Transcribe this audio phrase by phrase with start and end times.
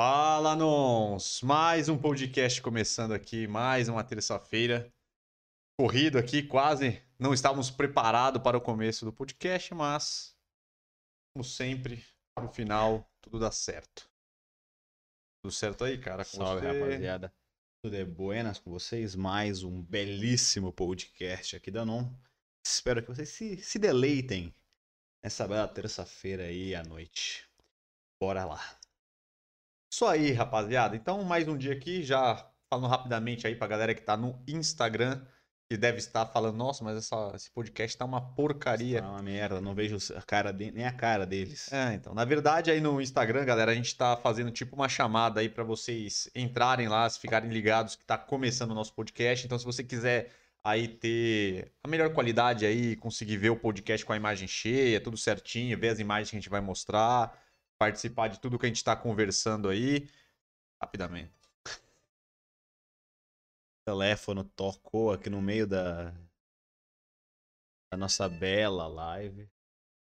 [0.00, 1.42] Fala, Nons!
[1.42, 4.94] Mais um podcast começando aqui, mais uma terça-feira.
[5.76, 10.36] Corrido aqui, quase não estávamos preparados para o começo do podcast, mas,
[11.34, 12.06] como sempre,
[12.40, 14.08] no final, tudo dá certo.
[15.42, 16.24] Tudo certo aí, cara?
[16.24, 16.78] Com Salve, você?
[16.80, 17.34] rapaziada.
[17.82, 19.16] Tudo é buenas com vocês?
[19.16, 22.08] Mais um belíssimo podcast aqui da Non.
[22.64, 24.54] Espero que vocês se, se deleitem
[25.24, 27.50] nessa bela terça-feira aí à noite.
[28.22, 28.77] Bora lá.
[29.90, 30.96] Isso aí, rapaziada.
[30.96, 35.22] Então, mais um dia aqui, já falando rapidamente aí pra galera que tá no Instagram,
[35.70, 39.00] que deve estar falando, nossa, mas essa- esse podcast tá uma porcaria.
[39.02, 41.72] Tá uma merda, não vejo a cara de- nem a cara deles.
[41.72, 45.40] É, então, na verdade, aí no Instagram, galera, a gente tá fazendo tipo uma chamada
[45.40, 49.44] aí pra vocês entrarem lá, se ficarem ligados que tá começando o nosso podcast.
[49.46, 50.30] Então, se você quiser
[50.62, 55.16] aí ter a melhor qualidade aí, conseguir ver o podcast com a imagem cheia, tudo
[55.16, 57.38] certinho, ver as imagens que a gente vai mostrar,
[57.78, 60.08] participar de tudo que a gente tá conversando aí,
[60.82, 61.32] rapidamente.
[63.80, 66.10] O teléfono tocou aqui no meio da,
[67.90, 69.48] da nossa bela live.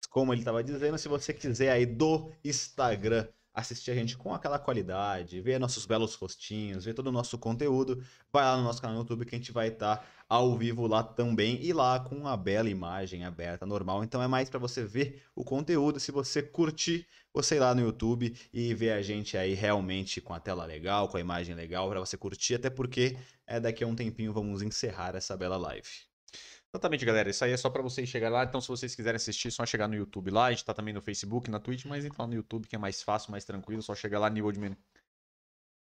[0.09, 4.59] Como ele estava dizendo, se você quiser aí do Instagram assistir a gente com aquela
[4.59, 8.95] qualidade, ver nossos belos rostinhos, ver todo o nosso conteúdo, vai lá no nosso canal
[8.95, 12.35] no YouTube que a gente vai estar ao vivo lá também e lá com uma
[12.35, 14.03] bela imagem aberta normal.
[14.03, 15.99] Então é mais para você ver o conteúdo.
[15.99, 20.33] Se você curtir, você ir lá no YouTube e ver a gente aí realmente com
[20.33, 23.87] a tela legal, com a imagem legal para você curtir, até porque é daqui a
[23.87, 26.14] um tempinho vamos encerrar essa bela live.
[26.75, 27.29] Exatamente, galera.
[27.29, 28.43] Isso aí é só pra vocês chegarem lá.
[28.43, 30.47] Então, se vocês quiserem assistir, é só chegar no YouTube lá.
[30.47, 33.01] A gente tá também no Facebook, na Twitch, mas lá no YouTube que é mais
[33.01, 33.81] fácil, mais tranquilo.
[33.81, 34.75] Só chegar lá New Old Man.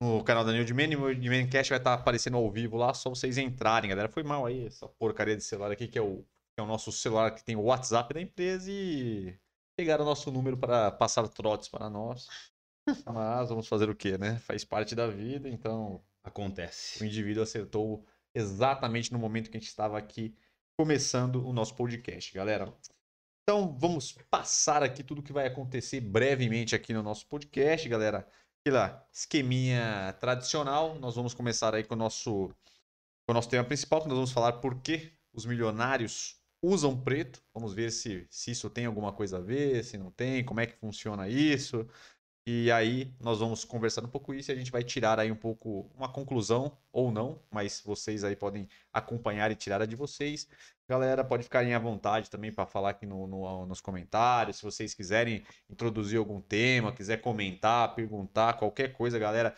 [0.02, 2.76] No canal da New Old Man, New Old Man Cast vai estar aparecendo ao vivo
[2.76, 2.92] lá.
[2.94, 4.08] Só vocês entrarem, galera.
[4.08, 6.90] Foi mal aí essa porcaria de celular aqui, que é o, que é o nosso
[6.90, 9.38] celular que tem o WhatsApp da empresa e
[9.76, 12.26] pegaram o nosso número para passar trotes para nós.
[13.06, 14.36] Mas vamos fazer o quê, né?
[14.40, 17.06] Faz parte da vida, então o Acontece.
[17.06, 20.34] indivíduo acertou exatamente no momento que a gente estava aqui
[20.82, 22.76] começando o nosso podcast, galera.
[23.44, 28.26] Então vamos passar aqui tudo que vai acontecer brevemente aqui no nosso podcast, galera.
[28.58, 30.98] Aquela esqueminha tradicional.
[30.98, 32.48] Nós vamos começar aí com o nosso,
[33.24, 37.40] com o nosso tema principal, que nós vamos falar por que os milionários usam preto.
[37.54, 40.66] Vamos ver se, se isso tem alguma coisa a ver, se não tem, como é
[40.66, 41.86] que funciona isso.
[42.44, 45.36] E aí nós vamos conversar um pouco isso e a gente vai tirar aí um
[45.36, 50.48] pouco uma conclusão ou não, mas vocês aí podem acompanhar e tirar a de vocês.
[50.88, 54.56] Galera, pode ficarem à vontade também para falar aqui no, no- nos comentários.
[54.56, 59.54] Se vocês quiserem introduzir algum tema, quiser comentar, perguntar, qualquer coisa, galera,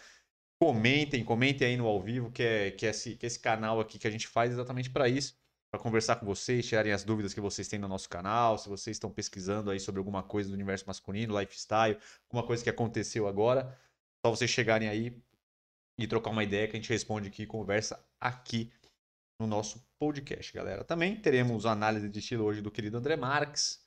[0.58, 3.80] comentem, comentem aí no ao vivo, que é, que é, esse, que é esse canal
[3.80, 5.36] aqui que a gente faz exatamente para isso.
[5.74, 8.94] Para conversar com vocês, tirarem as dúvidas que vocês têm no nosso canal, se vocês
[8.94, 11.98] estão pesquisando aí sobre alguma coisa do universo masculino, lifestyle,
[12.28, 13.76] alguma coisa que aconteceu agora,
[14.24, 15.20] só vocês chegarem aí
[15.98, 18.72] e trocar uma ideia que a gente responde aqui, conversa aqui
[19.40, 20.84] no nosso podcast, galera.
[20.84, 23.84] Também teremos análise de estilo hoje do querido André Marques.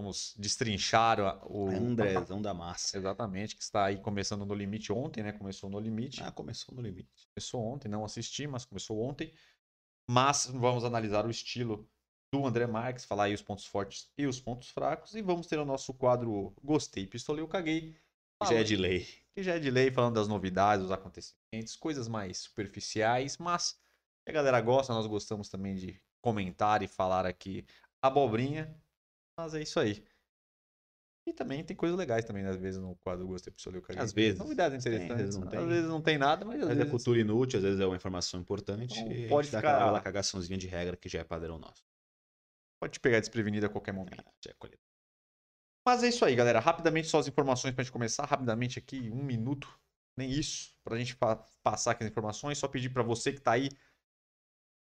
[0.00, 2.96] Vamos destrinchar o Andrezão da massa.
[2.96, 5.32] Exatamente, que está aí começando no limite ontem, né?
[5.32, 6.22] Começou no limite.
[6.22, 7.28] Ah, começou no limite.
[7.34, 9.30] Começou ontem, não assisti, mas começou ontem.
[10.08, 11.88] Mas vamos analisar o estilo
[12.32, 15.14] do André Marques, falar aí os pontos fortes e os pontos fracos.
[15.14, 17.96] E vamos ter o nosso quadro Gostei, Pistolei ou Caguei.
[18.44, 19.06] Já é de lei.
[19.34, 23.78] Que já é de lei, falando das novidades, dos acontecimentos, coisas mais superficiais, mas
[24.26, 27.64] a galera gosta, nós gostamos também de comentar e falar aqui
[28.02, 28.74] abobrinha.
[29.38, 30.04] Mas é isso aí.
[31.28, 34.00] E também tem coisas legais também, né, às vezes, no quadro Gostei, ou Caguei.
[34.02, 34.38] Às vezes.
[34.38, 35.24] Novidades Tem, às interessantes.
[35.24, 35.58] vezes não tem.
[35.60, 37.80] Às vezes não tem nada, mas às Às vezes vezes é cultura inútil, às vezes
[37.80, 38.98] é uma informação importante.
[39.00, 41.84] Então, pode dá ficar- aquela cagaçãozinha de regra que já é padrão nosso.
[42.80, 44.22] pode te pegar desprevenido a qualquer momento.
[44.46, 44.82] É qualidade.
[45.84, 46.60] Mas é isso aí, galera.
[46.60, 48.24] Rapidamente, só as informações pra gente começar.
[48.26, 49.66] Rapidamente aqui, um minuto,
[50.16, 52.58] nem isso, pra gente pa- passar aqui as informações.
[52.58, 53.68] Só pedir pra você que tá aí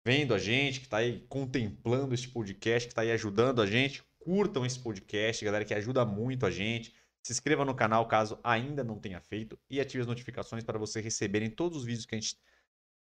[0.05, 4.03] vendo a gente, que tá aí contemplando este podcast, que tá aí ajudando a gente,
[4.27, 6.93] curtam esse podcast, galera, que ajuda muito a gente.
[7.23, 10.99] Se inscreva no canal caso ainda não tenha feito e ative as notificações para você
[10.99, 12.37] receberem todos os vídeos que a gente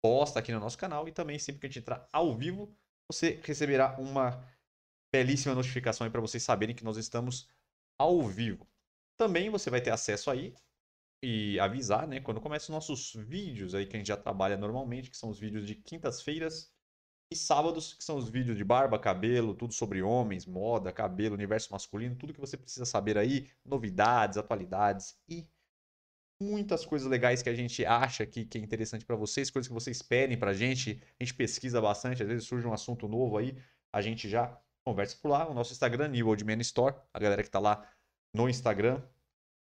[0.03, 2.71] posta aqui no nosso canal e também sempre que a gente entrar ao vivo,
[3.11, 4.47] você receberá uma
[5.11, 7.49] belíssima notificação aí para vocês saberem que nós estamos
[7.97, 8.67] ao vivo.
[9.17, 10.53] Também você vai ter acesso aí
[11.23, 15.09] e avisar, né, quando começam os nossos vídeos aí que a gente já trabalha normalmente,
[15.09, 16.71] que são os vídeos de quintas-feiras
[17.31, 21.71] e sábados, que são os vídeos de barba, cabelo, tudo sobre homens, moda, cabelo, universo
[21.71, 25.47] masculino, tudo que você precisa saber aí, novidades, atualidades e
[26.41, 29.73] muitas coisas legais que a gente acha que, que é interessante para vocês, coisas que
[29.73, 33.57] vocês pedem pra gente, a gente pesquisa bastante, às vezes surge um assunto novo aí,
[33.91, 37.41] a gente já conversa por lá, o nosso Instagram, New Old Man Store, a galera
[37.43, 37.89] que tá lá
[38.33, 39.01] no Instagram,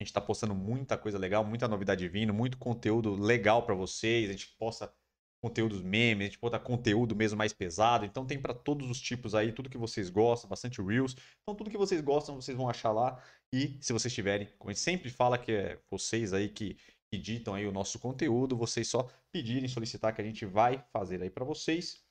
[0.00, 4.28] A gente tá postando muita coisa legal, muita novidade vindo, muito conteúdo legal para vocês.
[4.28, 4.92] A gente posta
[5.40, 8.04] conteúdos memes, a gente bota conteúdo mesmo mais pesado.
[8.04, 11.14] Então tem para todos os tipos aí, tudo que vocês gostam, bastante reels.
[11.42, 13.22] Então tudo que vocês gostam, vocês vão achar lá.
[13.52, 16.76] E se vocês tiverem, como a gente sempre fala que é vocês aí que
[17.10, 21.30] editam aí o nosso conteúdo, vocês só pedirem, solicitar que a gente vai fazer aí
[21.30, 22.02] para vocês.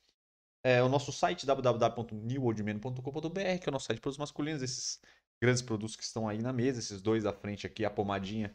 [0.63, 4.99] É, o nosso site www.newoldman.com.br, que é o nosso site para os masculinos, esses
[5.41, 8.53] grandes produtos que estão aí na mesa, esses dois à frente aqui, a pomadinha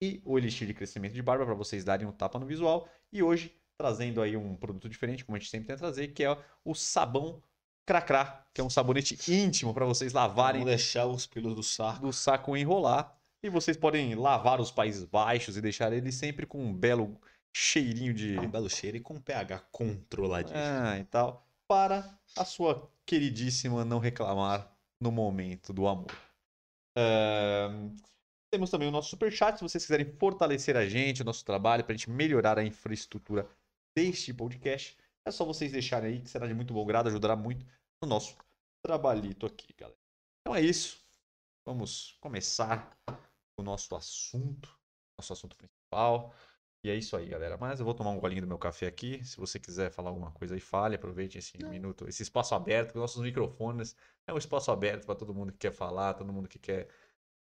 [0.00, 2.88] e o elixir de crescimento de barba para vocês darem um tapa no visual.
[3.12, 6.38] E hoje trazendo aí um produto diferente, como a gente sempre tenta trazer, que é
[6.64, 7.42] o sabão
[7.84, 10.60] Cracrá, que é um sabonete íntimo para vocês lavarem.
[10.60, 12.00] Vamos deixar os pelos do saco.
[12.00, 13.12] Do saco enrolar.
[13.42, 17.20] E vocês podem lavar os Países Baixos e deixar ele sempre com um belo
[17.52, 18.38] cheirinho de.
[18.38, 20.56] Um belo cheiro e com pH controladinho.
[20.56, 21.44] Ah, e tal.
[21.66, 26.12] Para a sua queridíssima não reclamar no momento do amor.
[26.96, 27.96] Uh,
[28.48, 29.58] temos também o nosso superchat.
[29.58, 33.48] Se vocês quiserem fortalecer a gente, o nosso trabalho, para a gente melhorar a infraestrutura
[33.94, 37.64] deste podcast, é só vocês deixarem aí, que será de muito bom grado, ajudará muito
[38.02, 38.36] no nosso
[38.84, 39.98] trabalhito aqui, galera.
[40.40, 41.00] Então é isso.
[41.64, 42.90] Vamos começar
[43.56, 44.76] o nosso assunto,
[45.16, 46.34] nosso assunto principal.
[46.84, 47.56] E é isso aí, galera.
[47.56, 49.24] Mas eu vou tomar um golinho do meu café aqui.
[49.24, 50.96] Se você quiser falar alguma coisa aí, fale.
[50.96, 51.70] Aproveite esse Não.
[51.70, 53.94] minuto, esse espaço aberto, nossos microfones.
[54.26, 56.88] É um espaço aberto para todo mundo que quer falar, todo mundo que quer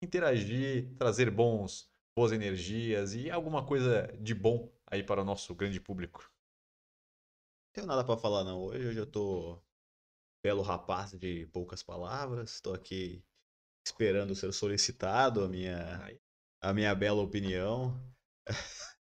[0.01, 5.79] interagir, trazer bons, boas energias e alguma coisa de bom aí para o nosso grande
[5.79, 6.21] público.
[6.23, 8.63] Não tenho nada para falar não.
[8.63, 9.63] Hoje, hoje eu tô
[10.43, 12.55] belo rapaz de poucas palavras.
[12.55, 13.23] Estou aqui
[13.87, 16.01] esperando ser solicitado a minha
[16.63, 18.01] a minha bela opinião.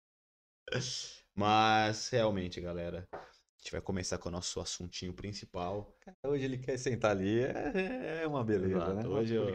[1.35, 3.17] Mas realmente, galera, a
[3.57, 5.93] gente vai começar com o nosso assuntinho principal.
[6.23, 8.93] Hoje ele quer sentar ali, é, é uma beleza, Exato.
[8.93, 9.07] né?
[9.07, 9.51] Hoje eu,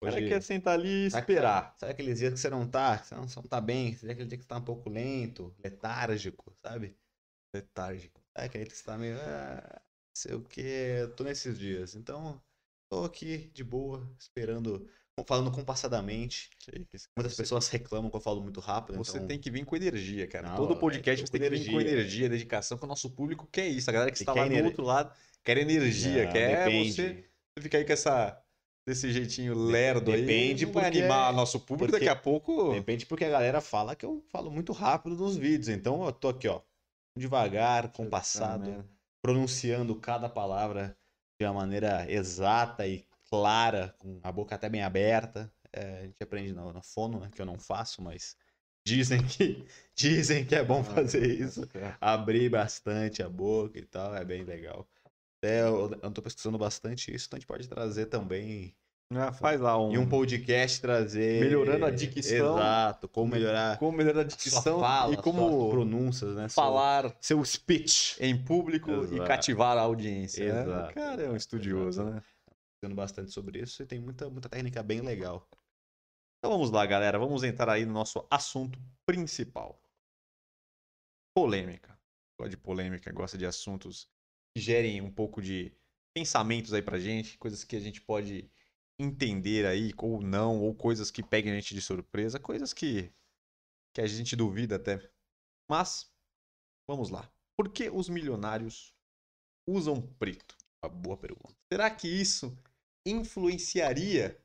[0.00, 1.62] o cara quer sentar ali e esperar.
[1.62, 4.12] Sabe, sabe, aqueles dias que você não tá, você não, você não tá bem, sabe
[4.12, 6.96] aquele dia que você tá um pouco lento, letárgico, sabe?
[7.52, 8.22] Letárgico.
[8.36, 9.16] É aquele que você tá meio.
[9.20, 9.82] Ah,
[10.14, 11.96] sei o que, eu tô nesses dias.
[11.96, 12.40] Então,
[12.88, 14.88] tô aqui de boa, esperando,
[15.26, 16.50] falando compassadamente.
[17.16, 18.98] Muitas pessoas reclamam que eu falo muito rápido.
[18.98, 19.26] Você então...
[19.26, 20.50] tem que vir com energia, cara.
[20.50, 21.66] Não, Todo podcast é, você tem que energia.
[21.66, 23.90] vir com energia, dedicação, que o nosso público quer isso.
[23.90, 25.12] A galera que está lá do outro lado
[25.42, 26.92] quer energia, não, quer depende.
[26.92, 27.24] você.
[27.56, 28.40] Você fica aí com essa
[28.88, 30.22] desse jeitinho lerdo aí.
[30.22, 32.72] Depende porque animar nosso público daqui a pouco.
[32.72, 35.68] Depende porque a galera fala que eu falo muito rápido nos vídeos.
[35.68, 36.62] Então eu tô aqui, ó,
[37.14, 38.84] devagar, compassado,
[39.20, 40.96] pronunciando cada palavra
[41.38, 45.52] de uma maneira exata e clara, com a boca até bem aberta.
[45.70, 48.36] É, a gente aprende no, no fono, né, que eu não faço, mas
[48.86, 51.68] dizem que dizem que é bom ah, fazer isso.
[52.00, 54.88] Abrir bastante a boca e tal, é bem legal.
[55.42, 58.74] É, eu, eu tô pesquisando bastante isso, então a gente pode trazer também.
[59.10, 59.92] Ah, faz lá um.
[59.92, 61.40] E um podcast trazer.
[61.40, 62.58] Melhorando a dicção.
[62.58, 63.08] Exato.
[63.08, 63.78] Como melhorar.
[63.78, 64.80] Como melhorar a dicção.
[64.80, 65.70] Fala, e como.
[65.70, 66.48] Pronúncias, né?
[66.48, 67.16] Falar.
[67.20, 68.16] Seu, speech.
[68.20, 69.16] Em público Exato.
[69.16, 70.52] e cativar a audiência.
[70.52, 70.62] Né?
[70.62, 70.82] Exato.
[70.82, 70.90] Né?
[70.90, 72.16] O cara é um estudioso, Exato.
[72.16, 72.22] né?
[72.74, 75.48] Estudando bastante sobre isso e tem muita, muita técnica bem legal.
[76.38, 77.18] Então vamos lá, galera.
[77.18, 79.80] Vamos entrar aí no nosso assunto principal.
[81.34, 81.98] Polêmica.
[82.38, 84.08] Gosta de polêmica, gosta de assuntos
[84.56, 85.72] gerem um pouco de
[86.14, 88.50] pensamentos aí pra gente, coisas que a gente pode
[89.00, 93.12] entender aí ou não, ou coisas que peguem a gente de surpresa, coisas que,
[93.94, 95.10] que a gente duvida até.
[95.70, 96.12] Mas,
[96.88, 97.30] vamos lá.
[97.56, 98.94] Por que os milionários
[99.66, 100.56] usam preto?
[100.82, 101.54] Uma boa pergunta.
[101.72, 102.56] Será que isso
[103.06, 104.40] influenciaria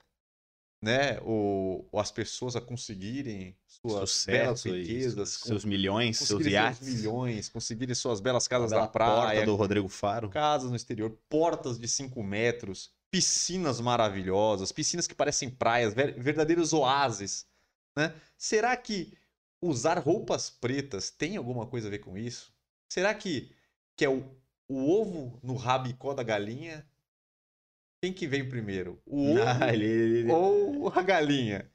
[0.84, 7.48] né, o, as pessoas a conseguirem suas Sucesso, belas riquezas, seus milhões, seus iates, milhões,
[7.48, 11.88] conseguirem suas belas casas da praia, porta do Rodrigo Faro, casas no exterior, portas de
[11.88, 17.48] 5 metros, piscinas maravilhosas, piscinas que parecem praias, verdadeiros oásis,
[17.96, 18.14] né?
[18.38, 19.14] Será que
[19.62, 22.52] usar roupas pretas tem alguma coisa a ver com isso?
[22.90, 23.50] Será que
[23.96, 24.22] que é o,
[24.68, 26.86] o ovo no rabicó da galinha
[28.04, 29.02] quem que veio primeiro?
[29.06, 30.32] O ovo ah, ele, ele...
[30.32, 31.72] ou a galinha?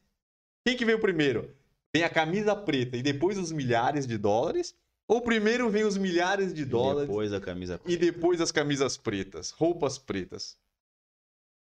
[0.63, 1.57] Quem que veio primeiro?
[1.91, 4.77] Vem a camisa preta e depois os milhares de dólares?
[5.09, 7.05] Ou primeiro vem os milhares de dólares?
[7.05, 7.91] E depois a camisa preta.
[7.91, 10.59] E depois as camisas pretas, roupas pretas.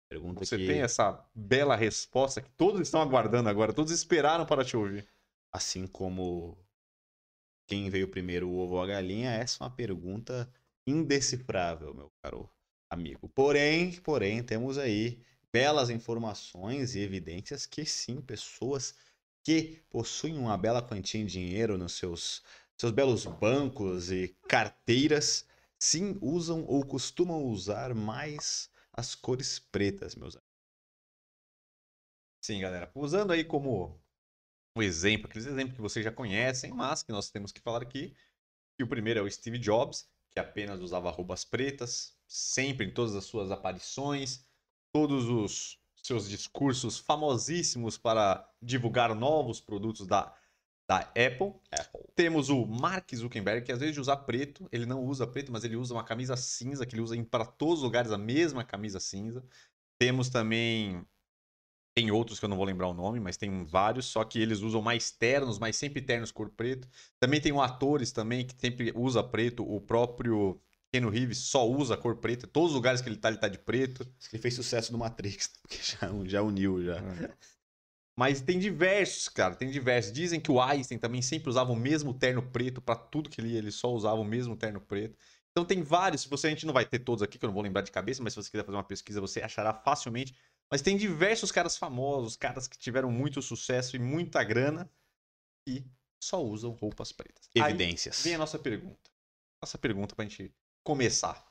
[0.08, 0.66] Pergunta Você que...
[0.68, 5.08] tem essa bela resposta que todos estão aguardando agora, todos esperaram para te ouvir.
[5.52, 6.56] Assim como
[7.66, 10.48] quem veio primeiro, o ovo ou a galinha, essa é uma pergunta
[10.86, 12.48] indecifrável, meu caro
[12.92, 13.28] amigo.
[13.30, 18.94] Porém, porém, temos aí belas informações e evidências que sim, pessoas
[19.42, 22.42] que possuem uma bela quantia de dinheiro nos seus,
[22.76, 25.46] seus belos bancos e carteiras,
[25.78, 30.52] sim, usam ou costumam usar mais as cores pretas, meus amigos.
[32.44, 32.90] Sim, galera.
[32.94, 33.98] Usando aí como
[34.76, 38.14] um exemplo, aqueles exemplos que vocês já conhecem, mas que nós temos que falar aqui.
[38.76, 43.14] Que o primeiro é o Steve Jobs, que apenas usava roupas pretas, sempre em todas
[43.14, 44.42] as suas aparições,
[44.90, 50.34] todos os seus discursos famosíssimos para divulgar novos produtos da,
[50.88, 51.54] da Apple.
[51.70, 52.00] Apple.
[52.16, 55.62] Temos o Mark Zuckerberg, que às vezes de usar preto, ele não usa preto, mas
[55.62, 58.98] ele usa uma camisa cinza, que ele usa para todos os lugares a mesma camisa
[58.98, 59.44] cinza.
[59.98, 61.06] Temos também
[61.94, 64.60] tem outros que eu não vou lembrar o nome, mas tem vários, só que eles
[64.60, 66.88] usam mais ternos, mas sempre ternos cor preto.
[67.20, 70.58] Também tem um atores também que sempre usa preto, o próprio
[70.92, 73.58] Keanu Reeves só usa cor preta, todos os lugares que ele tá, ele tá de
[73.58, 74.06] preto.
[74.32, 76.96] Ele fez sucesso no Matrix, porque já, já uniu já.
[76.98, 77.34] É.
[78.18, 80.12] Mas tem diversos, cara, tem diversos.
[80.12, 83.56] Dizem que o Einstein também sempre usava o mesmo terno preto para tudo que ele
[83.56, 85.16] ele só usava o mesmo terno preto.
[85.50, 87.54] Então tem vários, se você a gente não vai ter todos aqui, que eu não
[87.54, 90.34] vou lembrar de cabeça, mas se você quiser fazer uma pesquisa, você achará facilmente
[90.72, 94.90] mas tem diversos caras famosos, caras que tiveram muito sucesso e muita grana
[95.68, 95.84] e
[96.18, 97.50] só usam roupas pretas.
[97.54, 98.16] Evidências.
[98.20, 99.10] Aí vem a nossa pergunta.
[99.62, 100.50] Nossa pergunta pra gente
[100.82, 101.46] começar.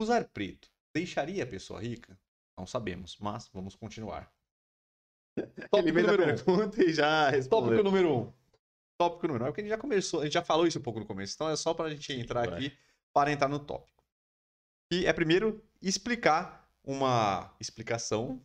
[0.00, 2.18] Usar preto deixaria a pessoa rica?
[2.58, 4.32] Não sabemos, mas vamos continuar.
[5.70, 6.26] Tópico Ele número um.
[6.26, 7.70] pergunta e já respondeu.
[7.70, 8.32] Tópico número um.
[8.98, 9.48] Tópico número um.
[9.48, 11.34] É porque a gente já começou, a gente já falou isso um pouco no começo,
[11.34, 12.76] então é só pra gente entrar aqui
[13.12, 14.02] para entrar no tópico.
[14.92, 18.44] E é primeiro explicar uma explicação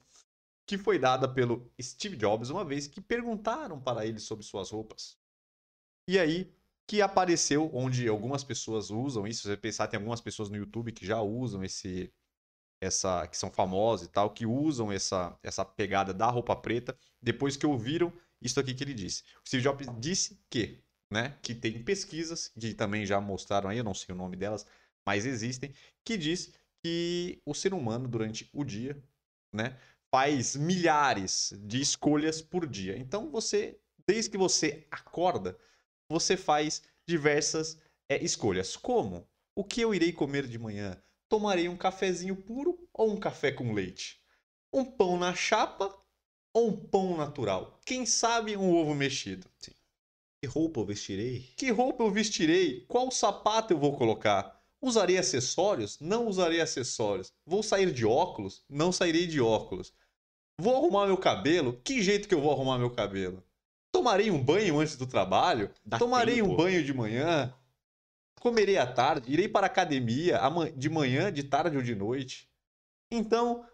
[0.66, 5.18] que foi dada pelo Steve Jobs uma vez que perguntaram para ele sobre suas roupas.
[6.08, 6.54] E aí
[6.88, 10.94] que apareceu onde algumas pessoas usam isso, se você pensar tem algumas pessoas no YouTube
[10.94, 12.12] que já usam esse
[12.80, 17.58] essa que são famosas e tal, que usam essa essa pegada da roupa preta, depois
[17.58, 19.24] que ouviram isso aqui que ele disse.
[19.44, 20.80] O Steve Jobs disse que,
[21.12, 24.66] né, que tem pesquisas que também já mostraram aí, eu não sei o nome delas,
[25.06, 25.74] mas existem,
[26.06, 26.54] que diz
[26.84, 29.02] que o ser humano, durante o dia,
[29.54, 29.78] né,
[30.12, 32.98] faz milhares de escolhas por dia.
[32.98, 35.58] Então, você, desde que você acorda,
[36.10, 37.78] você faz diversas
[38.10, 38.76] é, escolhas.
[38.76, 39.28] Como?
[39.56, 41.02] O que eu irei comer de manhã?
[41.30, 44.22] Tomarei um cafezinho puro ou um café com leite?
[44.72, 45.94] Um pão na chapa
[46.54, 47.80] ou um pão natural?
[47.86, 49.48] Quem sabe um ovo mexido?
[49.60, 49.74] Sim.
[50.42, 51.54] Que roupa eu vestirei?
[51.58, 52.86] Que roupa eu vestirei?
[52.88, 54.58] Qual sapato eu vou colocar?
[54.80, 56.00] Usarei acessórios?
[56.00, 57.34] Não usarei acessórios.
[57.46, 58.64] Vou sair de óculos?
[58.70, 59.92] Não sairei de óculos.
[60.60, 61.82] Vou arrumar meu cabelo?
[61.84, 63.44] Que jeito que eu vou arrumar meu cabelo?
[63.98, 65.72] Tomarei um banho antes do trabalho?
[65.84, 66.52] Dá Tomarei tempo.
[66.52, 67.52] um banho de manhã?
[68.40, 69.32] Comerei à tarde?
[69.32, 70.40] Irei para a academia
[70.76, 72.48] de manhã, de tarde ou de noite?
[73.10, 73.66] Então,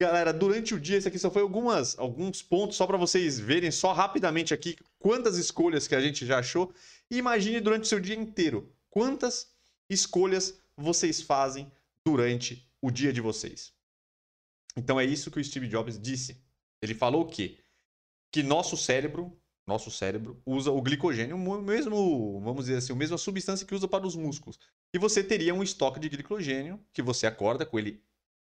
[0.00, 3.70] galera, durante o dia, esse aqui só foi algumas, alguns pontos só para vocês verem
[3.70, 6.72] só rapidamente aqui quantas escolhas que a gente já achou.
[7.10, 9.52] E imagine durante o seu dia inteiro quantas
[9.90, 11.70] escolhas vocês fazem
[12.02, 13.70] durante o dia de vocês.
[14.74, 16.42] Então é isso que o Steve Jobs disse.
[16.80, 17.58] Ele falou que
[18.30, 19.36] que nosso cérebro,
[19.68, 23.86] nosso cérebro usa o glicogênio, o mesmo, vamos dizer assim, a mesma substância que usa
[23.86, 24.58] para os músculos.
[24.92, 28.02] E você teria um estoque de glicogênio que você acorda com ele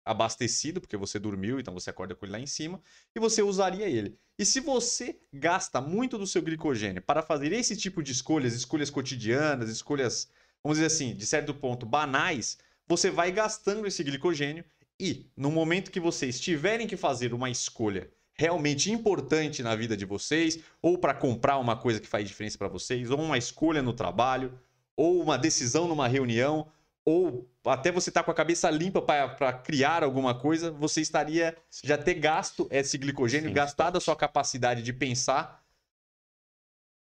[0.04, 2.80] abastecido, porque você dormiu, então você acorda com ele lá em cima,
[3.14, 4.16] e você usaria ele.
[4.38, 8.88] E se você gasta muito do seu glicogênio para fazer esse tipo de escolhas, escolhas
[8.88, 10.30] cotidianas, escolhas
[10.62, 14.64] vamos dizer assim, de certo ponto, banais, você vai gastando esse glicogênio
[15.00, 20.04] e, no momento que vocês tiverem que fazer uma escolha realmente importante na vida de
[20.04, 23.92] vocês, ou para comprar uma coisa que faz diferença para vocês, ou uma escolha no
[23.92, 24.57] trabalho,
[24.97, 26.68] ou uma decisão numa reunião,
[27.04, 31.57] ou até você estar tá com a cabeça limpa para criar alguma coisa, você estaria
[31.83, 35.64] já ter gasto esse glicogênio, Sim, gastado a sua capacidade de pensar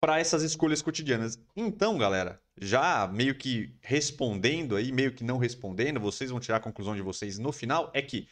[0.00, 1.38] para essas escolhas cotidianas.
[1.56, 6.60] Então, galera, já meio que respondendo aí, meio que não respondendo, vocês vão tirar a
[6.60, 8.28] conclusão de vocês no final, é que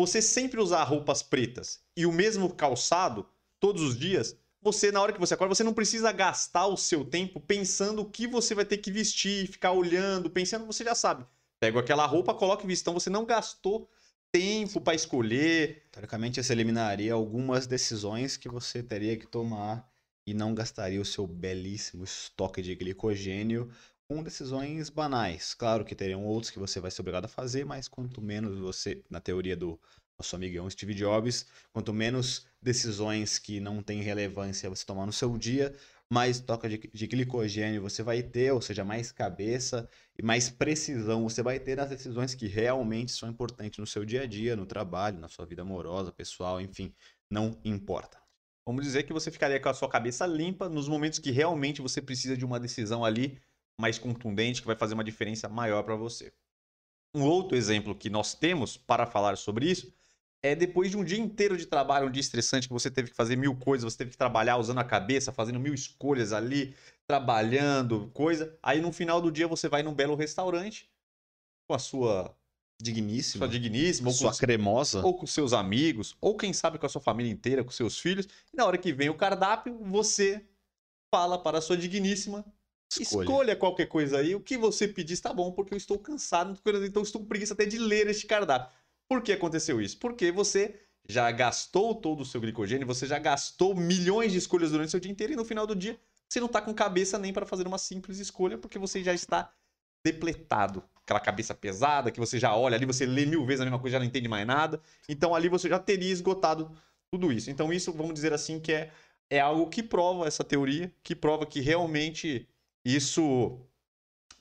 [0.00, 3.26] você sempre usar roupas pretas e o mesmo calçado
[3.58, 7.04] todos os dias, você, na hora que você acorda, você não precisa gastar o seu
[7.04, 11.26] tempo pensando o que você vai ter que vestir, ficar olhando, pensando, você já sabe.
[11.58, 12.84] Pega aquela roupa, coloca e vista.
[12.84, 13.90] Então você não gastou
[14.32, 15.82] tempo para escolher.
[15.92, 19.86] Teoricamente, você eliminaria algumas decisões que você teria que tomar
[20.26, 23.70] e não gastaria o seu belíssimo estoque de glicogênio
[24.10, 25.54] com decisões banais.
[25.54, 29.04] Claro que teriam outros que você vai ser obrigado a fazer, mas quanto menos você,
[29.08, 29.80] na teoria do
[30.18, 35.38] nosso amigão Steve Jobs, quanto menos decisões que não têm relevância você tomar no seu
[35.38, 35.72] dia,
[36.12, 39.88] mais toca de, de, glicogênio você vai ter, ou seja, mais cabeça
[40.18, 44.22] e mais precisão você vai ter nas decisões que realmente são importantes no seu dia
[44.22, 46.92] a dia, no trabalho, na sua vida amorosa, pessoal, enfim,
[47.30, 48.18] não importa.
[48.66, 52.02] Vamos dizer que você ficaria com a sua cabeça limpa nos momentos que realmente você
[52.02, 53.38] precisa de uma decisão ali
[53.80, 56.32] mais contundente, que vai fazer uma diferença maior para você.
[57.14, 59.92] Um outro exemplo que nós temos para falar sobre isso
[60.42, 63.16] é depois de um dia inteiro de trabalho, um dia estressante, que você teve que
[63.16, 66.74] fazer mil coisas, você teve que trabalhar usando a cabeça, fazendo mil escolhas ali,
[67.06, 68.56] trabalhando, coisa.
[68.62, 70.88] Aí no final do dia você vai num belo restaurante
[71.68, 72.34] com a sua
[72.80, 73.44] Digníssima.
[73.44, 75.04] sua digníssima, ou com, Sua cremosa.
[75.04, 78.26] ou com seus amigos, ou quem sabe com a sua família inteira, com seus filhos.
[78.52, 80.46] E na hora que vem o cardápio, você
[81.14, 82.42] fala para a sua digníssima
[82.98, 83.24] Escolha.
[83.24, 83.56] Escolha.
[83.56, 84.34] qualquer coisa aí.
[84.34, 87.64] O que você pedir está bom, porque eu estou cansado, então estou com preguiça até
[87.64, 88.70] de ler este cardápio.
[89.08, 89.98] Por que aconteceu isso?
[89.98, 94.88] Porque você já gastou todo o seu glicogênio, você já gastou milhões de escolhas durante
[94.88, 97.32] o seu dia inteiro e no final do dia você não está com cabeça nem
[97.32, 99.52] para fazer uma simples escolha, porque você já está
[100.04, 100.82] depletado.
[101.02, 103.94] Aquela cabeça pesada que você já olha ali, você lê mil vezes a mesma coisa,
[103.94, 104.80] já não entende mais nada.
[105.08, 106.70] Então ali você já teria esgotado
[107.10, 107.50] tudo isso.
[107.50, 108.92] Então isso, vamos dizer assim, que é,
[109.28, 112.48] é algo que prova essa teoria, que prova que realmente
[112.84, 113.60] isso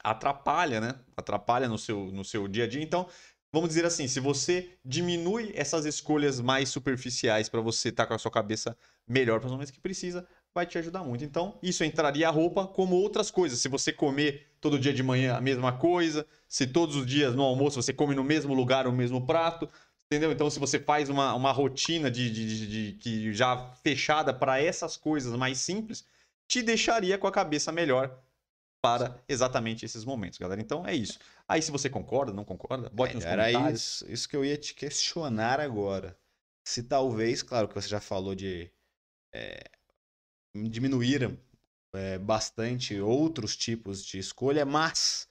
[0.03, 0.95] atrapalha, né?
[1.17, 2.81] Atrapalha no seu, no seu dia a dia.
[2.81, 3.07] Então,
[3.51, 8.17] vamos dizer assim, se você diminui essas escolhas mais superficiais para você estar com a
[8.19, 8.77] sua cabeça
[9.07, 11.23] melhor para os momentos que precisa, vai te ajudar muito.
[11.23, 13.59] Então, isso entraria a roupa como outras coisas.
[13.59, 17.43] Se você comer todo dia de manhã a mesma coisa, se todos os dias no
[17.43, 19.69] almoço você come no mesmo lugar o mesmo prato,
[20.05, 20.31] entendeu?
[20.31, 24.97] Então, se você faz uma, uma rotina de, de, de- de- já fechada para essas
[24.97, 26.05] coisas mais simples,
[26.47, 28.17] te deixaria com a cabeça melhor
[28.81, 30.61] para exatamente esses momentos, galera.
[30.61, 31.19] Então é isso.
[31.47, 33.81] Aí se você concorda, não concorda, bote nos É, Era comentários.
[33.81, 36.17] isso, isso que eu ia te questionar agora.
[36.67, 38.71] Se talvez, claro que você já falou de
[39.33, 39.63] é,
[40.55, 41.37] diminuir
[41.93, 45.27] é, bastante outros tipos de escolha, mas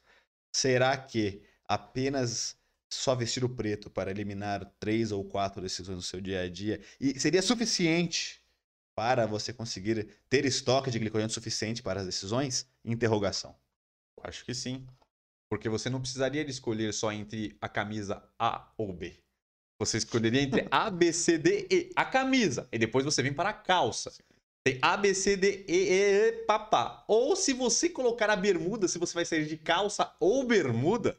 [0.54, 2.56] será que apenas
[2.92, 6.80] só vestir o preto para eliminar três ou quatro decisões no seu dia a dia
[6.98, 8.42] e seria suficiente
[8.98, 12.66] para você conseguir ter estoque de glicogênio suficiente para as decisões?
[12.84, 13.54] Interrogação.
[14.24, 14.84] Acho que sim.
[15.48, 19.16] Porque você não precisaria de escolher só entre a camisa A ou B.
[19.80, 21.92] Você escolheria entre A, B, C, D, E.
[21.94, 22.68] A camisa.
[22.72, 24.12] E depois você vem para a calça.
[24.66, 27.04] Tem A, B, C, D, E, E, E, papá.
[27.06, 31.16] Ou se você colocar a bermuda, se você vai sair de calça ou bermuda,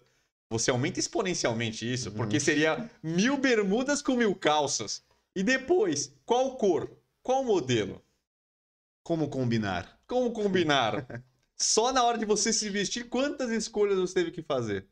[0.51, 2.09] você aumenta exponencialmente isso.
[2.09, 2.15] Uhum.
[2.15, 5.01] Porque seria mil bermudas com mil calças.
[5.33, 6.98] E depois, qual cor?
[7.23, 8.03] Qual modelo?
[9.03, 10.01] Como combinar?
[10.07, 11.05] Como combinar?
[11.55, 14.89] Só na hora de você se vestir, quantas escolhas você teve que fazer?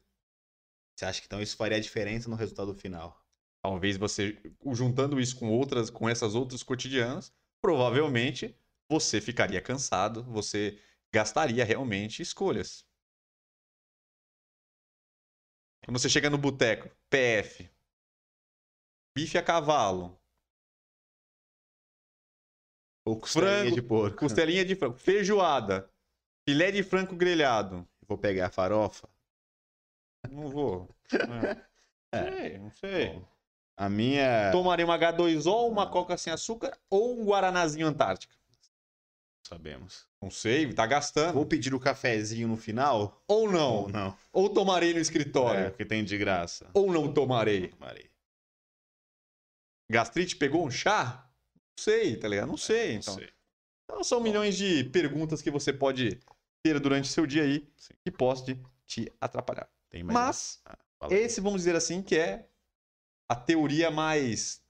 [0.96, 3.24] Você acha que então isso faria diferença no resultado final?
[3.62, 4.42] Talvez você,
[4.74, 8.58] juntando isso com outras, com essas outras cotidianas, provavelmente
[8.90, 10.82] você ficaria cansado, você
[11.13, 12.86] gastaria realmente escolhas.
[15.86, 17.70] Quando você chega no boteco, PF,
[19.16, 20.20] bife a cavalo,
[23.08, 24.17] Ou costelinha Frango, de porco?
[24.17, 25.89] costelinha de frango, feijoada,
[26.48, 27.88] filé de frango grelhado.
[28.08, 29.08] Vou pegar a farofa.
[30.30, 30.89] Não vou.
[32.13, 32.22] É.
[32.22, 33.08] Não sei, não sei.
[33.10, 33.26] Bom,
[33.76, 34.50] A minha.
[34.52, 38.34] Tomaria uma H2O, uma Coca sem açúcar ou um Guaranazinho Antártica?
[39.46, 40.08] Sabemos.
[40.22, 41.34] Não sei, tá gastando.
[41.34, 43.22] Vou pedir o cafezinho no final?
[43.28, 43.74] Ou não.
[43.74, 44.17] Ou não?
[44.32, 45.70] Ou tomarei no É, escritório.
[45.70, 46.70] porque tem de graça.
[46.74, 47.67] Ou não tomarei.
[47.67, 48.10] Tomarei.
[49.89, 51.27] Gastrite pegou um chá?
[51.78, 52.48] Não sei, tá ligado?
[52.48, 52.94] Não sei.
[52.94, 53.30] Não Então, sei.
[53.86, 56.20] Então, são milhões de perguntas que você pode
[56.63, 57.94] ter durante seu dia aí Sim.
[58.04, 59.70] que pode te atrapalhar.
[60.04, 60.78] Mas, Ah,
[61.10, 62.50] esse, vamos dizer assim, que é
[63.30, 64.62] a teoria mais.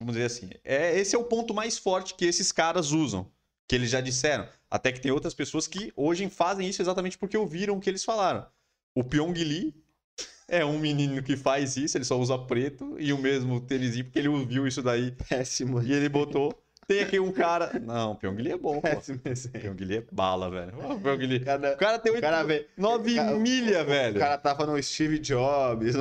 [0.00, 0.50] Vamos dizer assim.
[0.62, 3.30] É, esse é o ponto mais forte que esses caras usam.
[3.68, 4.48] Que eles já disseram.
[4.70, 8.04] Até que tem outras pessoas que hoje fazem isso exatamente porque ouviram o que eles
[8.04, 8.46] falaram.
[8.94, 9.74] O Pyong Lee
[10.50, 14.18] é um menino que faz isso, ele só usa preto e o mesmo tênisinho, porque
[14.18, 15.80] ele ouviu isso daí Péssimo.
[15.82, 16.52] e ele botou.
[16.86, 17.78] Tem aqui um cara.
[17.78, 18.82] Não, o Pyong Lee é bom, pô.
[18.82, 19.60] Péssimo exemplo.
[19.60, 20.72] Pyong Lee é bala, velho.
[20.92, 21.38] O Pyong Lee.
[21.40, 22.66] Cada, O cara tem o 8, cara vê.
[22.76, 24.18] 9 cara- milha, o velho.
[24.18, 25.94] cara tava no Steve Jobs.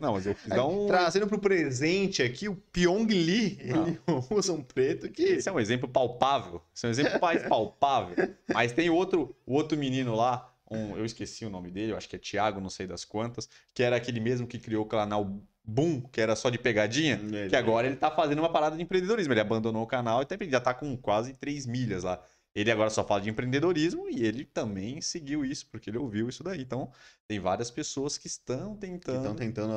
[0.00, 0.86] não- mas eu quis dar um.
[0.86, 3.98] Trazendo pro presente aqui, o Pyong Lee, ele
[4.30, 5.22] usa um preto que.
[5.22, 6.62] Esse é um exemplo palpável.
[6.74, 8.14] Esse é um exemplo mais palpável.
[8.52, 12.08] Mas tem outro, o outro menino lá, um, eu esqueci o nome dele, eu acho
[12.08, 15.40] que é Thiago, não sei das quantas, que era aquele mesmo que criou o canal
[15.64, 18.82] Boom, que era só de pegadinha, Ele- que agora ele tá fazendo uma parada de
[18.82, 19.34] empreendedorismo.
[19.34, 22.22] Ele abandonou o canal e já tá com quase 3 milhas lá.
[22.54, 26.42] Ele agora só fala de empreendedorismo e ele também seguiu isso, porque ele ouviu isso
[26.42, 26.60] daí.
[26.62, 26.90] Então,
[27.26, 29.72] tem várias pessoas que estão que tentando estão tentando.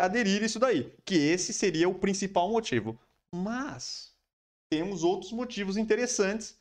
[0.00, 0.92] aderir isso daí.
[1.04, 2.98] Que esse seria o principal motivo.
[3.34, 4.14] Mas
[4.70, 6.57] temos outros motivos interessantes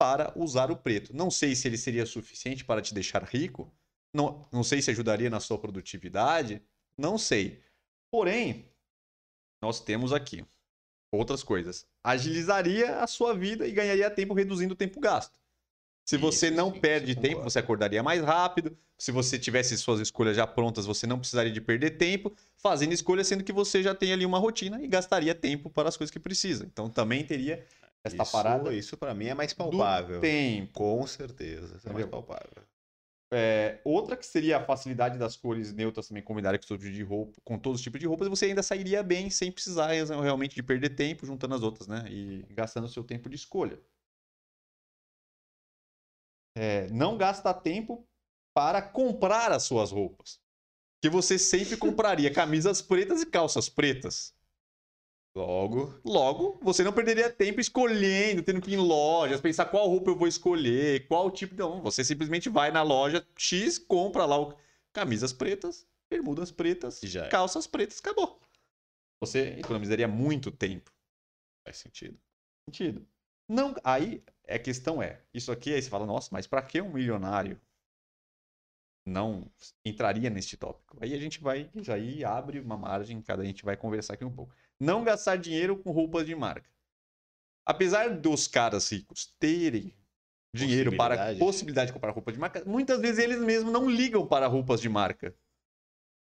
[0.00, 1.14] para usar o preto.
[1.14, 3.70] Não sei se ele seria suficiente para te deixar rico.
[4.14, 6.62] Não, não sei se ajudaria na sua produtividade.
[6.96, 7.62] Não sei.
[8.10, 8.64] Porém,
[9.62, 10.42] nós temos aqui
[11.12, 11.86] outras coisas.
[12.02, 15.38] Agilizaria a sua vida e ganharia tempo reduzindo o tempo gasto.
[16.06, 17.50] Se você Isso, não sim, perde tempo, concordo.
[17.50, 18.76] você acordaria mais rápido.
[18.96, 23.26] Se você tivesse suas escolhas já prontas, você não precisaria de perder tempo fazendo escolhas,
[23.26, 26.18] sendo que você já tem ali uma rotina e gastaria tempo para as coisas que
[26.18, 26.64] precisa.
[26.64, 27.64] Então também teria
[28.04, 30.20] esta isso, parada Isso pra mim é mais palpável.
[30.20, 30.72] tempo.
[30.72, 31.76] Com certeza.
[31.76, 32.64] Isso é mais palpável.
[33.32, 37.02] É, outra que seria a facilidade das cores neutras também combinada com todo tipo de
[37.04, 40.62] roupa, com todos os tipos de roupas, você ainda sairia bem sem precisar realmente de
[40.64, 42.06] perder tempo juntando as outras, né?
[42.10, 43.80] E gastando o seu tempo de escolha.
[46.56, 48.04] É, não gasta tempo
[48.52, 50.40] para comprar as suas roupas.
[51.00, 54.34] Que você sempre compraria camisas pretas e calças pretas.
[55.40, 60.10] Logo, Logo, você não perderia tempo escolhendo, tendo que ir em lojas, pensar qual roupa
[60.10, 61.54] eu vou escolher, qual tipo.
[61.54, 64.54] Não, você simplesmente vai na loja X, compra lá o...
[64.92, 67.28] camisas pretas, bermudas pretas, já é.
[67.28, 68.38] calças pretas, acabou.
[69.20, 70.92] Você economizaria muito tempo.
[71.64, 72.18] faz sentido.
[72.68, 73.06] Sentido.
[73.48, 76.92] Não, aí a questão é, isso aqui aí você fala, nossa, mas pra que um
[76.92, 77.58] milionário
[79.06, 79.50] não
[79.84, 80.98] entraria neste tópico?
[81.00, 84.24] Aí a gente vai, já aí abre uma margem, cada a gente vai conversar aqui
[84.24, 84.54] um pouco.
[84.80, 86.68] Não gastar dinheiro com roupas de marca.
[87.66, 89.94] Apesar dos caras ricos terem
[90.54, 91.38] dinheiro para Possibilidade.
[91.38, 94.88] possibilidade de comprar roupa de marca, muitas vezes eles mesmos não ligam para roupas de
[94.88, 95.36] marca.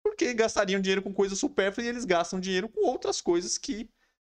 [0.04, 3.90] Porque gastariam dinheiro com coisas supérfluas e eles gastam dinheiro com outras coisas que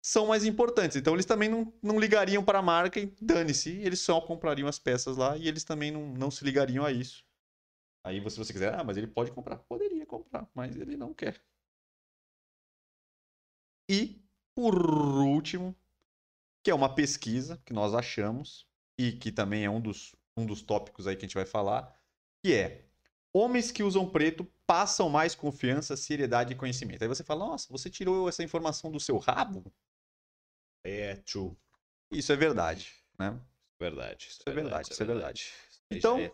[0.05, 0.97] são mais importantes.
[0.97, 4.79] Então eles também não, não ligariam para a marca e dane-se, eles só comprariam as
[4.79, 7.25] peças lá e eles também não, não se ligariam a isso.
[8.05, 9.59] Aí se você quiser, ah, mas ele pode comprar.
[9.59, 11.41] Poderia comprar, mas ele não quer.
[13.89, 14.23] E,
[14.55, 15.77] por último,
[16.63, 18.67] que é uma pesquisa que nós achamos
[18.99, 21.93] e que também é um dos, um dos tópicos aí que a gente vai falar,
[22.43, 22.85] que é
[23.33, 27.03] homens que usam preto passam mais confiança, seriedade e conhecimento.
[27.03, 29.73] Aí você fala, nossa, você tirou essa informação do seu rabo?
[30.85, 31.57] É true.
[32.11, 33.41] Isso é verdade, né?
[33.81, 34.29] Verdade.
[34.31, 35.41] Isso é verdade, isso é verdade.
[35.41, 36.33] Isso já Então, é.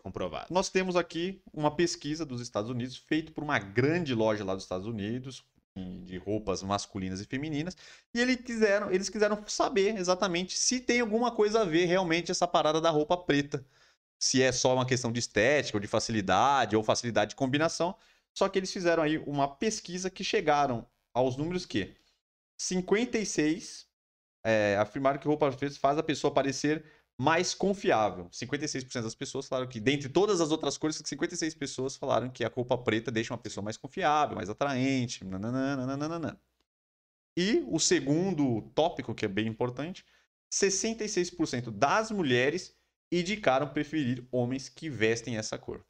[0.49, 4.63] Nós temos aqui uma pesquisa dos Estados Unidos, feita por uma grande loja lá dos
[4.63, 5.43] Estados Unidos,
[6.05, 7.75] de roupas masculinas e femininas,
[8.13, 12.47] e eles quiseram, eles quiseram saber exatamente se tem alguma coisa a ver realmente essa
[12.47, 13.65] parada da roupa preta.
[14.19, 17.95] Se é só uma questão de estética, ou de facilidade, ou facilidade de combinação.
[18.33, 21.95] Só que eles fizeram aí uma pesquisa que chegaram aos números que
[22.57, 23.87] 56
[24.43, 26.83] é, afirmaram que roupa preta faz a pessoa parecer
[27.19, 28.29] mais confiável.
[28.29, 32.47] 56% das pessoas falaram que, dentre todas as outras cores, 56 pessoas falaram que a
[32.47, 35.25] roupa preta deixa uma pessoa mais confiável, mais atraente.
[35.25, 36.39] nananana.
[37.37, 40.05] E o segundo tópico, que é bem importante,
[40.51, 42.73] 66% das mulheres
[43.11, 45.85] indicaram preferir homens que vestem essa cor.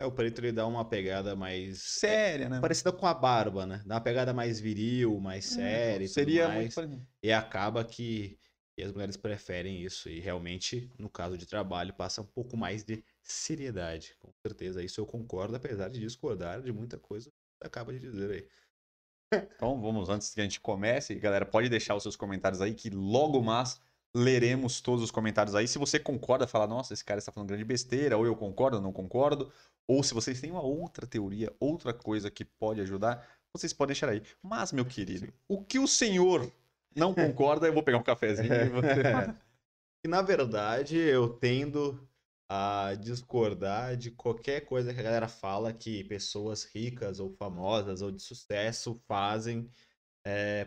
[0.00, 1.82] É, o preto ele dá uma pegada mais.
[1.82, 2.58] Séria, né?
[2.58, 3.82] É, parecida com a barba, né?
[3.84, 6.04] Dá uma pegada mais viril, mais séria.
[6.04, 6.74] e É, Seria mais.
[7.22, 8.38] E acaba que,
[8.78, 10.08] que as mulheres preferem isso.
[10.08, 14.14] E realmente, no caso de trabalho, passa um pouco mais de seriedade.
[14.20, 17.98] Com certeza, isso eu concordo, apesar de discordar de muita coisa que você acaba de
[17.98, 18.48] dizer aí.
[19.56, 22.88] Então vamos, antes que a gente comece, galera, pode deixar os seus comentários aí, que
[22.88, 23.78] logo mais
[24.14, 25.68] leremos todos os comentários aí.
[25.68, 28.82] Se você concorda, fala, nossa, esse cara está falando grande besteira, ou eu concordo, ou
[28.82, 29.52] não concordo,
[29.86, 34.08] ou se vocês têm uma outra teoria, outra coisa que pode ajudar, vocês podem deixar
[34.08, 34.22] aí.
[34.42, 36.50] Mas, meu querido, o que o senhor
[36.94, 39.02] não concorda, eu vou pegar um cafezinho e você...
[40.04, 42.08] E na verdade, eu tendo
[42.48, 48.10] a discordar de qualquer coisa que a galera fala que pessoas ricas ou famosas ou
[48.12, 49.70] de sucesso fazem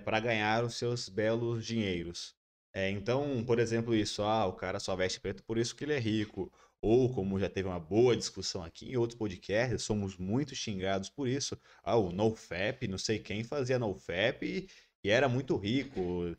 [0.04, 2.36] para ganhar os seus belos dinheiros.
[2.74, 5.94] É, então, por exemplo, isso, ah, o cara só veste preto por isso que ele
[5.94, 6.52] é rico.
[6.82, 11.28] Ou, como já teve uma boa discussão aqui em outros podcasts, somos muito xingados por
[11.28, 11.58] isso.
[11.84, 14.68] Ah, o NoFap, não sei quem fazia NoFap e,
[15.04, 16.36] e era muito rico.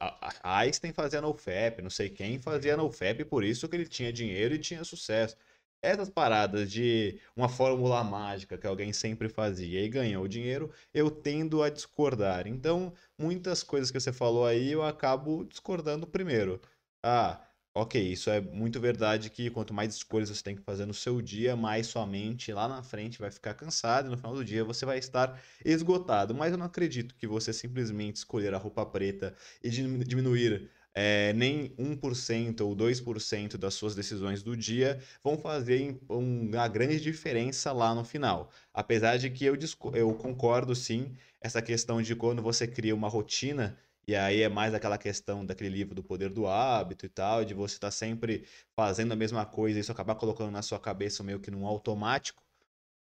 [0.00, 4.54] A, Einstein fazia NoFap, não sei quem fazia NoFap, por isso que ele tinha dinheiro
[4.54, 5.36] e tinha sucesso.
[5.80, 11.62] Essas paradas de uma fórmula mágica que alguém sempre fazia e ganhou dinheiro, eu tendo
[11.62, 12.48] a discordar.
[12.48, 16.60] Então, muitas coisas que você falou aí, eu acabo discordando primeiro.
[17.04, 17.47] Ah,
[17.82, 21.20] ok, isso é muito verdade que quanto mais escolhas você tem que fazer no seu
[21.22, 24.64] dia, mais sua mente lá na frente vai ficar cansada e no final do dia
[24.64, 26.34] você vai estar esgotado.
[26.34, 31.32] Mas eu não acredito que você simplesmente escolher a roupa preta e diminu- diminuir é,
[31.34, 37.94] nem 1% ou 2% das suas decisões do dia vão fazer uma grande diferença lá
[37.94, 38.50] no final.
[38.74, 39.56] Apesar de que eu,
[39.94, 44.72] eu concordo sim, essa questão de quando você cria uma rotina, e aí é mais
[44.72, 49.12] aquela questão daquele livro do poder do hábito e tal, de você estar sempre fazendo
[49.12, 52.42] a mesma coisa e isso acabar colocando na sua cabeça meio que num automático,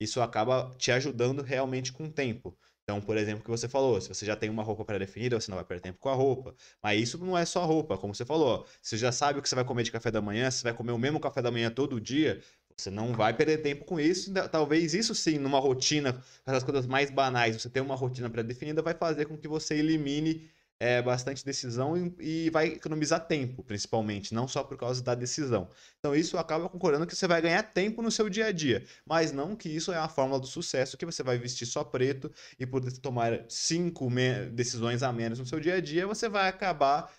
[0.00, 2.58] isso acaba te ajudando realmente com o tempo.
[2.82, 5.48] Então, por exemplo, o que você falou, se você já tem uma roupa pré-definida, você
[5.48, 6.54] não vai perder tempo com a roupa.
[6.82, 8.66] Mas isso não é só roupa, como você falou.
[8.82, 10.90] Você já sabe o que você vai comer de café da manhã, você vai comer
[10.92, 12.42] o mesmo café da manhã todo dia,
[12.76, 14.32] você não vai perder tempo com isso.
[14.50, 18.94] Talvez isso sim, numa rotina, essas coisas mais banais, você ter uma rotina pré-definida, vai
[18.94, 24.46] fazer com que você elimine é, bastante decisão e, e, vai economizar tempo, principalmente, não
[24.46, 25.70] só por causa da decisão.
[25.98, 29.32] Então, isso acaba concordando que você vai ganhar tempo no seu dia a dia, mas
[29.32, 32.66] não que isso é a fórmula do sucesso, que você vai vestir só preto e
[32.66, 34.08] poder tomar cinco
[34.52, 37.10] decisões a menos no seu dia a dia, você vai acabar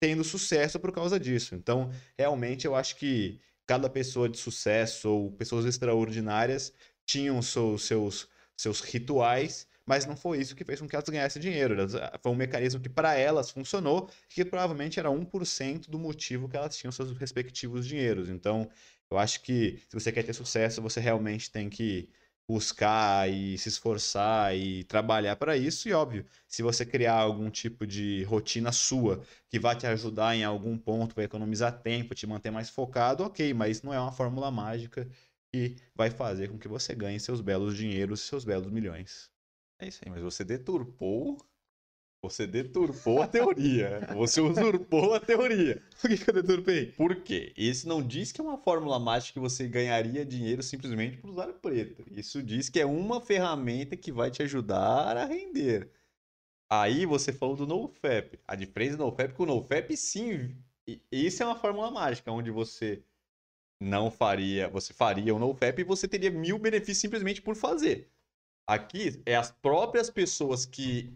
[0.00, 1.54] tendo sucesso por causa disso.
[1.54, 6.72] Então, realmente, eu acho que cada pessoa de sucesso ou pessoas extraordinárias
[7.04, 11.40] tinham seus, seus, seus rituais mas não foi isso que fez com que elas ganhassem
[11.40, 11.74] dinheiro.
[12.00, 16.56] Ah, foi um mecanismo que para elas funcionou, que provavelmente era 1% do motivo que
[16.56, 18.28] elas tinham seus respectivos dinheiros.
[18.28, 18.68] Então,
[19.10, 22.10] eu acho que se você quer ter sucesso, você realmente tem que
[22.48, 25.88] buscar e se esforçar e trabalhar para isso.
[25.88, 30.44] E óbvio, se você criar algum tipo de rotina sua que vai te ajudar em
[30.44, 34.50] algum ponto, vai economizar tempo, te manter mais focado, ok, mas não é uma fórmula
[34.50, 35.08] mágica
[35.52, 39.30] que vai fazer com que você ganhe seus belos dinheiros, seus belos milhões.
[39.78, 41.38] É isso aí, mas você deturpou.
[42.20, 44.00] Você deturpou a teoria.
[44.16, 45.80] Você usurpou a teoria.
[46.00, 46.86] Por que, que eu deturpei?
[46.86, 47.52] Por quê?
[47.56, 51.52] Isso não diz que é uma fórmula mágica que você ganharia dinheiro simplesmente por usar
[51.52, 52.04] preto.
[52.10, 55.92] Isso diz que é uma ferramenta que vai te ajudar a render.
[56.68, 58.36] Aí você falou do NoFap.
[58.48, 60.56] A diferença do NoFap com o NoFap, sim.
[61.12, 63.00] Isso é uma fórmula mágica, onde você
[63.80, 68.10] não faria, você faria o NoFap e você teria mil benefícios simplesmente por fazer.
[68.68, 71.10] Aqui é as próprias pessoas que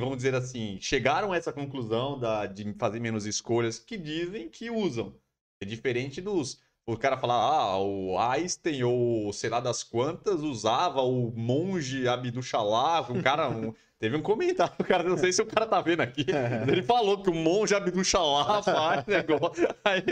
[0.00, 4.70] vamos dizer assim, chegaram a essa conclusão da, de fazer menos escolhas que dizem que
[4.70, 5.14] usam.
[5.62, 6.60] É diferente dos.
[6.84, 13.02] O cara falar, ah, o Einstein ou sei lá das quantas usava o monge Abduchalá.
[13.08, 13.48] Um cara.
[13.48, 16.26] Um, teve um comentário, cara, não sei se o cara tá vendo aqui.
[16.66, 19.68] Ele falou que o monge Abduchalá faz negócio.
[19.84, 20.02] Aí,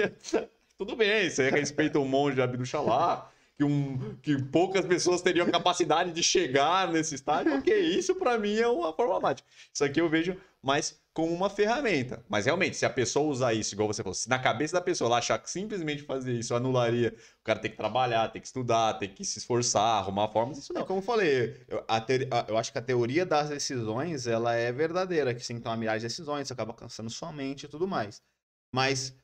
[0.76, 6.22] tudo bem, você respeita o monge Abduchalá que, um, que poucas pessoas teriam capacidade de
[6.22, 9.48] chegar nesse estágio, porque isso para mim é uma forma mágica.
[9.74, 12.24] Isso aqui eu vejo mais como uma ferramenta.
[12.28, 15.08] Mas realmente, se a pessoa usar isso, igual você falou, se na cabeça da pessoa
[15.08, 18.94] ela achar que simplesmente fazer isso anularia, o cara tem que trabalhar, tem que estudar,
[18.94, 20.82] tem que se esforçar, arrumar formas, isso não.
[20.82, 24.70] É como eu falei, eu, te, eu acho que a teoria das decisões, ela é
[24.70, 28.22] verdadeira, que sem tomar milhares de decisões, você acaba cansando sua mente e tudo mais.
[28.72, 29.16] Mas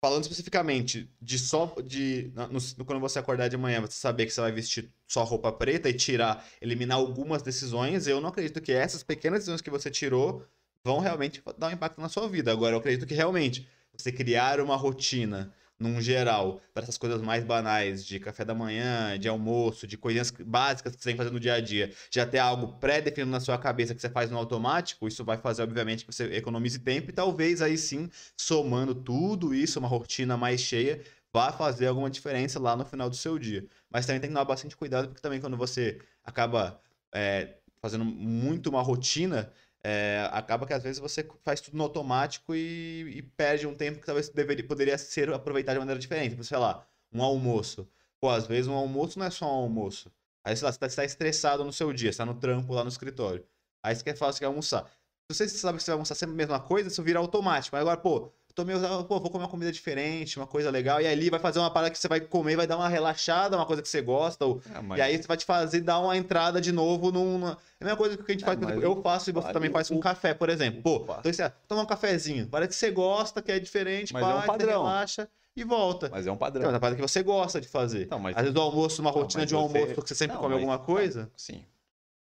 [0.00, 4.40] falando especificamente de só de no, quando você acordar de manhã, você saber que você
[4.40, 9.02] vai vestir só roupa preta e tirar, eliminar algumas decisões, eu não acredito que essas
[9.02, 10.44] pequenas decisões que você tirou
[10.84, 12.52] vão realmente dar um impacto na sua vida.
[12.52, 17.44] Agora eu acredito que realmente você criar uma rotina num geral, para essas coisas mais
[17.44, 21.30] banais de café da manhã, de almoço, de coisinhas básicas que você tem que fazer
[21.30, 24.38] no dia a dia, já ter algo pré-definido na sua cabeça que você faz no
[24.38, 29.54] automático, isso vai fazer, obviamente, que você economize tempo e talvez aí sim, somando tudo
[29.54, 33.66] isso, uma rotina mais cheia, vá fazer alguma diferença lá no final do seu dia.
[33.90, 36.80] Mas também tem que tomar bastante cuidado, porque também quando você acaba
[37.12, 39.52] é, fazendo muito uma rotina,
[39.88, 44.00] é, acaba que às vezes você faz tudo no automático e, e perde um tempo
[44.00, 46.30] que talvez deveria, poderia ser aproveitado de maneira diferente.
[46.30, 47.88] Tipo, sei lá, um almoço.
[48.20, 50.10] Pô, às vezes um almoço não é só um almoço.
[50.44, 52.82] Aí, sei lá, você está tá estressado no seu dia, você tá no trampo lá
[52.82, 53.46] no escritório.
[53.80, 54.90] Aí você quer falar, você quer almoçar.
[55.30, 57.76] Se você sabe que você vai almoçar sempre a mesma coisa, isso vira automático.
[57.76, 61.06] Mas agora, pô, tô meio, pô, vou comer uma comida diferente, uma coisa legal, e
[61.06, 63.66] aí ali vai fazer uma parada que você vai comer, vai dar uma relaxada, uma
[63.66, 64.62] coisa que você gosta, ou...
[64.74, 64.98] é, mas...
[64.98, 67.58] e aí você vai te fazer dar uma entrada de novo numa...
[67.78, 69.88] É a mesma coisa que a gente é, faz, eu faço e você também faz
[69.90, 70.00] com o...
[70.00, 70.80] café, por exemplo.
[70.82, 74.30] Pô, então você toma um cafezinho, parece que você gosta, que é diferente, mas pá,
[74.30, 74.82] é um padrão.
[74.84, 76.08] relaxa e volta.
[76.10, 76.62] Mas é um padrão.
[76.62, 78.04] Então, é uma parada que você gosta de fazer.
[78.04, 78.34] Então, mas...
[78.34, 79.78] Às vezes o almoço, uma rotina não, de um você...
[79.78, 80.62] almoço, que você sempre não, come mas...
[80.62, 81.30] alguma coisa.
[81.36, 81.62] Sim.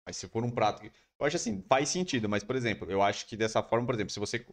[0.07, 0.83] Mas se for um prato...
[1.19, 4.11] Eu acho assim, faz sentido, mas, por exemplo, eu acho que dessa forma, por exemplo,
[4.11, 4.43] se você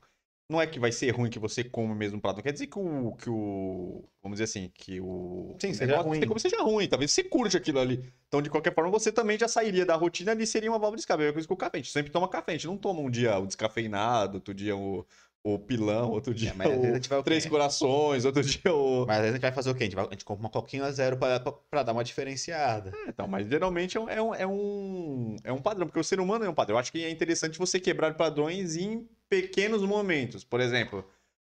[0.49, 2.37] não é que vai ser ruim que você come o mesmo prato.
[2.37, 3.13] Não quer dizer que o.
[3.17, 5.57] Que o vamos dizer assim, que o.
[5.61, 6.21] Sim, seja ruim.
[6.21, 6.87] Você come seja ruim.
[6.87, 8.13] Talvez você curte aquilo ali.
[8.29, 11.03] Então, de qualquer forma, você também já sairia da rotina ali seria uma válvula de
[11.03, 11.23] escape.
[11.23, 11.79] É a coisa com o café.
[11.79, 12.53] A gente sempre toma café.
[12.53, 15.07] A gente não toma um dia o descafeinado, outro dia o,
[15.45, 19.07] o pilão, outro dia é, o três corações, outro dia o.
[19.07, 19.85] Mas a gente vai fazer o quê?
[19.85, 22.93] A gente, vai, a gente compra uma coquinha zero pra, pra, pra dar uma diferenciada.
[23.07, 26.05] É, então, mas geralmente é um, é, um, é, um, é um padrão, porque o
[26.05, 26.77] ser humano é um padrão.
[26.77, 30.45] Eu acho que é interessante você quebrar padrões em pequenos momentos.
[30.45, 31.03] Por exemplo,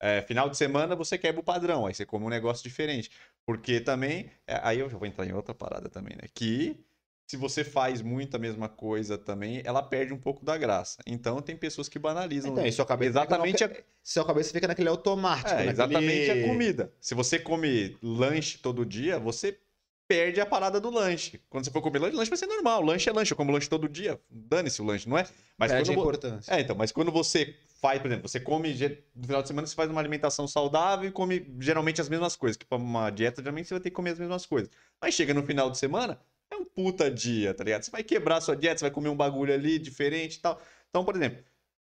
[0.01, 3.11] é, final de semana você quebra o padrão, aí você come um negócio diferente.
[3.45, 4.31] Porque também.
[4.47, 6.29] É, aí eu já vou entrar em outra parada também, né?
[6.33, 6.79] Que
[7.27, 11.03] se você faz muito a mesma coisa também, ela perde um pouco da graça.
[11.05, 12.53] Então tem pessoas que banalizam.
[12.53, 13.85] Então, sua cabeça exatamente fica, a...
[14.05, 15.51] sua cabeça fica naquele automático.
[15.51, 15.71] É, naquele...
[15.73, 16.93] Exatamente a comida.
[17.01, 19.59] Se você come lanche todo dia, você
[20.07, 21.40] perde a parada do lanche.
[21.49, 22.83] Quando você for comer lanche, lanche vai ser normal.
[22.83, 23.33] Lanche é lanche.
[23.33, 24.21] Eu como lanche todo dia.
[24.31, 25.27] Dane-se o lanche, não é?
[25.57, 26.53] Mas Perde a quando, vo- importância.
[26.55, 28.73] é, então, mas quando você faz, por exemplo, você come
[29.14, 32.57] no final de semana, você faz uma alimentação saudável e come geralmente as mesmas coisas.
[32.57, 34.71] Que pra uma dieta, geralmente você vai ter que comer as mesmas coisas.
[35.01, 37.83] Mas chega no final de semana, é um puta dia, tá ligado?
[37.83, 40.61] Você vai quebrar a sua dieta, você vai comer um bagulho ali diferente e tal.
[40.90, 41.43] Então, por exemplo,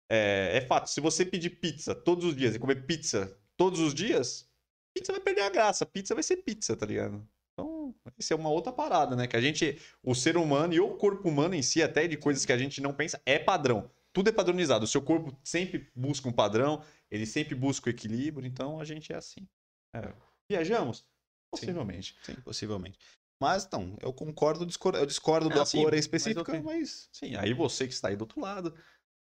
[0.10, 3.94] é, é fato, se você pedir pizza todos os dias e comer pizza todos os
[3.94, 4.48] dias,
[4.94, 5.86] pizza vai perder a graça.
[5.86, 7.26] Pizza vai ser pizza, tá ligado?
[7.58, 9.28] Então, isso é uma outra parada, né?
[9.28, 12.46] Que a gente, o ser humano e o corpo humano em si, até de coisas
[12.46, 13.90] que a gente não pensa, é padrão.
[14.12, 14.84] Tudo é padronizado.
[14.84, 19.14] O seu corpo sempre busca um padrão, ele sempre busca o equilíbrio, então a gente
[19.14, 19.48] é assim.
[19.94, 20.14] É.
[20.50, 21.06] Viajamos?
[21.50, 22.18] Possivelmente.
[22.24, 23.00] Sim, possivelmente.
[23.42, 26.62] Mas, então, eu concordo, discor- eu discordo Ah, da sim, cor mas específica, ok.
[26.62, 27.10] mas...
[27.12, 28.76] Sim, aí você que está aí do outro lado,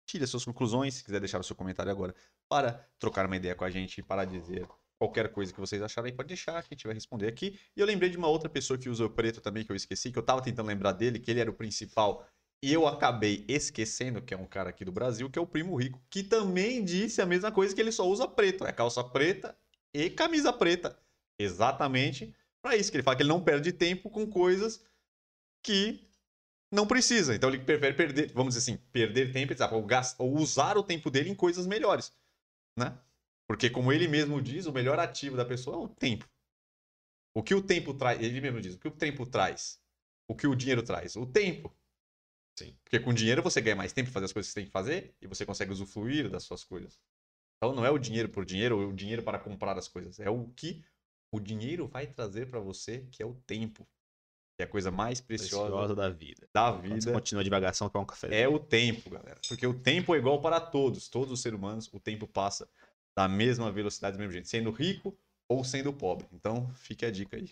[0.08, 2.16] tire as suas conclusões, se quiser deixar o seu comentário agora,
[2.48, 4.68] para trocar uma ideia com a gente, para dizer
[5.00, 7.58] qualquer coisa que vocês acharem, pode deixar, que a gente vai responder aqui.
[7.76, 10.12] E eu lembrei de uma outra pessoa que usa o preto também, que eu esqueci,
[10.12, 12.28] que eu tava tentando lembrar dele, que ele era o principal,
[12.62, 15.76] e eu acabei esquecendo, que é um cara aqui do Brasil, que é o Primo
[15.76, 19.58] Rico, que também disse a mesma coisa, que ele só usa preto, é calça preta
[19.94, 21.00] e camisa preta.
[21.40, 24.84] Exatamente para isso, que ele fala que ele não perde tempo com coisas
[25.64, 26.10] que
[26.70, 27.34] não precisa.
[27.34, 31.10] Então ele prefere perder, vamos dizer assim, perder tempo, ou, gas- ou usar o tempo
[31.10, 32.12] dele em coisas melhores,
[32.78, 32.98] né?
[33.50, 36.30] Porque como ele mesmo diz, o melhor ativo da pessoa é o tempo.
[37.36, 39.82] O que o tempo traz, ele mesmo diz, o que o tempo traz?
[40.30, 41.16] O que o dinheiro traz?
[41.16, 41.76] O tempo.
[42.60, 42.78] Sim.
[42.84, 44.72] Porque com dinheiro você ganha mais tempo para fazer as coisas que você tem que
[44.72, 47.00] fazer e você consegue usufruir das suas coisas.
[47.58, 50.30] Então não é o dinheiro por dinheiro, ou o dinheiro para comprar as coisas, é
[50.30, 50.84] o que
[51.32, 53.84] o dinheiro vai trazer para você, que é o tempo.
[54.58, 56.48] Que é a coisa mais preciosa, Preciosa da vida.
[56.54, 58.42] da Quando você vida continua devagação, quer um café.
[58.42, 59.40] é o tempo, galera.
[59.48, 61.08] Porque o tempo é igual para todos.
[61.08, 62.70] Todos os seres humanos, o tempo passa
[63.20, 64.48] da mesma velocidade, do mesmo jeito.
[64.48, 65.14] Sendo rico
[65.50, 66.26] ou sendo pobre.
[66.32, 67.52] Então, fique a dica aí.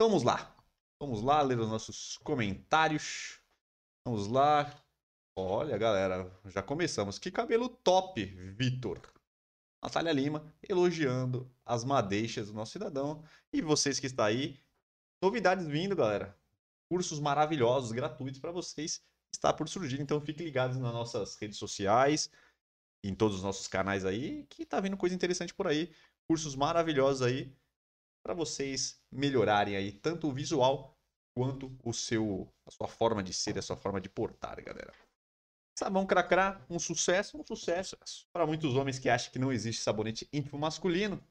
[0.00, 0.52] Vamos lá.
[1.00, 3.38] Vamos lá ler os nossos comentários.
[4.04, 4.68] Vamos lá.
[5.38, 7.20] Olha, galera, já começamos.
[7.20, 9.00] Que cabelo top, Vitor.
[9.80, 13.22] Natália Lima elogiando as madeixas do nosso cidadão.
[13.52, 14.58] E vocês que estão aí,
[15.22, 16.36] novidades vindo, galera.
[16.90, 19.00] Cursos maravilhosos, gratuitos para vocês
[19.32, 20.00] está por surgir.
[20.00, 22.28] Então fiquem ligados nas nossas redes sociais,
[23.02, 25.92] em todos os nossos canais aí, que tá vindo coisa interessante por aí.
[26.28, 27.52] Cursos maravilhosos aí
[28.22, 30.96] para vocês melhorarem aí tanto o visual
[31.34, 34.92] quanto o seu a sua forma de ser, a sua forma de portar, galera.
[35.78, 37.96] Sabão Cracrá, um sucesso, um sucesso.
[38.32, 41.22] Para muitos homens que acham que não existe sabonete íntimo masculino,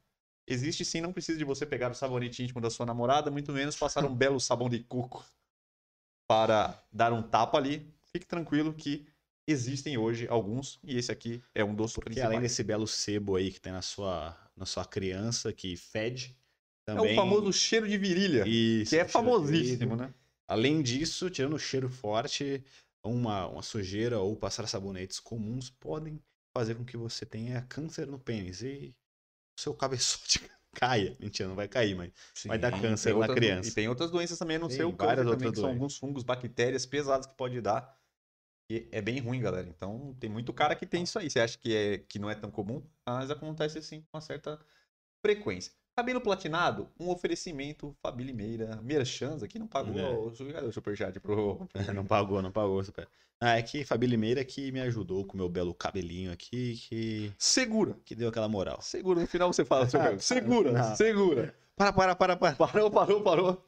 [0.47, 3.75] existe sim, não precisa de você pegar o sabonete íntimo da sua namorada, muito menos
[3.75, 5.23] passar um belo sabão de coco
[6.27, 7.93] para dar um tapa ali.
[8.05, 9.07] Fique tranquilo que
[9.47, 12.27] existem hoje alguns e esse aqui é um dos Porque principais.
[12.30, 16.38] além desse belo sebo aí que tem na sua, na sua criança, que fede,
[16.88, 17.13] é também...
[17.13, 20.13] o famoso cheiro de virilha, Isso, que é famosíssimo, né?
[20.47, 22.63] Além disso, tirando o cheiro forte,
[23.04, 26.21] uma, uma sujeira ou passar sabonetes comuns podem
[26.56, 28.93] fazer com que você tenha câncer no pênis e
[29.58, 30.41] o seu cabeçote
[30.75, 31.15] caia.
[31.19, 32.12] Mentira, não vai cair, mas
[32.45, 33.69] Vai dar Sim, câncer na outras- criança.
[33.69, 36.86] E tem outras doenças também Tem seu várias câncer também, que são alguns fungos, bactérias
[36.86, 37.97] pesadas que pode dar.
[38.71, 39.67] E é bem ruim, galera.
[39.67, 41.29] Então, tem muito cara que tem isso aí.
[41.29, 44.57] Você acha que, é, que não é tão comum, mas acontece assim com uma certa
[45.21, 45.73] frequência.
[45.93, 48.79] Cabelo platinado, um oferecimento Fabi Limeira.
[48.81, 50.10] Merchans aqui não pagou É.
[50.10, 51.67] o cadê o superchat pro...
[51.93, 52.81] não pagou, não pagou.
[52.81, 53.10] super.
[53.41, 57.34] Ah, é que Fabi Limeira que me ajudou com o meu belo cabelinho aqui, que,
[57.38, 57.97] Segura.
[58.05, 58.79] que deu aquela moral.
[58.81, 59.89] Segura, no final você fala.
[59.89, 60.17] seu Ah.
[60.17, 60.95] Segura, não.
[60.95, 61.53] segura.
[61.75, 62.55] Para, para, para, para.
[62.55, 63.67] Parou, parou, parou.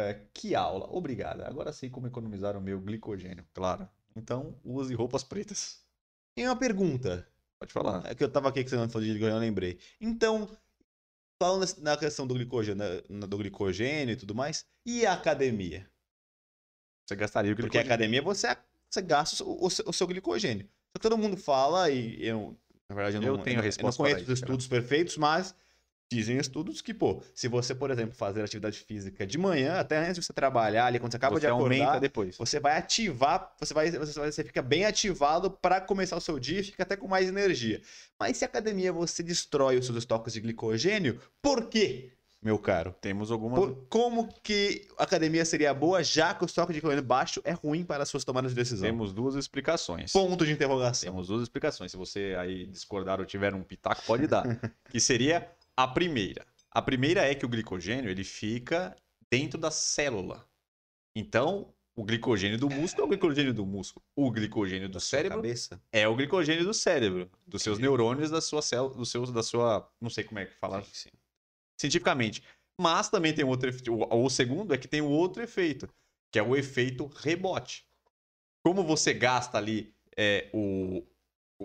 [0.00, 0.86] É, que aula.
[0.90, 1.46] Obrigada.
[1.46, 3.44] Agora sei como economizar o meu glicogênio.
[3.52, 3.88] Claro.
[4.16, 5.84] Então, use roupas pretas.
[6.34, 7.26] Tem uma pergunta.
[7.58, 8.06] Pode falar.
[8.10, 9.78] É que eu tava aqui que você não falou de glicogênio, eu lembrei.
[10.00, 10.48] Então,
[11.40, 12.84] falando na questão do glicogênio,
[13.28, 15.88] do glicogênio e tudo mais, e a academia?
[17.06, 17.92] Você gastaria o Porque a glicogênio.
[17.94, 18.56] academia você,
[18.88, 20.66] você gasta o, o seu- o seu glicogênio.
[20.66, 22.56] Só que todo mundo fala, e eu,
[22.88, 25.16] na verdade, eu não, Eu tenho a não- resposta eu não conheço os estudos perfeitos,
[25.16, 25.54] mas
[26.10, 30.16] dizem estudos que, pô, se você, por exemplo, fazer atividade física de manhã, até antes
[30.16, 32.36] de você trabalhar ali, quando você acaba Você de acordar, depois.
[32.36, 36.38] você vai ativar, você vai, você, vai- você fica bem ativado para começar o seu
[36.40, 37.80] dia e fica até com mais energia.
[38.18, 42.10] Mas se a academia você destrói os seus estoques de glicogênio, por quê,
[42.42, 42.92] meu caro?
[43.00, 43.60] Temos algumas.
[43.60, 47.52] Por- como que a academia seria boa, já que o estoque de glicogênio baixo é
[47.52, 48.88] ruim para as suas tomadas de decisão?
[48.88, 50.10] Temos duas explicações.
[50.10, 51.08] Ponto de interrogação.
[51.08, 51.90] Temos duas explicações.
[51.92, 54.42] Se você aí discordar ou tiver um pitaco, pode dar.
[54.90, 55.48] que seria
[55.82, 56.46] a primeira.
[56.70, 58.96] A primeira é que o glicogênio ele fica
[59.30, 60.46] dentro da célula.
[61.16, 64.04] Então, o glicogênio do músculo é o glicogênio do músculo.
[64.14, 65.82] O glicogênio do cérebro Cabeça?
[65.92, 69.90] é o glicogênio do cérebro, dos seus neurônios, da sua célula, dos seus, da sua,
[70.00, 71.10] não sei como é que fala Sim, sim.
[71.80, 72.42] cientificamente.
[72.80, 73.92] Mas também tem outro efeito.
[73.92, 75.88] O, o segundo é que tem o outro efeito,
[76.32, 77.84] que é o efeito rebote.
[78.64, 81.02] Como você gasta ali é, o-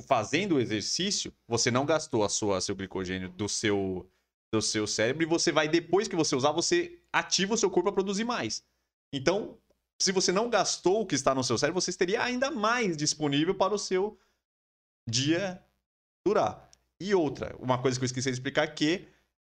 [0.02, 4.10] fazendo o exercício, você não gastou a sua seu glicogênio do seu
[4.54, 7.90] do seu cérebro e você vai depois que você usar, você ativa o seu corpo
[7.90, 8.64] a produzir mais.
[9.12, 9.58] Então,
[10.02, 13.56] se você não gastou o que está no seu cérebro, você teria ainda mais disponível
[13.56, 14.18] para o seu
[15.10, 15.62] dia
[16.26, 16.70] durar.
[17.02, 19.08] E outra, uma coisa que eu esqueci de explicar que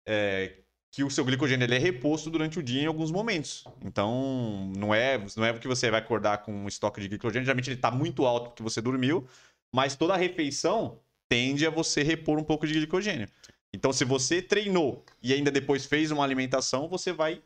[0.08, 0.58] é
[0.92, 3.64] que o seu glicogênio ele é reposto durante o dia em alguns momentos.
[3.82, 7.70] Então, não é, não é porque você vai acordar com um estoque de glicogênio, geralmente
[7.70, 9.26] ele está muito alto porque você dormiu,
[9.72, 11.00] mas toda refeição
[11.30, 13.28] tende a você repor um pouco de glicogênio.
[13.74, 17.42] Então, se você treinou e ainda depois fez uma alimentação, você vai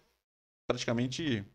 [0.68, 1.46] praticamente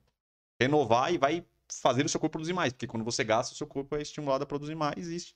[0.60, 3.66] renovar e vai fazer o seu corpo produzir mais, porque quando você gasta, o seu
[3.66, 5.34] corpo é estimulado a produzir mais e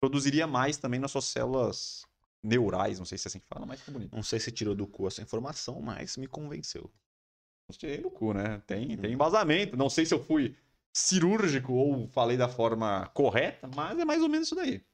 [0.00, 2.06] produziria mais também nas suas células
[2.42, 4.14] neurais, não sei se é assim que fala, mas ficou bonito.
[4.14, 6.90] Não sei se tirou do cu essa informação, mas me convenceu.
[7.68, 8.62] Eu tirei do cu, né?
[8.66, 9.76] Tem, tem embasamento.
[9.76, 10.56] Não sei se eu fui
[10.92, 14.84] cirúrgico ou falei da forma correta, mas é mais ou menos isso daí.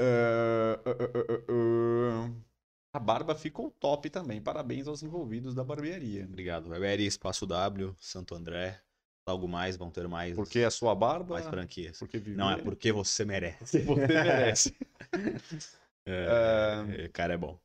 [0.00, 2.30] Ah, ah, ah, ah, ah.
[2.94, 4.40] A barba ficou top também.
[4.40, 6.24] Parabéns aos envolvidos da barbearia.
[6.24, 6.68] Obrigado.
[6.68, 8.80] Barbearia Espaço W, Santo André.
[9.28, 11.34] Logo mais vão ter mais, Porque a sua barba.
[11.34, 12.00] mais franquias.
[12.00, 13.80] Viver, Não, é porque você merece.
[13.80, 14.76] você merece.
[16.10, 17.60] É, é, cara, é bom.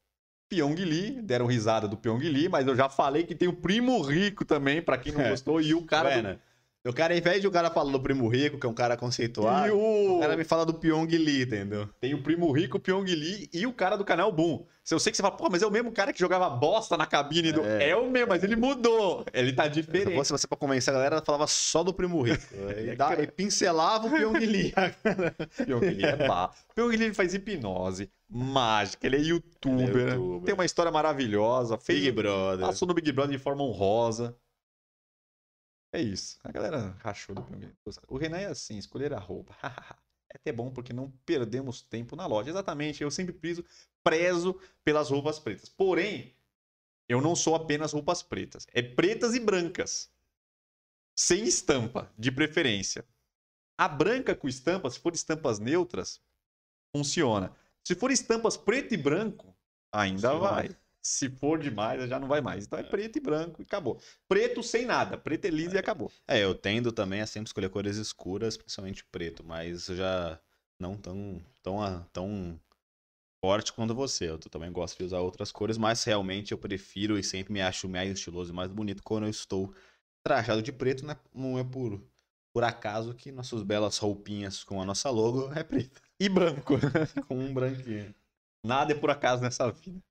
[0.54, 4.00] Pyong Lee, deram risada do Pyong Lee, mas eu já falei que tem o Primo
[4.04, 5.30] Rico também, pra quem não É.
[5.32, 6.10] gostou, e o cara.
[6.10, 6.40] do- Bueno,
[6.86, 8.98] O cara, ao invés de o cara falar do Primo Rico, que é um cara
[8.98, 10.20] conceituado, o o...
[10.20, 11.88] cara me fala do Pyong Lee, entendeu?
[12.02, 14.66] Tem o Primo Rico, o Pyong Lee e o cara do canal Boom.
[14.84, 16.98] Se eu sei que você fala, pô, mas é o mesmo cara que jogava bosta
[16.98, 17.64] na cabine do.
[17.64, 17.96] É, É.
[17.96, 19.24] o mesmo, mas ele mudou.
[19.34, 20.14] Ele tá Se diferente.
[20.14, 22.44] fosse você pra convencer a galera, falava só do Primo Rico.
[22.78, 24.74] E, dá- e pincelava o Pyong Lee.
[25.66, 26.52] Pyong Lee é pá.
[26.76, 29.88] Pyong Lee faz hipnose, mágica, ele é youtuber.
[29.90, 30.42] Ele é youtuber.
[30.46, 31.78] Tem uma história maravilhosa.
[31.78, 32.66] Fez, Big Brother.
[32.66, 34.36] Passou no Big Brother de forma honrosa.
[35.94, 36.40] É isso.
[36.44, 37.74] A galera rachou do Pyong Lee.
[38.08, 39.56] O Renan é assim, escolher a roupa.
[40.28, 42.50] é até bom porque não perdemos tempo na loja.
[42.50, 43.64] Exatamente, eu sempre prezo,
[44.04, 45.70] prezo pelas roupas pretas.
[45.70, 46.36] Porém,
[47.08, 48.66] eu não sou apenas roupas pretas.
[48.74, 50.12] É pretas e brancas.
[51.16, 53.06] Sem estampa, de preferência.
[53.78, 56.20] A branca com estampa, se for estampas neutras,
[56.92, 57.56] funciona.
[57.84, 59.56] Se for estampas preto e branco,
[59.92, 60.50] ainda Funciona.
[60.52, 60.78] vai.
[61.06, 62.66] Se for demais, já não vai mais.
[62.66, 64.00] Então é preto e branco e acabou.
[64.28, 65.18] Preto sem nada.
[65.18, 66.12] Preto é liso e acabou.
[66.28, 70.40] É, eu tendo também a sempre escolher cores escuras, principalmente preto, mas eu já
[70.80, 72.58] não tão, tão, a- tão
[73.44, 74.30] forte quanto você.
[74.30, 77.90] Eu também gosto de usar outras cores, mas realmente eu prefiro e sempre me acho
[77.90, 79.74] mais estiloso e mais bonito quando eu estou
[80.26, 81.18] trajado de preto, né?
[81.34, 82.02] não é por,
[82.54, 86.76] por acaso que nossas belas roupinhas com a nossa logo é preto, E branco.
[87.28, 88.16] com um branquinho.
[88.66, 90.02] Nada é por acaso nessa vida.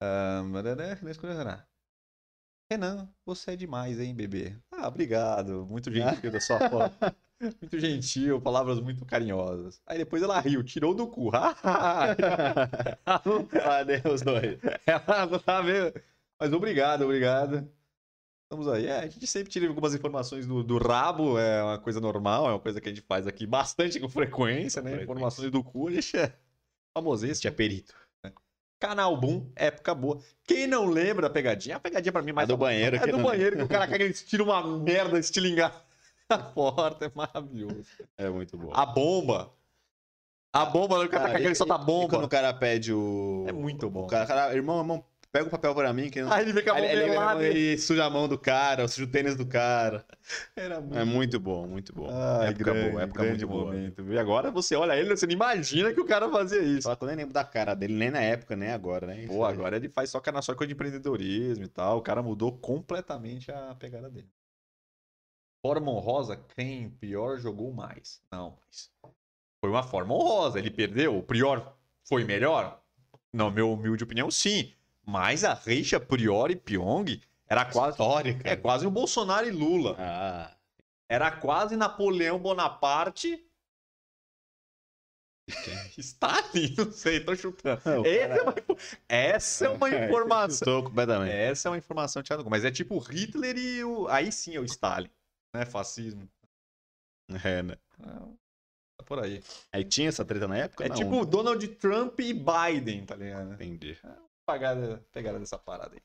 [0.00, 0.42] Ah,
[2.70, 4.56] Renan você é demais, hein, bebê?
[4.70, 5.66] Ah, obrigado.
[5.66, 6.94] Muito gentil da sua forma.
[7.58, 9.80] Muito gentil, palavras muito carinhosas.
[9.86, 11.30] Aí depois ela riu, tirou do cu.
[13.48, 14.58] Cadê os dois?
[14.84, 15.98] ela não tá vendo.
[16.38, 17.66] Mas obrigado, obrigado.
[18.44, 18.86] Estamos aí.
[18.86, 22.50] É, a gente sempre tira algumas informações do, do rabo, é uma coisa normal, é
[22.50, 25.02] uma coisa que a gente faz aqui bastante com frequência, né?
[25.02, 26.36] Informações do cu, a gente é
[26.94, 27.40] famosíssimo.
[27.40, 27.94] Tinha perito.
[28.80, 30.18] Canal Boom, época boa.
[30.44, 31.76] Quem não lembra da pegadinha?
[31.76, 33.86] A pegadinha pra mim mais A do banheiro É do não- banheiro que o cara
[33.86, 35.74] caga e tira uma merda estilingada
[36.28, 37.04] na porta.
[37.04, 37.84] É maravilhoso.
[38.16, 38.70] É muito bom.
[38.72, 39.52] A bomba.
[40.52, 42.24] A bomba, o cara tá Cara, cagando e e- solta a E quando bomba.
[42.24, 43.44] o cara pede o.
[43.46, 44.04] É muito bom.
[44.04, 46.10] O cara, cara, irmão, irmão, pega o papel pra mim.
[46.10, 46.32] Que não...
[46.32, 47.46] Aí ele vem com a mão Aí ele, ele, pelada.
[47.46, 50.04] ele suja a mão do cara, suja o tênis do cara.
[50.56, 52.08] Era muito É muito bom, muito bom.
[52.10, 53.72] Ai, época grande, boa, época grande muito boa.
[53.72, 54.12] momento.
[54.12, 56.82] E agora você olha ele, você não imagina que o cara fazia isso.
[56.82, 59.26] Só que eu nem lembro da cara dele, nem na época, nem agora, né?
[59.26, 61.98] Pô, agora ele faz só cana só coisa de empreendedorismo e tal.
[61.98, 64.28] O cara mudou completamente a pegada dele.
[65.64, 68.22] Forma honrosa, quem pior jogou mais?
[68.32, 68.90] Não, mas
[69.62, 70.58] foi uma forma honrosa.
[70.58, 71.18] Ele perdeu.
[71.18, 71.76] O Prior
[72.08, 72.82] foi melhor?
[73.32, 74.72] Na minha humilde opinião, sim.
[75.10, 77.98] Mas a rixa Prior e Pyong era quase.
[78.44, 79.96] É quase o Bolsonaro e Lula.
[79.98, 80.56] Ah,
[81.08, 83.44] Era quase Napoleão Bonaparte.
[85.98, 86.76] Stalin?
[86.78, 88.02] Não sei, tô chutando.
[88.02, 88.54] o Essa, é uma,
[89.08, 90.54] essa é uma informação.
[90.54, 91.32] Estou completamente.
[91.34, 92.48] Essa é uma informação, Thiago.
[92.48, 94.06] Mas é tipo Hitler e o.
[94.06, 95.10] Aí sim é o Stalin.
[95.52, 95.66] Né?
[95.66, 96.30] Fascismo.
[97.44, 97.76] É, né?
[98.96, 99.42] Tá por aí.
[99.72, 100.84] Aí tinha essa treta na época?
[100.84, 100.94] É Não.
[100.94, 103.54] tipo Donald Trump e Biden, tá ligado?
[103.54, 103.98] Entendi.
[104.00, 104.29] Pagada,
[105.12, 106.02] pegada dessa parada aí.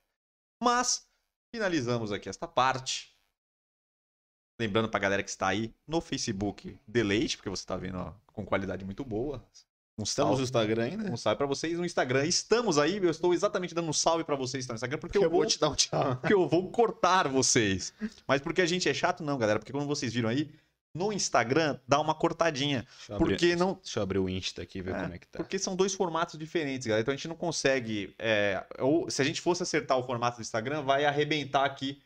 [0.62, 1.08] Mas,
[1.54, 3.14] finalizamos aqui esta parte.
[4.60, 8.46] Lembrando pra galera que está aí no Facebook, deleite, porque você tá vendo ó, com
[8.46, 9.44] qualidade muito boa.
[9.98, 11.12] Um Estamos no salve, Instagram ainda?
[11.12, 12.26] um salve pra vocês no Instagram.
[12.26, 15.18] Estamos aí, eu estou exatamente dando um salve pra vocês que estão no Instagram, porque
[15.20, 16.16] Porque eu vou te dar um tchau.
[16.18, 17.94] porque eu vou cortar vocês.
[18.28, 19.60] Mas porque a gente é chato, não, galera.
[19.60, 20.52] Porque como vocês viram aí,
[20.96, 22.88] no Instagram dá uma cortadinha.
[22.98, 23.74] Deixa eu abrir, Porque não.
[23.76, 25.38] deixa eu abrir o Insta aqui e ver É, como é que tá.
[25.40, 27.02] Porque são dois formatos diferentes, galera.
[27.02, 28.16] Então a gente não consegue.
[28.18, 32.02] é, ou se a gente fosse acertar o formato do Instagram, vai arrebentar aqui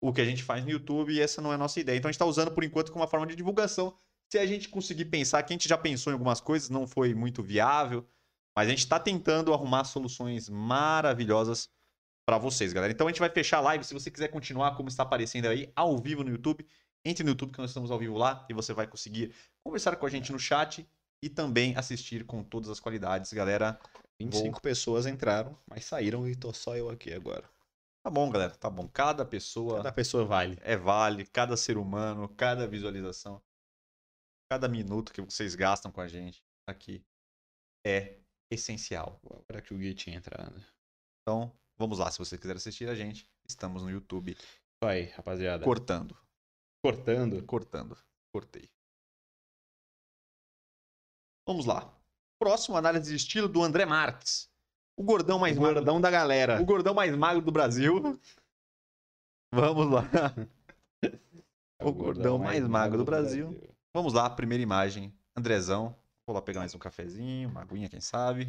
[0.00, 1.96] o que a gente faz no YouTube e essa não é a nossa ideia.
[1.96, 3.94] Então a gente está usando por enquanto como uma forma de divulgação.
[4.30, 7.14] Se a gente conseguir pensar, que a gente já pensou em algumas coisas, não foi
[7.14, 8.04] muito viável,
[8.56, 11.68] mas a gente está tentando arrumar soluções maravilhosas
[12.26, 12.92] para vocês, galera.
[12.92, 13.84] Então a gente vai fechar a live.
[13.84, 16.66] Se você quiser continuar como está aparecendo aí ao vivo no YouTube,
[17.04, 19.34] entre no YouTube que nós estamos ao vivo lá e você vai conseguir
[19.64, 20.88] conversar com a gente no chat
[21.22, 23.80] e também assistir com todas as qualidades, galera.
[24.20, 27.48] 25 pessoas entraram, mas saíram e tô só eu aqui agora.
[28.04, 28.88] Tá bom, galera, tá bom.
[28.88, 30.58] Cada pessoa Cada pessoa vale.
[30.62, 33.40] é vale, cada ser humano, cada visualização,
[34.50, 37.04] cada minuto que vocês gastam com a gente aqui
[37.86, 38.18] é
[38.50, 39.20] essencial.
[39.24, 40.62] Agora que o Gui tinha entrado.
[41.22, 44.36] Então, vamos lá, se você quiser assistir a gente, estamos no YouTube
[44.84, 45.64] aí, rapaziada.
[45.64, 46.16] cortando,
[46.82, 47.44] Cortando.
[47.44, 47.96] cortando,
[48.32, 48.68] cortei.
[51.46, 51.96] Vamos lá.
[52.40, 54.50] Próximo análise de estilo do André Marques.
[54.96, 56.60] O gordão mais O magro gordão da galera.
[56.60, 58.18] O gordão mais magro do Brasil.
[59.52, 60.04] Vamos lá.
[61.78, 63.56] É o gordão mais magro do Brasil.
[63.94, 65.14] Vamos lá, primeira imagem.
[65.36, 65.96] Andrezão.
[66.26, 68.48] Vou lá pegar mais um cafezinho, uma aguinha, quem sabe.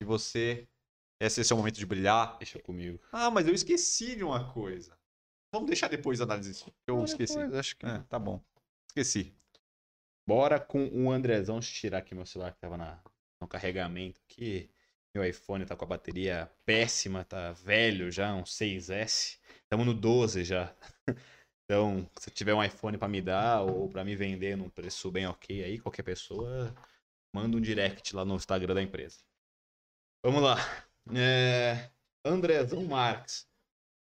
[0.00, 0.68] E você.
[1.18, 2.36] Esse é o seu momento de brilhar.
[2.38, 3.00] Deixa comigo.
[3.10, 4.98] Ah, mas eu esqueci de uma coisa.
[5.54, 6.74] Vamos deixar depois a análise disso.
[6.84, 7.38] Eu esqueci.
[7.38, 7.86] depois, acho que...
[7.86, 8.42] É, tá bom.
[8.88, 9.32] Esqueci.
[10.26, 11.60] Bora com o Andrezão.
[11.60, 13.00] Deixa eu tirar aqui meu celular que tava na,
[13.40, 14.68] no carregamento aqui.
[15.14, 19.38] Meu iPhone tá com a bateria péssima, tá velho já, um 6S.
[19.62, 20.74] Estamos no 12 já.
[21.66, 25.26] Então, se tiver um iPhone pra me dar ou pra me vender num preço bem
[25.26, 26.74] ok aí, qualquer pessoa,
[27.34, 29.20] manda um direct lá no Instagram da empresa.
[30.22, 30.56] Vamos lá.
[31.16, 31.88] É...
[32.22, 33.48] Andrezão Marques.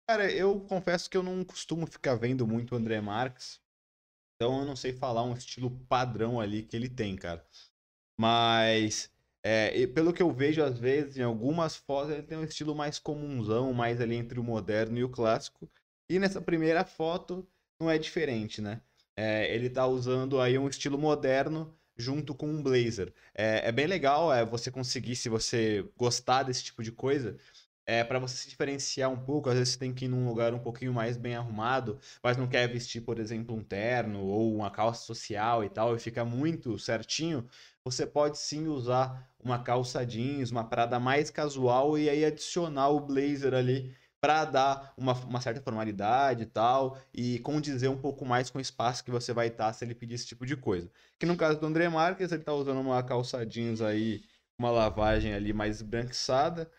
[0.08, 3.60] Cara, eu confesso que eu não costumo ficar vendo muito o André Marques.
[4.36, 7.46] Então eu não sei falar um estilo padrão ali que ele tem, cara.
[8.18, 9.12] Mas
[9.44, 12.98] é, pelo que eu vejo, às vezes, em algumas fotos, ele tem um estilo mais
[12.98, 15.70] comunzão, mais ali entre o moderno e o clássico.
[16.10, 17.48] E nessa primeira foto
[17.80, 18.82] não é diferente, né?
[19.16, 23.12] É, ele tá usando aí um estilo moderno junto com um blazer.
[23.34, 27.38] É, é bem legal é, você conseguir, se você gostar desse tipo de coisa,
[27.88, 30.52] é, para você se diferenciar um pouco, às vezes você tem que ir num lugar
[30.52, 34.70] um pouquinho mais bem arrumado, mas não quer vestir, por exemplo, um terno ou uma
[34.70, 37.48] calça social e tal, e fica muito certinho,
[37.82, 43.00] você pode sim usar uma calça jeans, uma parada mais casual e aí adicionar o
[43.00, 48.50] blazer ali para dar uma, uma certa formalidade e tal, e condizer um pouco mais
[48.50, 50.90] com o espaço que você vai estar se ele pedir esse tipo de coisa.
[51.18, 54.20] Que no caso do André Marques, ele tá usando uma calça jeans aí,
[54.58, 56.70] uma lavagem ali mais branquiçada,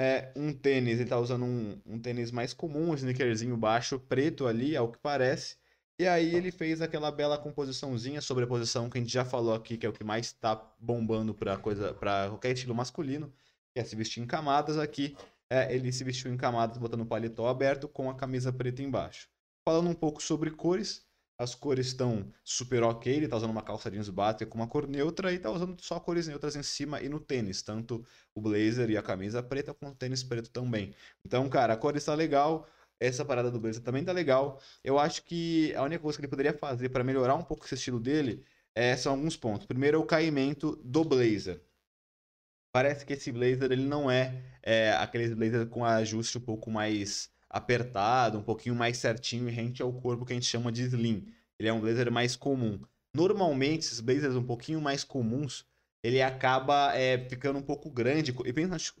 [0.00, 4.46] é, um tênis, ele tá usando um, um tênis mais comum, um sneakerzinho baixo, preto
[4.46, 5.56] ali, ao que parece.
[5.98, 9.84] E aí ele fez aquela bela composiçãozinha, sobreposição que a gente já falou aqui, que
[9.84, 13.32] é o que mais tá bombando pra coisa, para qualquer estilo masculino,
[13.74, 15.16] que é se vestir em camadas aqui.
[15.50, 19.28] É, ele se vestiu em camadas, botando o paletó aberto com a camisa preta embaixo.
[19.64, 21.04] Falando um pouco sobre cores,
[21.38, 24.88] as cores estão super ok, ele tá usando uma calça jeans bata com uma cor
[24.88, 28.90] neutra e tá usando só cores neutras em cima e no tênis, tanto o blazer
[28.90, 30.92] e a camisa preta com o tênis preto também.
[31.24, 32.68] Então, cara, a cor está legal,
[32.98, 34.60] essa parada do blazer também tá legal.
[34.82, 37.76] Eu acho que a única coisa que ele poderia fazer para melhorar um pouco esse
[37.76, 39.66] estilo dele é, são alguns pontos.
[39.66, 41.62] Primeiro é o caimento do blazer.
[42.72, 47.30] Parece que esse blazer ele não é, é aqueles blazer com ajuste um pouco mais
[47.50, 51.26] apertado, um pouquinho mais certinho e rente ao corpo que a gente chama de slim.
[51.58, 52.80] Ele é um blazer mais comum.
[53.14, 55.64] Normalmente, esses blazers um pouquinho mais comuns,
[56.02, 58.52] ele acaba é, ficando um pouco grande, e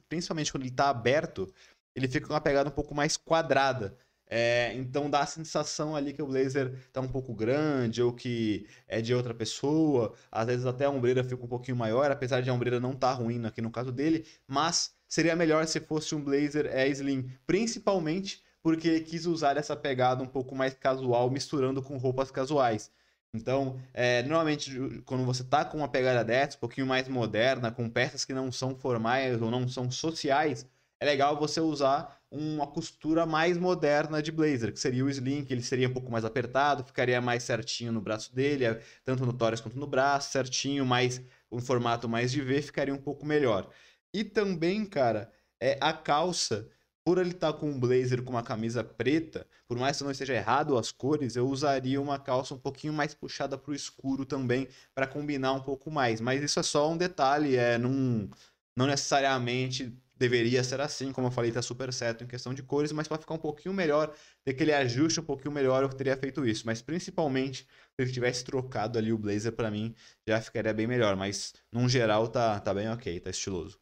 [0.08, 1.52] principalmente quando ele está aberto,
[1.94, 3.96] ele fica com uma pegada um pouco mais quadrada.
[4.30, 8.66] É, então dá a sensação ali que o blazer tá um pouco grande ou que
[8.86, 10.14] é de outra pessoa.
[10.30, 13.16] Às vezes até a ombreira fica um pouquinho maior, apesar de a ombreira não estar
[13.16, 17.30] tá ruim aqui no caso dele, mas seria melhor se fosse um blazer é, slim,
[17.46, 22.90] principalmente porque ele quis usar essa pegada um pouco mais casual, misturando com roupas casuais.
[23.32, 27.88] Então, é, normalmente, quando você tá com uma pegada dessa, um pouquinho mais moderna, com
[27.88, 30.66] peças que não são formais ou não são sociais,
[31.00, 35.52] é legal você usar uma costura mais moderna de blazer, que seria o slim, que
[35.52, 38.64] ele seria um pouco mais apertado, ficaria mais certinho no braço dele,
[39.04, 42.98] tanto no tórax quanto no braço, certinho, mais um formato mais de V, ficaria um
[42.98, 43.70] pouco melhor.
[44.12, 46.68] E também, cara, é, a calça
[47.04, 50.34] por ele estar com um blazer com uma camisa preta, por mais que não esteja
[50.34, 55.06] errado as cores, eu usaria uma calça um pouquinho mais puxada pro escuro também, para
[55.06, 56.20] combinar um pouco mais.
[56.20, 58.28] Mas isso é só um detalhe, é não,
[58.76, 62.92] não necessariamente deveria ser assim, como eu falei, tá super certo em questão de cores,
[62.92, 64.14] mas para ficar um pouquinho melhor,
[64.44, 66.66] ter aquele ajuste um pouquinho melhor, eu teria feito isso.
[66.66, 69.94] Mas principalmente, se ele tivesse trocado ali o blazer para mim,
[70.26, 71.16] já ficaria bem melhor.
[71.16, 73.80] Mas, num geral, tá, tá bem ok, tá estiloso.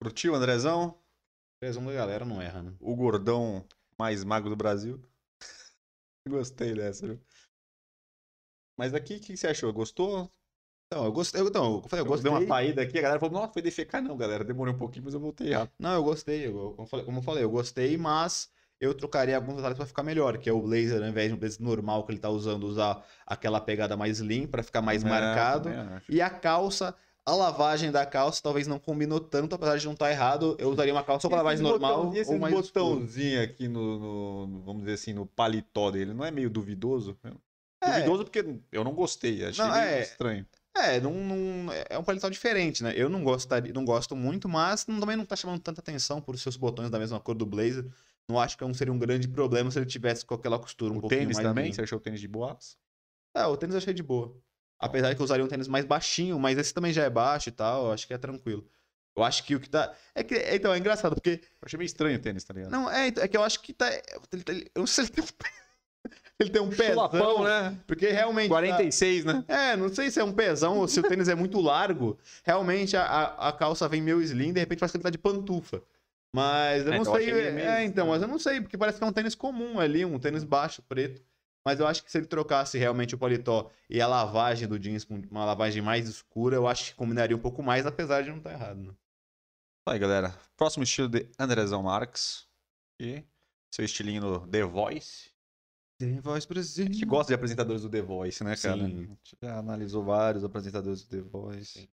[0.00, 0.98] Curtiu, Andrezão?
[1.62, 2.74] Andrezão da galera não erra, né?
[2.80, 3.66] O gordão
[3.98, 5.02] mais magro do Brasil.
[6.28, 7.20] Gostei dessa, viu?
[8.76, 9.72] Mas aqui, o que você achou?
[9.72, 10.32] Gostou?
[10.94, 11.40] Então, eu gostei.
[11.42, 12.30] Então, eu, falei, eu gostei.
[12.30, 14.00] Deu uma saída aqui, a galera falou, nossa, foi defecar.
[14.00, 15.74] Não, galera, demorou um pouquinho, mas eu voltei rápido.
[15.78, 16.46] Não, eu gostei.
[16.46, 18.48] Eu, como, eu falei, como eu falei, eu gostei, mas
[18.80, 21.38] eu trocaria alguns detalhes para ficar melhor, que é o blazer, ao invés de um
[21.38, 25.08] blazer normal que ele tá usando, usar aquela pegada mais lean para ficar mais É,
[25.08, 25.70] marcado.
[26.08, 26.94] E a calça,
[27.26, 30.92] a lavagem da calça talvez não combinou tanto, apesar de não estar errado, eu usaria
[30.92, 32.96] uma calça só com lavagem normal e ou mais escuro.
[33.00, 37.16] botãozinho aqui no, no- vamos dizer assim, no paletó dele, não é meio duvidoso?
[37.80, 37.90] É.
[37.90, 40.02] Duvidoso porque eu não gostei, achei Não, é.
[40.02, 40.46] estranho.
[40.76, 42.92] É, não, não- é um paletó diferente, né?
[42.96, 46.36] Eu não gostaria, não gosto muito, mas não- também não tá chamando tanta atenção por
[46.38, 47.86] seus botões da mesma cor do blazer.
[48.28, 50.96] Não acho que não seria um grande problema se ele tivesse com aquela costura um
[50.96, 51.64] o pouquinho tênis mais também?
[51.66, 51.72] lean.
[51.74, 52.76] Você achou o tênis de boas?
[53.36, 54.34] É, o tênis eu achei de boa.
[54.78, 57.48] Apesar de que eu usaria um tênis mais baixinho, mas esse também já é baixo
[57.48, 58.66] e tal, eu acho que é tranquilo.
[59.16, 59.94] Eu acho que o que tá.
[60.12, 61.40] É que, então, é engraçado, porque.
[61.42, 62.72] Eu achei meio estranho o tênis, tá ligado?
[62.72, 63.88] Não, é, é que eu acho que tá.
[63.88, 65.63] tá- Eu não sei se ele tem um.
[66.40, 66.94] ele tem um pezão.
[67.10, 67.78] Sulapão, né?
[67.86, 68.48] Porque realmente.
[68.48, 69.44] tá- 46, né?
[69.48, 72.18] É, não sei se é um pezão ou se o tênis é muito largo.
[72.42, 75.18] Realmente a, a, a calça vem meio slim, de repente parece que ele tá de
[75.18, 75.82] pantufa.
[76.34, 77.32] Mas eu É, não então sei.
[77.32, 80.04] meio- É, então, mas eu não sei, porque parece que é um tênis comum ali,
[80.04, 81.22] um tênis baixo, preto.
[81.66, 85.02] Mas eu acho que se ele trocasse realmente o paletó e a lavagem do jeans
[85.04, 88.36] com uma lavagem mais escura, eu acho que combinaria um pouco mais, apesar de não
[88.38, 88.82] estar errado.
[88.82, 88.92] Né?
[89.88, 90.34] Aí, galera.
[90.56, 92.46] Próximo estilo de Andrezão Marques.
[93.00, 93.22] E
[93.72, 95.30] seu estilinho no The Voice.
[96.04, 98.76] Tem voz A gente gosta de apresentadores do The Voice, né, cara?
[98.76, 98.84] Sim.
[98.84, 101.88] A gente já analisou vários apresentadores do The Voice.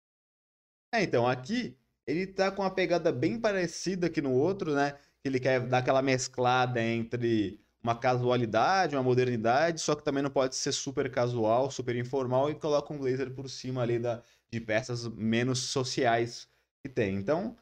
[0.94, 1.76] É, então, aqui
[2.06, 4.92] ele tá com uma pegada bem parecida aqui no outro, né?
[5.20, 10.30] Que ele quer dar aquela mesclada entre uma casualidade, uma modernidade, só que também não
[10.30, 14.60] pode ser super casual, super informal e coloca um blazer por cima ali da, de
[14.60, 16.48] peças menos sociais
[16.82, 17.16] que tem.
[17.16, 17.56] Então,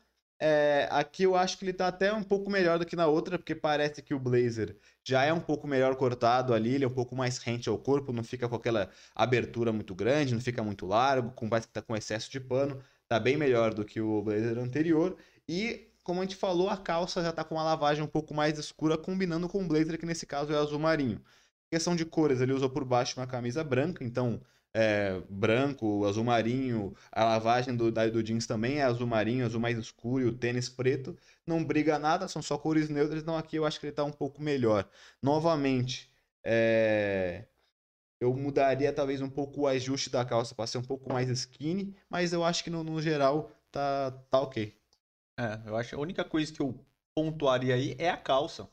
[0.47, 3.39] é, aqui eu acho que ele tá até um pouco melhor do que na outra,
[3.39, 6.93] porque parece que o blazer já é um pouco melhor cortado ali, ele é um
[6.93, 10.85] pouco mais rente ao corpo, não fica com aquela abertura muito grande, não fica muito
[10.87, 14.23] largo, com, parece que tá com excesso de pano tá bem melhor do que o
[14.23, 15.17] blazer anterior.
[15.49, 18.59] E, como a gente falou, a calça já tá com uma lavagem um pouco mais
[18.59, 21.23] escura, combinando com o blazer, que nesse caso é azul marinho.
[21.71, 24.41] Questão de cores, ele usou por baixo uma camisa branca, então
[24.75, 29.79] é, branco, azul marinho, a lavagem do, do jeans também é azul marinho, azul mais
[29.79, 31.17] escuro e o tênis preto.
[31.47, 34.13] Não briga nada, são só cores neutras, então aqui eu acho que ele tá um
[34.13, 34.89] pouco melhor.
[35.23, 36.11] Novamente,
[36.45, 37.47] é,
[38.21, 41.95] eu mudaria talvez um pouco o ajuste da calça para ser um pouco mais skinny,
[42.11, 44.77] mas eu acho que no, no geral tá, tá ok.
[45.39, 48.69] É, eu acho a única coisa que eu pontuaria aí é a calça.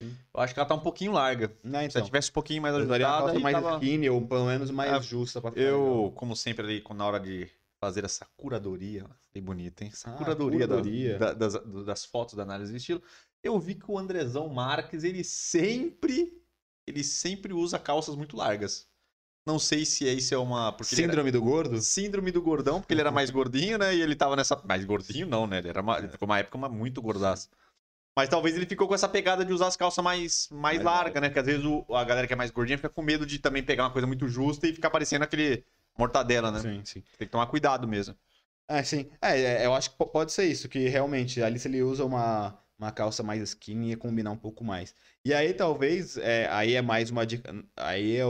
[0.00, 1.48] Eu acho que ela tá um pouquinho larga.
[1.62, 3.74] Né, Se então, ela tivesse um pouquinho mais ajustada, calça aí mais tava...
[3.74, 5.78] skinny ou pelo menos mais Ah, justa para ficar legal.
[6.04, 7.48] Eu, como sempre, ali, na hora de
[7.82, 9.90] fazer essa curadoria, que bonita, hein?
[9.92, 11.18] Essa Ah, curadoria, da- curadoria.
[11.18, 13.02] da- das, do- das fotos da análise de estilo,
[13.42, 16.42] eu vi que o Andrezão Marques, ele sempre,
[16.86, 18.88] ele sempre usa calças muito largas.
[19.46, 20.70] Não sei se isso é uma...
[20.72, 21.80] Porque ele era- Síndrome do gordo?
[21.80, 23.94] Síndrome do gordão, porque ele era mais gordinho, né?
[23.94, 24.56] E ele tava nessa.
[24.66, 25.58] Mais gordinho não, né?
[25.58, 25.98] Ele, era uma...
[25.98, 27.48] ele ficou uma época uma- muito gordaço.
[28.16, 31.22] Mas talvez ele ficou com essa pegada de usar as calças mais, mais, Mais largas,
[31.22, 31.28] né?
[31.28, 33.62] Porque às vezes o- a galera que é mais gordinha fica com medo de também
[33.62, 35.64] pegar uma coisa muito justa e ficar parecendo aquele
[35.96, 36.58] mortadela, né?
[36.60, 37.00] Sim, sim.
[37.16, 38.14] Tem que tomar cuidado mesmo.
[38.68, 39.10] É, sim.
[39.20, 42.04] É, é, eu acho que po- pode ser isso, que realmente ali se ele usa
[42.04, 44.94] uma, uma calça mais skinny ia combinar um pouco mais.
[45.24, 48.22] E aí talvez, é, aí é mais uma dica, aí é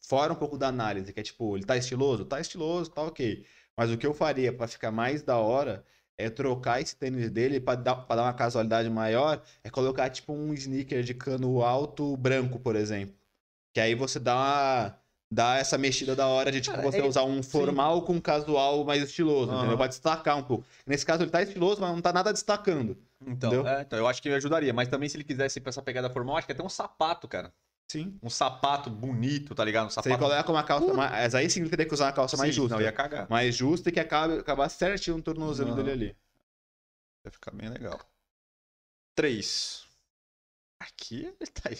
[0.00, 2.24] fora um pouco da análise, que é tipo, ele tá estiloso?
[2.24, 3.44] Tá estiloso, tá ok.
[3.76, 5.84] Mas o que eu faria pra ficar mais da hora
[6.18, 10.32] é trocar esse tênis dele pra dar, pra dar uma casualidade maior, é colocar tipo
[10.32, 13.14] um sneaker de cano alto branco, por exemplo.
[13.72, 14.98] Que aí você dá uma,
[15.30, 18.84] dá essa mexida da hora de tipo Cara, você usar um formal com um casual
[18.84, 19.58] mais estiloso, Aham.
[19.58, 19.76] entendeu?
[19.76, 20.64] Pra destacar um pouco.
[20.84, 22.98] Nesse caso ele tá estiloso, mas não tá nada destacando.
[23.24, 24.72] Então, é, então, eu acho que ajudaria.
[24.72, 27.28] Mas também se ele quisesse ir pra essa pegada formal, acho que até um sapato,
[27.28, 27.52] cara.
[27.90, 28.18] Sim.
[28.22, 29.86] Um sapato bonito, tá ligado?
[29.86, 30.18] Um Você sapato.
[30.22, 31.34] coloca uma calça mais.
[31.34, 32.74] Aí sim ele teria que usar uma calça mais Sim, justa.
[32.76, 33.28] Não, ia cagar.
[33.30, 36.16] Mais justa e que acabe, acabar certinho no tornozelo dele ali.
[37.24, 37.98] Vai ficar bem legal.
[39.14, 39.86] 3.
[40.80, 41.70] Aqui ele tá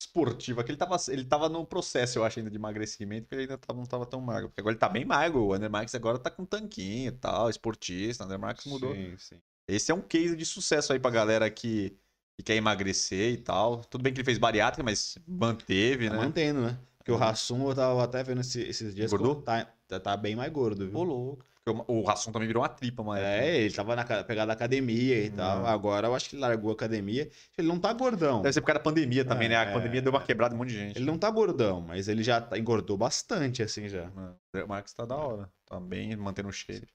[0.00, 0.60] esportivo.
[0.60, 3.58] Aqui ele tava, ele tava no processo, eu acho, ainda de emagrecimento, porque ele ainda
[3.58, 4.48] tava- não tava tão magro.
[4.48, 5.40] Porque agora ele tá bem magro.
[5.44, 8.24] O Undermax agora tá com tanquinho e tal, esportista.
[8.24, 8.92] O Undermax mudou.
[8.94, 9.40] Sim, sim.
[9.66, 11.96] Esse é um case de sucesso aí pra galera que
[12.38, 13.78] e quer emagrecer e tal.
[13.84, 16.22] Tudo bem que ele fez bariátrica, mas manteve, Tá né?
[16.22, 16.78] mantendo, né?
[16.98, 19.10] Porque o Rassum, eu tava até vendo esse- esses dias.
[19.12, 20.98] Como Tá, tá, tá bem mais gordo, viu?
[20.98, 21.44] Ô, louco.
[21.66, 23.22] Porque o, Rassum também virou uma tripa, mas.
[23.22, 25.62] É, ele tava na pegada da academia e tal.
[25.62, 25.66] Hum.
[25.66, 27.30] Agora eu acho que ele largou a academia.
[27.56, 28.42] Ele não tá gordão.
[28.42, 29.56] Deve ser por causa da pandemia também, É, né?
[29.56, 29.72] A é.
[29.72, 30.96] pandemia deu uma quebrada em um monte de gente.
[30.98, 34.10] Ele não tá gordão, mas ele já tá- engordou bastante, assim, já.
[34.54, 35.50] O Marcos tá da hora.
[35.66, 36.86] Tá bem mantendo o cheiro.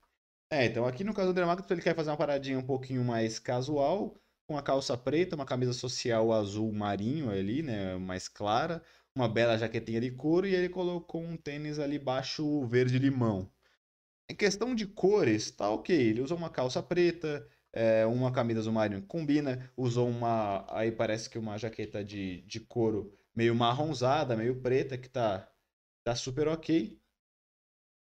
[0.51, 3.37] É, então aqui no caso do Dermacto, ele quer fazer uma paradinha um pouquinho mais
[3.39, 4.15] casual,
[4.49, 8.81] com a calça preta, uma camisa social azul marinho ali, né, mais clara,
[9.13, 13.53] uma bela jaquetinha de couro e ele colocou um tênis ali baixo verde limão.
[14.27, 18.73] Em questão de cores, tá ok, ele usou uma calça preta, é, uma camisa azul
[18.73, 24.59] marinho combina, usou uma, aí parece que uma jaqueta de, de couro meio marronzada, meio
[24.61, 25.47] preta, que tá,
[26.03, 26.99] tá super ok.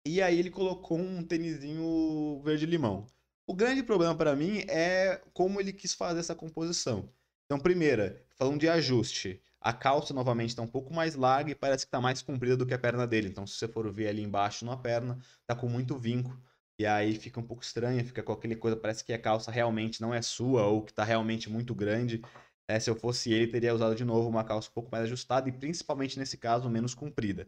[0.06, 3.06] E aí ele colocou um tênisinho verde limão.
[3.46, 7.10] O grande problema para mim é como ele quis fazer essa composição.
[7.44, 11.84] Então, primeira, falando de ajuste, a calça novamente está um pouco mais larga e parece
[11.84, 13.28] que está mais comprida do que a perna dele.
[13.28, 16.34] Então, se você for ver ali embaixo na perna, tá com muito vinco.
[16.78, 20.00] E aí fica um pouco estranho, fica com aquele coisa, parece que a calça realmente
[20.00, 22.22] não é sua ou que tá realmente muito grande.
[22.66, 25.50] É, se eu fosse ele, teria usado de novo uma calça um pouco mais ajustada
[25.50, 27.46] e principalmente nesse caso menos comprida.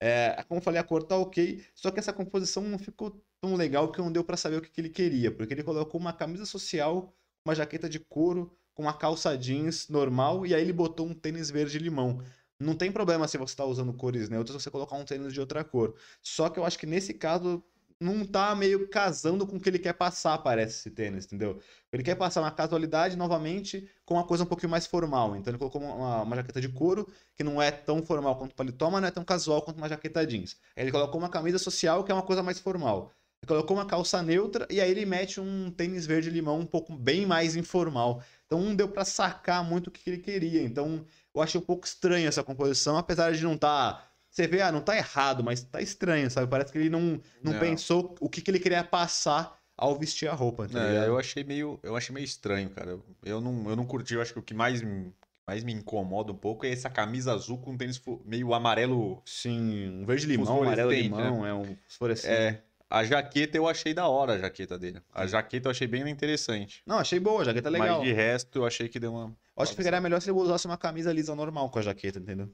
[0.00, 3.54] É, como eu falei, a cor tá ok, só que essa composição não ficou tão
[3.54, 6.12] legal que não deu pra saber o que, que ele queria, porque ele colocou uma
[6.12, 11.06] camisa social, uma jaqueta de couro, com uma calça jeans normal e aí ele botou
[11.06, 12.22] um tênis verde limão.
[12.58, 15.64] Não tem problema se você tá usando cores neutras você colocar um tênis de outra
[15.64, 15.94] cor.
[16.22, 17.62] Só que eu acho que nesse caso
[18.00, 21.60] não tá meio casando com o que ele quer passar, parece esse tênis, entendeu?
[21.92, 25.36] Ele quer passar uma casualidade novamente com uma coisa um pouquinho mais formal.
[25.36, 28.54] Então ele colocou uma, uma jaqueta de couro que não é tão formal quanto o
[28.54, 30.56] paletó, mas não é tão casual quanto uma jaqueta jeans.
[30.74, 33.12] Aí ele colocou uma camisa social que é uma coisa mais formal.
[33.42, 36.94] Ele colocou uma calça neutra e aí ele mete um tênis verde limão um pouco
[36.94, 38.22] bem mais informal.
[38.46, 40.62] Então não deu pra sacar muito o que ele queria.
[40.62, 44.70] Então eu achei um pouco estranho essa composição, apesar de não estar você vê, ah,
[44.72, 46.48] não tá errado, mas tá estranho, sabe?
[46.48, 47.58] Parece que ele não, não, Não.
[47.58, 51.42] pensou o que, que ele queria passar ao vestir a roupa, tá É, eu achei
[51.42, 52.98] meio, eu achei meio estranho, cara.
[53.24, 54.14] Eu, não, eu não curti.
[54.14, 55.12] Eu acho que o que mais, me-
[55.46, 59.22] mais me incomoda um pouco é essa camisa azul com tênis fu- meio amarelo.
[59.24, 62.32] Sim, um verde limão, amarelo limão, é um fosforescente.
[62.32, 65.00] É, a jaqueta eu achei da hora, a jaqueta dele.
[65.14, 66.82] A jaqueta eu achei bem interessante.
[66.86, 67.98] Não, achei boa, a jaqueta é legal.
[68.00, 69.28] Mas de resto eu achei que deu uma.
[69.56, 72.18] Eu Acho que ficaria melhor se ele usasse uma camisa lisa normal com a jaqueta,
[72.18, 72.50] entendeu?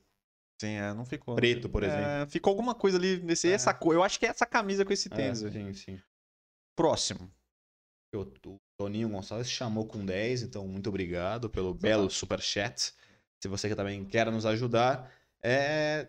[0.60, 1.34] Sim, é, não ficou.
[1.34, 2.04] Preto, por exemplo.
[2.04, 3.52] É, ficou alguma coisa ali nesse É.
[3.52, 3.94] essa cor.
[3.94, 5.42] Eu acho que é essa camisa com esse tênis.
[5.42, 6.00] É, sim, sim.
[6.74, 7.30] Próximo.
[8.14, 12.94] O, o Toninho Gonçalves chamou com 10, então muito obrigado pelo belo superchat.
[13.40, 16.08] Se você também quer nos ajudar, é...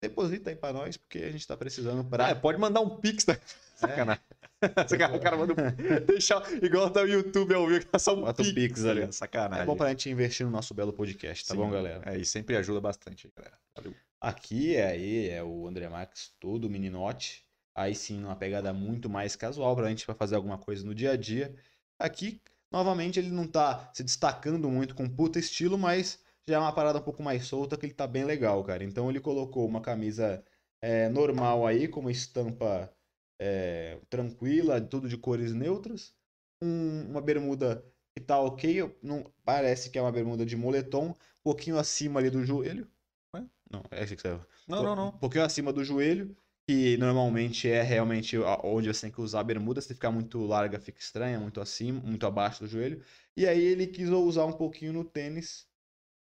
[0.00, 2.28] deposita aí pra nós, porque a gente tá precisando pra...
[2.28, 3.36] É, pode mandar um pix, tá?
[3.74, 4.22] Sacanagem.
[5.14, 6.06] O cara manda um...
[6.06, 9.02] Deixar igual tá o YouTube ao vivo, que só um Bota pix, pix ali.
[9.02, 9.12] ali.
[9.12, 9.62] Sacanagem.
[9.62, 12.02] É bom pra gente investir no nosso belo podcast, tá Sim, bom, galera?
[12.06, 13.58] É, e sempre ajuda bastante, galera.
[13.76, 13.94] Valeu.
[14.20, 17.44] Aqui é aí, é o André Max, todo meninote.
[17.74, 21.12] Aí sim, uma pegada muito mais casual pra gente pra fazer alguma coisa no dia
[21.12, 21.54] a dia.
[21.98, 22.40] Aqui,
[22.70, 26.98] novamente, ele não tá se destacando muito com puta estilo, mas já é uma parada
[26.98, 28.84] um pouco mais solta que ele tá bem legal, cara.
[28.84, 30.42] Então ele colocou uma camisa
[30.80, 32.90] é, normal aí, com uma estampa
[33.38, 36.14] é, tranquila, tudo de cores neutras.
[36.62, 41.14] Um- uma bermuda que tá ok, não, parece que é uma bermuda de moletom, um
[41.42, 42.90] pouquinho acima ali do joelho.
[43.34, 43.44] Ué?
[43.70, 45.20] Não, é esse que você Não, não, um não.
[45.20, 49.80] pouquinho acima do joelho, que normalmente é realmente onde você tem que usar a bermuda,
[49.80, 53.04] se ficar muito larga fica estranha, muito acima, muito abaixo do joelho.
[53.36, 55.68] E aí ele quis usar um pouquinho no tênis,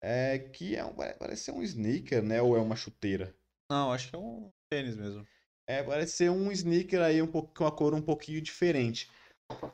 [0.01, 2.41] é, que é um, parece ser um sneaker, né?
[2.41, 3.35] Ou é uma chuteira?
[3.69, 5.25] Não, acho que é um tênis mesmo.
[5.67, 9.09] É, parece ser um sneaker aí um pouco, com a cor um pouquinho diferente.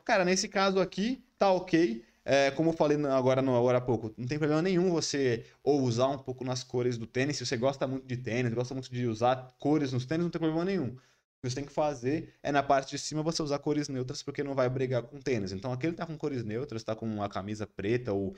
[0.04, 2.04] Cara, nesse caso aqui, tá ok.
[2.24, 6.08] É, como eu falei agora, no, agora há pouco, não tem problema nenhum você usar
[6.08, 7.36] um pouco nas cores do tênis.
[7.36, 10.40] Se você gosta muito de tênis, gosta muito de usar cores nos tênis, não tem
[10.40, 10.88] problema nenhum.
[10.88, 14.22] O que você tem que fazer é na parte de cima você usar cores neutras,
[14.22, 15.52] porque não vai brigar com tênis.
[15.52, 18.34] Então aqui ele tá com cores neutras, tá com uma camisa preta ou,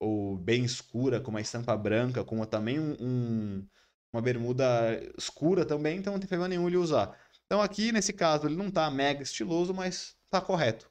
[0.00, 3.68] ou bem escura, com uma estampa branca, com também um, um-
[4.16, 4.64] uma bermuda
[5.18, 7.16] escura também, então não tem problema nenhum ele usar.
[7.46, 10.90] Então aqui, nesse caso, ele não tá mega estiloso, mas tá correto.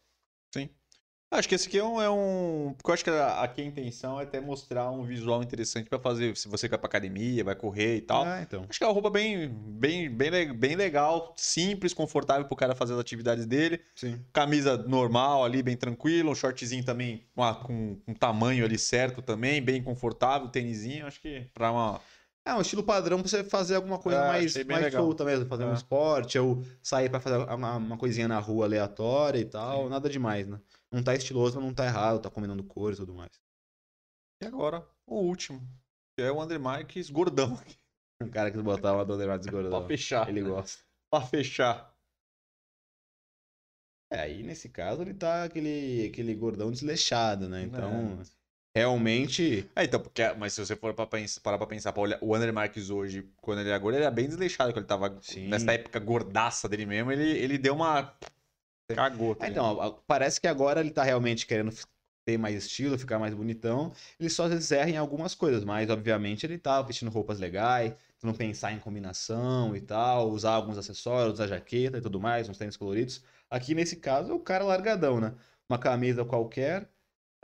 [1.31, 3.65] Acho que esse aqui é um, é um- Porque eu acho que a- aqui a
[3.65, 6.37] intenção é até mostrar um visual interessante pra fazer.
[6.37, 8.23] Se você vai pra academia, vai correr e tal.
[8.23, 8.65] Ah, então.
[8.69, 12.93] Acho que é uma roupa bem, bem, bem, bem legal, simples, confortável pro cara fazer
[12.93, 13.81] as atividades dele.
[13.95, 14.23] Sim.
[14.31, 16.31] Camisa normal ali, bem tranquilo.
[16.31, 20.47] Um shortzinho também com, a- com um tamanho ali certo também, bem confortável.
[20.47, 21.99] Tênisinho, acho que pra uma.
[22.47, 25.03] É um estilo padrão pra você fazer alguma coisa É, mais, mais legal.
[25.03, 25.73] solta mesmo, fazer um É.
[25.73, 29.89] esporte, ou sair pra fazer uma, uma coisinha na rua aleatória e tal, Sim.
[29.89, 30.61] nada demais, né?
[30.91, 33.31] Não tá estiloso, mas não tá errado, tá combinando cores e tudo mais.
[34.43, 35.59] E agora, o último,
[36.15, 37.57] que é o André Marques gordão.
[38.21, 39.87] Um cara que botar uma Dona Marques Pra gordão.
[39.87, 40.29] fechar.
[40.29, 40.83] Ele gosta.
[41.09, 41.95] Pra fechar.
[44.11, 47.63] É, aí nesse caso ele tá aquele, aquele gordão desleixado, né?
[47.63, 48.44] Então, É.
[48.75, 49.69] realmente.
[49.75, 52.35] É, então, porque, mas se você for pra pensar, parar pra pensar, pra olhar, o
[52.35, 55.47] André Marques hoje, quando ele era gordo, ele era bem desleixado, quando ele tava Sim.
[55.47, 58.13] nessa época gordaça dele mesmo, ele, ele deu uma.
[58.93, 59.35] Cagou.
[59.39, 61.73] É, então, parece que agora ele tá realmente querendo
[62.25, 63.93] ter mais estilo, ficar mais bonitão.
[64.19, 68.73] Ele só erra em algumas coisas, mas obviamente ele tá vestindo roupas legais, não pensar
[68.73, 73.23] em combinação e tal, usar alguns acessórios, usar jaqueta e tudo mais, uns tênis coloridos.
[73.49, 75.33] Aqui nesse caso é o cara largadão, né?
[75.69, 76.89] Uma camisa qualquer,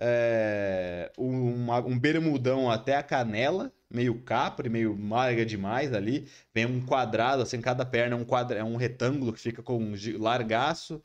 [0.01, 6.27] é, um, bermudão até a canela, meio capri, meio larga demais ali.
[6.53, 9.77] Vem um quadrado, assim, cada perna é um, quadra, é um retângulo que fica com
[9.77, 11.03] um largaço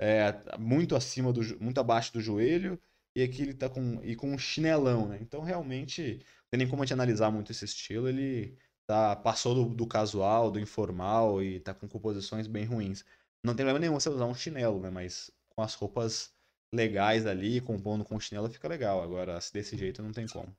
[0.00, 2.80] é, muito acima do, muito abaixo do joelho,
[3.16, 5.18] e aqui ele tá com, e com um chinelão, né?
[5.20, 9.54] Então realmente, não tem nem como a gente analisar muito esse estilo, ele tá, passou
[9.54, 13.04] do, do casual, do informal e tá com composições bem ruins.
[13.42, 14.90] Não tem problema nenhum você usar um chinelo, né?
[14.90, 16.35] Mas com as roupas
[16.74, 19.02] legais ali, compondo com chinelo, fica legal.
[19.02, 20.54] Agora, se desse jeito, não tem como.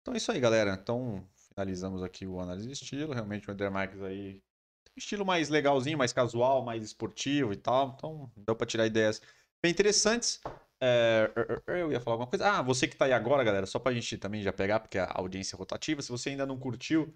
[0.00, 0.78] Então é isso aí, galera.
[0.80, 3.12] Então, finalizamos aqui o análise de estilo.
[3.12, 4.42] Realmente o André Marques aí
[4.84, 7.94] tem um estilo mais legalzinho, mais casual, mais esportivo e tal.
[7.96, 9.20] Então, deu pra tirar ideias
[9.62, 10.40] bem interessantes.
[10.82, 11.30] É,
[11.66, 12.50] eu ia falar alguma coisa.
[12.50, 15.12] Ah, você que tá aí agora, galera, só pra gente também já pegar, porque a
[15.14, 16.00] audiência é rotativa.
[16.00, 17.14] Se você ainda não curtiu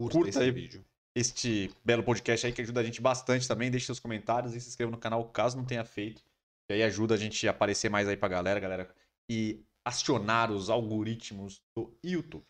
[0.00, 0.50] Curta esse aí.
[0.50, 0.84] vídeo.
[1.14, 4.68] este belo podcast aí, que ajuda a gente bastante também, deixe seus comentários e se
[4.68, 6.22] inscreva no canal caso não tenha feito.
[6.68, 8.94] E aí ajuda a gente a aparecer mais aí pra galera, galera.
[9.30, 12.44] E acionar os algoritmos do YouTube.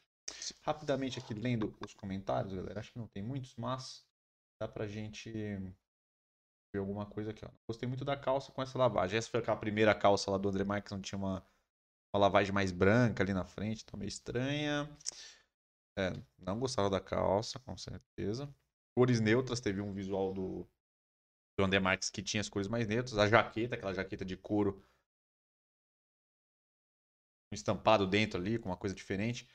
[0.62, 2.80] Rapidamente aqui lendo os comentários, galera.
[2.80, 4.04] Acho que não tem muitos, mas
[4.60, 7.50] dá pra gente ver alguma coisa aqui, ó.
[7.68, 9.18] Gostei muito da calça com essa lavagem.
[9.18, 11.46] Essa foi aquela primeira calça lá do André Marques, não tinha uma,
[12.14, 14.88] uma lavagem mais branca ali na frente, então meio estranha.
[15.98, 18.52] É, não gostava da calça, com certeza.
[18.94, 20.68] Cores neutras, teve um visual do,
[21.64, 23.16] André Marques que tinha as cores mais neutras.
[23.18, 24.82] A jaqueta, aquela jaqueta de couro.
[27.52, 29.48] Um estampado dentro ali, com uma coisa diferente.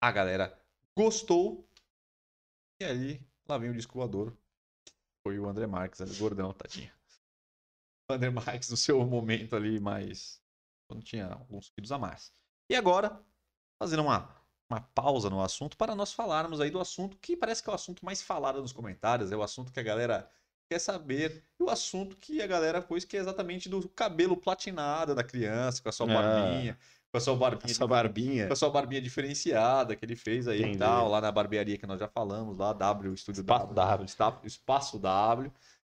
[0.00, 0.58] A galera
[0.96, 1.68] gostou.
[2.80, 4.36] E aí, lá vem o disco voador.
[5.26, 6.92] Foi o André Marques, ali, gordão, tadinho.
[8.10, 10.42] O André Marques no seu momento ali, mais.
[10.88, 12.32] Quando tinha alguns quilos a mais.
[12.70, 13.22] E agora,
[13.78, 14.34] fazendo uma,
[14.70, 17.74] uma pausa no assunto para nós falarmos aí do assunto que parece que é o
[17.74, 20.30] assunto mais falado nos comentários, é o assunto que a galera
[20.68, 25.14] quer saber, e o assunto que a galera pôs que é exatamente do cabelo platinado
[25.14, 26.14] da criança, com a sua Ah.
[26.14, 26.78] barbinha,
[27.10, 28.46] com a sua barbinha, Essa barbinha.
[28.46, 30.78] com a sua barbinha diferenciada que ele fez aí e Entendi.
[30.78, 34.98] tal, lá na barbearia que nós já falamos, lá W, Estúdio Espaço W, Esta- Espaço
[34.98, 35.50] W.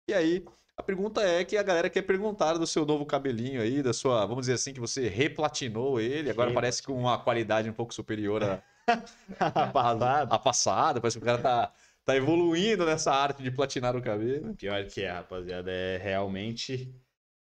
[0.07, 0.45] E aí,
[0.78, 4.24] a pergunta é que a galera quer perguntar do seu novo cabelinho aí, da sua,
[4.28, 8.43] vamos dizer assim, que você replatinou ele, agora parece com uma qualidade um pouco superior
[8.43, 8.61] à,
[9.74, 10.32] Passado.
[10.34, 11.72] à passada, parece que o cara tá,
[12.12, 14.57] tá evoluindo nessa arte de platinar o cabelo.
[14.57, 16.93] Pior que é, rapaziada, é realmente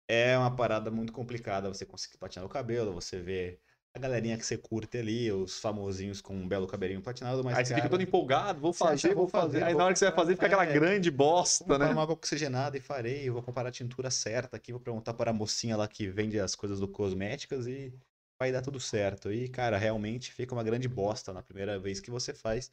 [0.10, 3.62] é uma parada muito complicada você conseguir platinar o cabelo, você vê
[3.96, 7.66] a galerinha que você curte ali, os famosinhos com um belo cabelinho platinado, mas aí
[7.66, 9.64] você cara, fica todo empolgado, vou Você acha, fazer, vou vou fazer, fazer.
[9.64, 10.74] Aí vou na hora que você vai fazer, fica aquela É.
[10.74, 11.88] grande bosta, Vou né?
[11.88, 15.32] comprar uma água oxigenada e farei, vou comparar a tintura certa aqui, vou perguntar para
[15.32, 17.94] a mocinha lá que vende as coisas do cosméticas e
[18.40, 19.32] vai dar tudo certo.
[19.32, 22.72] E, cara, realmente fica uma grande bosta na primeira vez que você faz.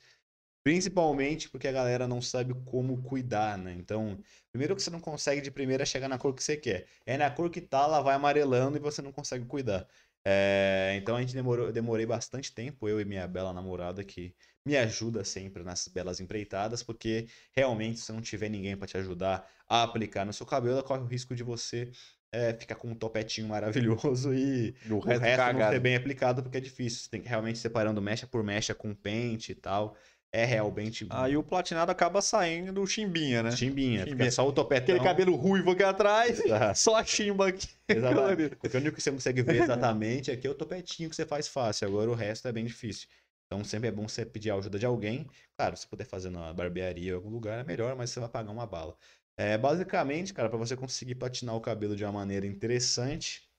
[0.62, 3.72] Principalmente porque a galera não sabe como cuidar, né?
[3.72, 4.20] Então,
[4.52, 6.86] primeiro que você não consegue de primeira chegar na cor que você quer.
[7.06, 9.88] É na cor que tá, ela vai amarelando e você não consegue cuidar.
[10.24, 14.34] É, então a gente demorou, demorei bastante tempo, eu e minha bela namorada, que
[14.66, 19.50] me ajuda sempre nessas belas empreitadas, porque realmente, se não tiver ninguém para te ajudar
[19.66, 21.90] a aplicar no seu cabelo, corre o risco de você
[22.32, 26.42] é, ficar com um topetinho maravilhoso e O o resto, resto não ser bem aplicado,
[26.42, 27.00] porque é difícil.
[27.00, 29.96] Você tem que realmente separando mecha por mecha com pente e tal.
[30.32, 33.50] É realmente Aí o platinado acaba saindo do chimbinha, né?
[33.50, 34.16] chimbinha, Chimbinha.
[34.16, 34.94] fica só o topetão.
[34.94, 36.78] Aquele cabelo ruivo aqui atrás, Exato.
[36.78, 37.68] só a chimba aqui.
[37.88, 38.54] Exatamente.
[38.62, 41.88] O único que você consegue ver exatamente aqui é o topetinho que você faz fácil.
[41.88, 43.08] Agora o resto é bem difícil.
[43.46, 45.26] Então sempre é bom você pedir a ajuda de alguém.
[45.58, 48.52] Claro, se puder fazer na barbearia em algum lugar é melhor, mas você vai pagar
[48.52, 48.96] uma bala.
[49.36, 53.50] É, basicamente, cara, para você conseguir platinar o cabelo de uma maneira interessante,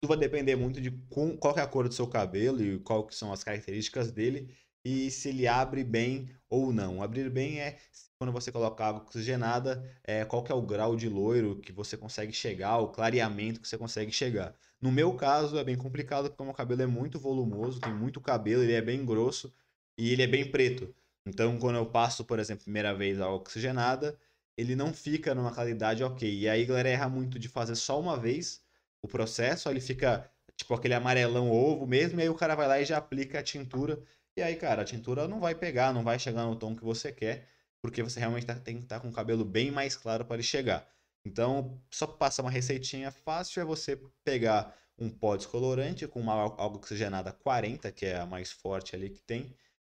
[0.00, 3.04] tudo vai depender muito de com- qual é a cor do seu cabelo e qual
[3.06, 4.54] que são as características dele
[4.84, 7.02] e se ele abre bem ou não.
[7.02, 7.78] Abrir bem é
[8.18, 11.96] quando você coloca água oxigenada, é, qual que é o grau de loiro que você
[11.96, 14.54] consegue chegar, o clareamento que você consegue chegar.
[14.80, 18.20] No meu caso é bem complicado porque o meu cabelo é muito volumoso, tem muito
[18.20, 19.52] cabelo, ele é bem grosso
[19.98, 20.94] e ele é bem preto.
[21.26, 24.18] Então quando eu passo, por exemplo, primeira vez a oxigenada,
[24.56, 26.32] ele não fica numa qualidade ok.
[26.32, 28.62] E aí galera erra muito de fazer só uma vez
[29.02, 32.80] o processo, ele fica tipo aquele amarelão ovo mesmo, e aí o cara vai lá
[32.80, 34.00] e já aplica a tintura.
[34.36, 37.12] E aí, cara, a tintura não vai pegar, não vai chegar no tom que você
[37.12, 37.48] quer,
[37.80, 40.36] porque você realmente tá, tem que estar tá com o cabelo bem mais claro para
[40.36, 40.88] ele chegar.
[41.24, 46.76] Então, só passar uma receitinha fácil é você pegar um pó descolorante com uma água
[46.76, 49.54] oxigenada 40, que é a mais forte ali que tem,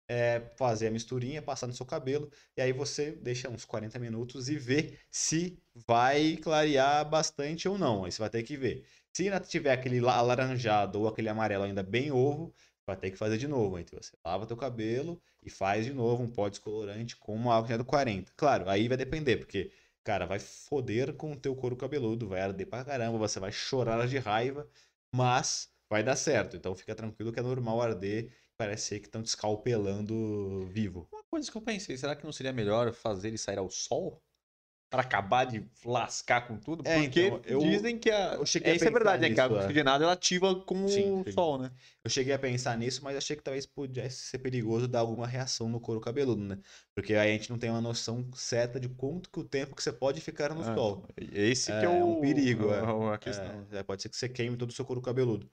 [0.10, 4.50] é, fazer a misturinha, passar no seu cabelo, e aí você deixa uns 40 minutos
[4.50, 8.06] e vê se vai clarear bastante ou não.
[8.06, 8.86] Aí você vai ter que ver.
[9.14, 12.54] Se ainda tiver aquele alaranjado ou aquele amarelo ainda bem ovo,
[12.90, 13.80] vai ter que fazer de novo.
[13.80, 17.78] Então você lava teu cabelo e faz de novo um pó descolorante com uma água
[17.78, 18.32] do 40.
[18.36, 19.72] Claro, aí vai depender, porque,
[20.04, 24.08] cara, vai foder com o teu couro cabeludo, vai arder pra caramba, você vai chorar
[24.08, 24.68] de raiva,
[25.14, 26.56] mas vai dar certo.
[26.58, 31.08] Então fica tranquilo que é normal arder parece ser que estão descalpelando vivo.
[31.14, 34.22] Uma coisa que eu pensei, será que não seria melhor fazer ele sair ao sol?
[34.90, 36.82] Para acabar de lascar com tudo?
[36.84, 38.34] É, Porque então, eu, dizem que a.
[38.34, 39.36] Eu cheguei é, isso é verdade, nisso, né?
[39.36, 39.62] Que a água é.
[39.62, 41.72] oxigenada ela ativa com sim, o sol, né?
[42.04, 45.70] Eu cheguei a pensar nisso, mas achei que talvez pudesse ser perigoso dar alguma reação
[45.70, 46.58] no couro cabeludo, né?
[46.96, 49.84] Porque aí a gente não tem uma noção certa de quanto que o tempo que
[49.84, 51.06] você pode ficar no ah, sol.
[51.32, 52.80] Esse é, que é, o, um perigo, é.
[52.80, 53.14] é.
[53.14, 53.68] A questão.
[53.72, 55.48] É, pode ser que você queime todo o seu couro cabeludo.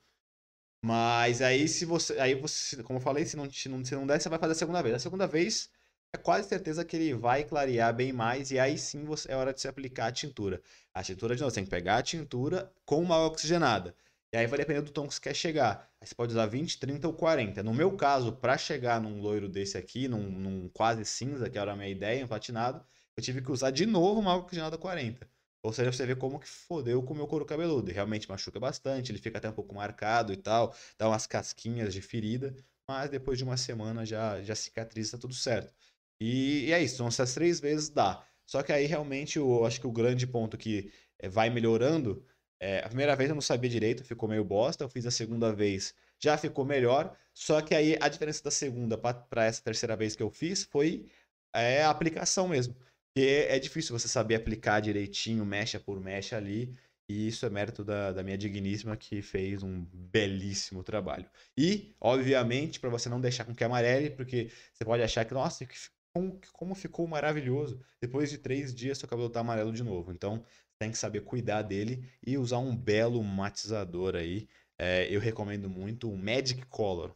[0.82, 2.18] Mas aí, se você.
[2.18, 4.52] Aí você, como eu falei, se não, se não, se não der, você vai fazer
[4.52, 4.94] a segunda vez.
[4.94, 5.70] A segunda vez
[6.12, 8.50] é quase certeza que ele vai clarear bem mais.
[8.50, 10.60] E aí sim você, é hora de se aplicar a tintura.
[10.94, 13.94] A tintura, de novo, você tem que pegar a tintura com uma oxigenada.
[14.32, 15.88] E aí vai depender do tom que você quer chegar.
[16.00, 17.62] Aí você pode usar 20, 30 ou 40.
[17.62, 21.72] No meu caso, para chegar num loiro desse aqui, num, num quase cinza, que era
[21.72, 22.84] a minha ideia, um platinado,
[23.16, 25.28] eu tive que usar de novo uma oxigenada 40.
[25.62, 27.90] Ou seja, você vê como que fodeu com o meu couro cabeludo.
[27.90, 32.00] Realmente machuca bastante, ele fica até um pouco marcado e tal, dá umas casquinhas de
[32.00, 32.54] ferida,
[32.88, 35.72] mas depois de uma semana já, já cicatriza, tá tudo certo.
[36.20, 38.26] E, e é isso, então essas três vezes dá.
[38.46, 42.24] Só que aí realmente eu acho que o grande ponto que eh, vai melhorando.
[42.60, 44.84] É, a primeira vez eu não sabia direito, ficou meio bosta.
[44.84, 47.16] Eu fiz a segunda vez, já ficou melhor.
[47.34, 51.06] Só que aí a diferença da segunda para essa terceira vez que eu fiz foi
[51.54, 52.74] é, a aplicação mesmo.
[53.14, 56.76] Porque é difícil você saber aplicar direitinho, mecha por mecha ali.
[57.08, 61.28] E isso é mérito da, da minha digníssima que fez um belíssimo trabalho.
[61.56, 65.64] E, obviamente, para você não deixar com que amarele, porque você pode achar que, nossa,
[65.64, 65.76] que,
[66.16, 67.78] como, como ficou maravilhoso.
[68.00, 70.12] Depois de três dias, seu cabelo tá amarelo de novo.
[70.12, 70.42] Então,
[70.78, 74.48] tem que saber cuidar dele e usar um belo matizador aí.
[74.78, 77.14] É, eu recomendo muito o Magic Color.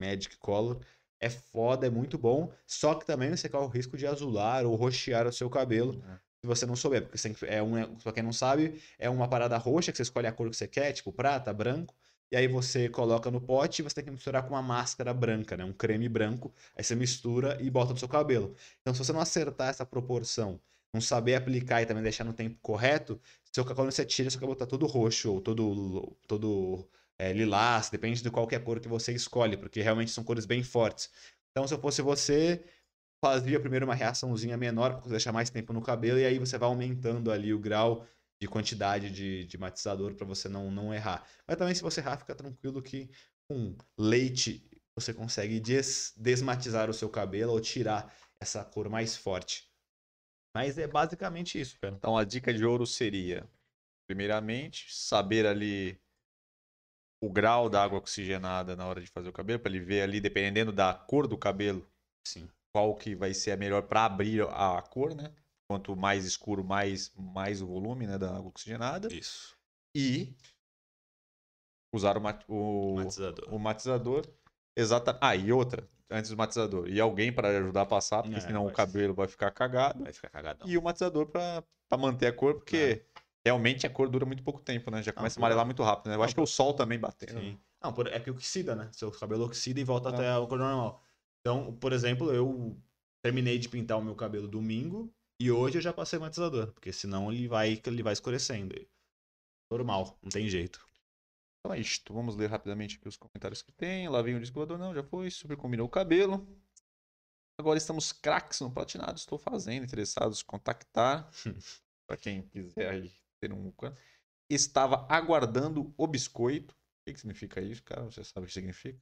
[0.00, 0.80] Magic Color
[1.20, 2.52] é foda, é muito bom.
[2.66, 6.02] Só que também você corre o risco de azular ou roxear o seu cabelo.
[6.08, 6.18] É.
[6.40, 9.56] Se você não souber, porque você é um, pra quem não sabe, é uma parada
[9.58, 11.94] roxa que você escolhe a cor que você quer, tipo prata, branco.
[12.30, 15.56] E aí você coloca no pote e você tem que misturar com uma máscara branca,
[15.56, 15.64] né?
[15.64, 16.54] Um creme branco.
[16.76, 18.54] Aí você mistura e bota no seu cabelo.
[18.80, 20.60] Então, se você não acertar essa proporção,
[20.92, 23.20] não saber aplicar e também deixar no tempo correto,
[23.52, 28.22] seu, quando você tira, seu cabelo tá todo roxo ou todo, todo é, lilás, depende
[28.22, 31.10] de qualquer cor que você escolhe, porque realmente são cores bem fortes.
[31.50, 32.64] Então, se eu fosse você,
[33.24, 36.68] fazia primeiro uma reaçãozinha menor para deixar mais tempo no cabelo e aí você vai
[36.68, 38.06] aumentando ali o grau
[38.40, 41.26] de quantidade de, de matizador para você não, não errar.
[41.46, 43.10] Mas também se você errar, fica tranquilo que
[43.48, 49.70] com leite você consegue des, desmatizar o seu cabelo ou tirar essa cor mais forte.
[50.54, 51.94] Mas é basicamente isso, cara.
[51.94, 53.48] Então a dica de ouro seria,
[54.08, 56.00] primeiramente, saber ali
[57.22, 60.20] o grau da água oxigenada na hora de fazer o cabelo, para ele ver ali,
[60.20, 61.86] dependendo da cor do cabelo,
[62.26, 62.48] Sim.
[62.72, 65.30] qual que vai ser a melhor para abrir a cor, né?
[65.70, 69.06] Quanto mais escuro, mais, mais o volume né, da água oxigenada.
[69.14, 69.56] Isso.
[69.94, 70.34] E
[71.94, 73.54] usar o, mat o, matizador.
[73.54, 74.26] o matizador.
[74.76, 75.16] Exata...
[75.20, 76.88] Ah, e outra, antes do matizador.
[76.88, 80.02] E alguém para ajudar a passar, porque é, senão o cabelo vai ficar cagado.
[80.02, 80.68] Vai ficar cagadão.
[80.68, 81.62] E o matizador para
[81.96, 83.04] manter a cor, porque
[83.44, 85.04] é realmente a cor dura muito pouco tempo, né?
[85.04, 86.14] Já começa não, a amarelar muito rápido, né?
[86.14, 87.38] Eu não, acho que é o sol também batendo.
[87.38, 87.56] Sim.
[87.80, 88.88] Não, é que oxida, né?
[88.90, 91.00] Seu cabelo oxida e volta até a cor normal.
[91.40, 92.76] Então, por exemplo, eu
[93.22, 97.32] terminei de pintar o meu cabelo domingo e hoje eu já passei matizador, porque senão
[97.32, 98.74] ele vai, ele vai escurecendo.
[99.72, 100.86] Normal, não tem jeito.
[101.58, 102.12] Então é isto.
[102.12, 104.06] Vamos ler rapidamente aqui os comentários que tem.
[104.08, 105.30] Lá vem o disco não, já foi.
[105.30, 106.46] Super combinou o cabelo.
[107.58, 109.18] Agora estamos craques no platinado.
[109.18, 109.84] Estou fazendo.
[109.84, 111.30] Interessados, contactar.
[112.06, 113.72] para quem quiser aí ter um
[114.50, 116.74] estava aguardando o biscoito.
[116.74, 118.04] O que, que significa isso, cara?
[118.04, 119.00] Você sabe o que significa?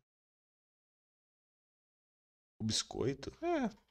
[2.61, 3.33] O biscoito?
[3.43, 3.88] É.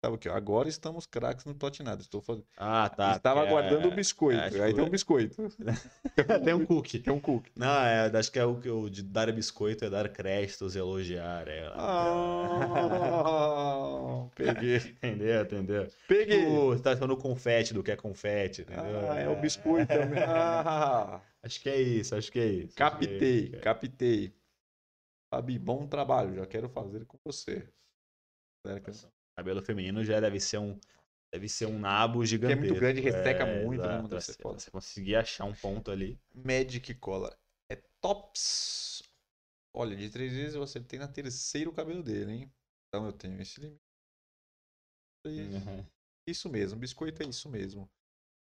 [0.00, 0.34] Tava aqui, ó.
[0.36, 2.02] Agora estamos craques no platinado.
[2.02, 2.46] Estou fazendo.
[2.56, 3.16] Ah, tá.
[3.16, 4.40] Estava porque aguardando é- o biscoito.
[4.40, 5.36] acho Aí que- tem um biscoito.
[6.44, 6.98] Tem um cookie.
[7.00, 7.50] Tem um cookie.
[7.56, 11.48] Não, é, acho que é o que o de dar biscoito é dar créditos, elogiar.
[11.48, 13.08] É, Ah,
[14.36, 14.76] peguei.
[15.02, 15.42] Entendeu?
[15.42, 15.88] Entendeu?
[16.06, 16.38] Peguei.
[16.40, 19.10] Tipo, você tá falando confete do que é confete, entendeu?
[19.10, 20.22] Ah, é o biscoito também.
[20.28, 22.74] Ah, Acho que é isso, acho que é isso.
[22.76, 24.34] que é captei, isso, captei.
[25.32, 26.34] Fabi, bom trabalho.
[26.34, 27.68] Já quero fazer com você.
[28.66, 28.90] Será que-
[29.36, 30.78] Cabelo feminino já deve ser um.
[31.32, 32.60] Deve ser um nabo é gigantesco.
[32.66, 33.88] muito grande, resseca É, muito, né?
[33.88, 34.58] exato, Deve ser assim, foda.
[34.58, 36.18] Você conseguir achar um ponto ali.
[36.34, 37.36] Magic Color.
[37.70, 39.02] É tops.
[39.74, 42.52] Olha, de três vezes eu acertei na terceira o cabelo dele, hein?
[42.88, 43.80] Então eu tenho esse limite.
[45.26, 45.84] Uhum.
[46.26, 47.88] Isso mesmo, biscoito é isso mesmo.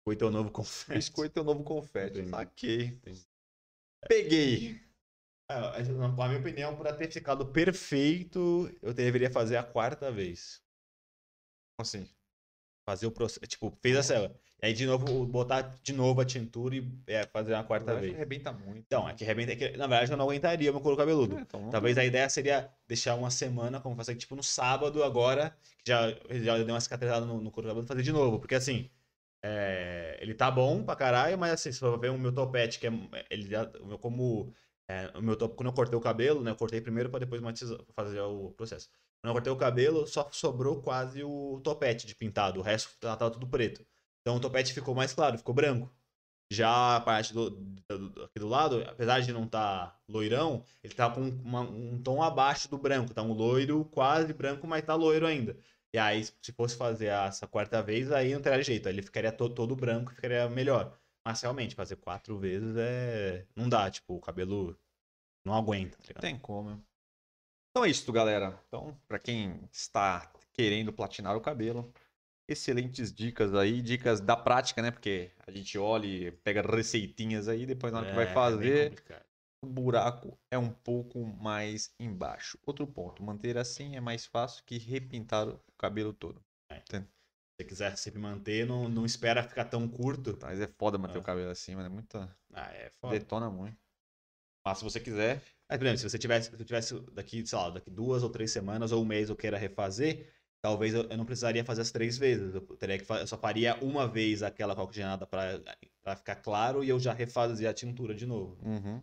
[0.05, 0.99] Foi teu novo confete.
[0.99, 2.21] Biscoito é o novo confete.
[2.21, 2.31] Entendi.
[2.31, 3.01] Saquei.
[4.09, 4.81] Peguei.
[5.49, 10.63] Ah, Na minha opinião, para ter ficado perfeito, eu deveria fazer a quarta vez.
[11.77, 12.09] Como assim?
[12.89, 13.41] Fazer o processo.
[13.47, 14.35] Tipo, fez essa.
[14.63, 18.01] E aí, de novo, botar de novo a tintura e é, fazer uma quarta acho
[18.01, 18.17] que vez.
[18.17, 18.79] arrebenta muito.
[18.79, 19.53] Então, é que arrebenta.
[19.53, 21.37] é que, na verdade, eu não aguentaria meu couro cabeludo.
[21.37, 25.55] É, então Talvez a ideia seria deixar uma semana, como fazer tipo no sábado agora,
[25.85, 28.39] que já, já deu uma cicatrizada no, no couro cabeludo, fazer de novo.
[28.39, 28.89] Porque assim,
[29.45, 32.87] é, ele tá bom pra caralho, mas assim, se for ver o meu topete, que
[32.87, 32.93] é.
[33.29, 33.49] Ele
[34.01, 34.55] como.
[34.89, 36.51] é, o meu top, quando eu cortei o cabelo, né?
[36.51, 38.89] Eu cortei primeiro pra depois matizar, fazer o processo.
[39.31, 42.61] Eu cortei o cabelo, só sobrou quase o topete de pintado.
[42.61, 43.85] O resto tava tava tudo preto.
[44.23, 45.91] Então o topete ficou mais claro, ficou branco.
[46.53, 51.11] Já a parte do, do- aqui do lado, apesar de não estar loirão, ele tá
[51.11, 53.13] com uma- um tom abaixo do branco.
[53.13, 55.57] Tá um loiro quase branco, mas tá loiro ainda.
[55.93, 58.89] E aí, se fosse fazer essa quarta vez, aí não teria jeito.
[58.89, 60.97] Ele ficaria to- todo branco, ficaria melhor.
[61.27, 63.45] Mas realmente, fazer quatro vezes é.
[63.57, 64.79] Não dá, tipo, o cabelo
[65.45, 66.23] não aguenta, tá ligado?
[66.23, 66.83] Tem como.
[67.77, 68.59] Então é isso, galera.
[68.69, 71.93] Então, pra quem está querendo platinar o cabelo,
[72.49, 74.91] excelentes dicas aí, dicas da prática, né?
[74.91, 78.33] Porque a gente olha e pega receitinhas aí, depois na hora que vai É, é
[78.33, 79.25] fazer, complicado.
[79.63, 82.59] o buraco é um pouco mais embaixo.
[82.65, 86.43] Outro ponto, manter assim é mais fácil que repintar o cabelo todo.
[86.73, 87.05] Se
[87.61, 90.39] você quiser sempre manter, não, não espera ficar tão curto.
[90.41, 91.21] Mas é foda manter Ah.
[91.21, 91.89] o cabelo assim, mano.
[91.89, 92.35] É muita.
[92.55, 93.19] Ah, é foda.
[93.19, 93.77] Detona muito.
[94.67, 97.57] Mas se você quiser, Mas, por exemplo, se você tivesse, se eu tivesse daqui, sei
[97.57, 100.29] lá, daqui duas ou três semanas ou um mês eu queira refazer,
[100.61, 102.53] talvez eu, eu não precisaria fazer as três vezes.
[102.53, 106.99] Eu, teria que, eu só faria uma vez aquela oxigenada para ficar claro e eu
[106.99, 108.59] já refazia a tintura de novo.
[108.65, 109.01] Uhum.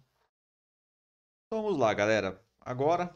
[1.48, 2.42] Então vamos lá, galera.
[2.60, 3.16] Agora,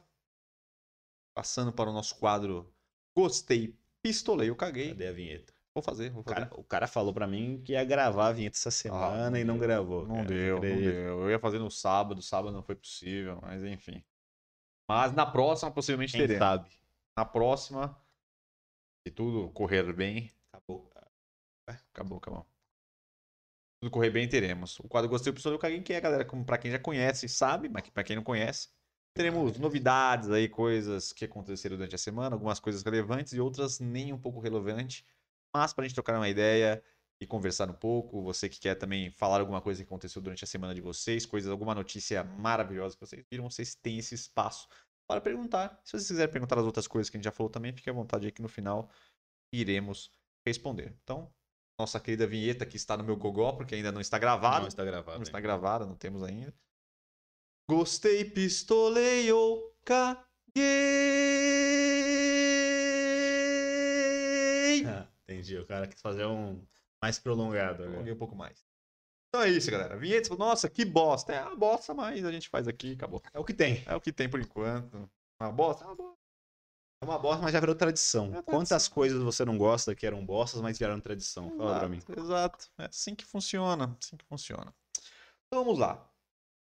[1.33, 2.73] passando para o nosso quadro
[3.13, 4.89] Gostei, pistolei, eu caguei.
[4.89, 5.56] Cadê a vinheta?
[5.77, 6.35] Vou fazer, vou O fazer.
[6.47, 9.43] cara, o cara falou pra mim que ia gravar a vinheta essa semana Ah, e
[9.43, 10.07] não gravou.
[10.07, 11.19] Não cara, deu, não deu.
[11.21, 14.03] Eu ia fazer no sábado, sábado não foi possível, mas enfim.
[14.89, 16.39] Mas na próxima, possivelmente Quem teremos.
[16.39, 16.71] sabe?
[17.15, 17.95] Na próxima,
[19.07, 20.89] se tudo correr bem, Acabou.
[21.93, 22.41] acabou, acabou.
[22.41, 24.79] Se tudo correr bem, teremos.
[24.79, 27.69] O quadro Gostei, Pistolei, eu caguei, que é, galera, como pra quem já conhece, sabe,
[27.69, 28.69] mas pra quem não conhece,
[29.13, 34.11] teremos novidades aí, coisas que aconteceram durante a semana, algumas coisas relevantes e outras nem
[34.11, 35.05] um pouco relevantes.
[35.53, 36.83] Mas pra gente trocar uma ideia
[37.19, 40.47] e conversar um pouco, você que quer também falar alguma coisa que aconteceu durante a
[40.47, 44.67] semana de vocês, coisas, alguma notícia maravilhosa que vocês viram, vocês têm esse espaço
[45.07, 45.79] para perguntar.
[45.83, 47.93] Se vocês quiserem perguntar as outras coisas que a gente já falou também, fique à
[47.93, 48.89] vontade aí que no final
[49.51, 50.11] iremos
[50.45, 50.93] responder.
[51.03, 51.33] Então,
[51.79, 54.61] nossa querida vinheta que está no meu gogó, porque ainda não está gravada.
[54.61, 55.17] Não está gravado.
[55.17, 56.53] Não está gravada, não temos ainda.
[57.69, 60.23] Gostei, pistolei ou caguei.
[64.85, 65.57] Ah, Entendi.
[65.57, 66.65] O cara quis fazer um
[67.01, 67.89] mais prolongado agora.
[67.89, 68.65] Prolonguei um pouco mais.
[69.29, 69.97] Então é isso, galera.
[69.97, 71.33] Vinheta, nossa, que bosta.
[71.33, 73.21] É uma bosta, mas a gente faz aqui acabou.
[73.33, 73.83] É o que tem.
[73.85, 75.09] É o que tem por enquanto.
[75.39, 75.83] Uma bosta?
[75.83, 76.17] É uma bosta.
[77.01, 78.27] É uma bosta, mas já virou tradição.
[78.27, 78.53] É tradição.
[78.53, 81.55] Quantas coisas você não gosta que eram bostas, mas viraram tradição?
[81.57, 81.97] Fala pra mim.
[81.97, 82.71] Exato, Exato.
[82.79, 83.95] É assim que funciona.
[84.01, 84.73] Assim que funciona.
[85.45, 86.09] Então vamos lá.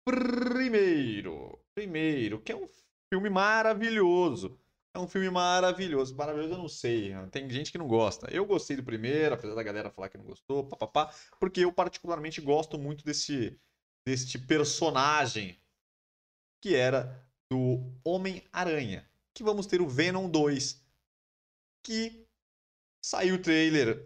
[0.06, 1.60] Primeiro.
[1.76, 2.70] Primeiro, que é um
[3.12, 4.58] filme maravilhoso.
[4.96, 6.16] É um filme maravilhoso.
[6.16, 7.14] Maravilhoso eu não sei.
[7.32, 8.32] Tem gente que não gosta.
[8.32, 12.40] Eu gostei do primeiro, apesar da galera falar que não gostou, papapá, porque eu particularmente
[12.40, 13.60] gosto muito desse,
[14.06, 15.60] deste personagem
[16.62, 19.10] que era do Homem-Aranha.
[19.34, 20.82] Que vamos ter o Venom 2.
[21.84, 22.28] Que
[23.04, 24.06] saiu o trailer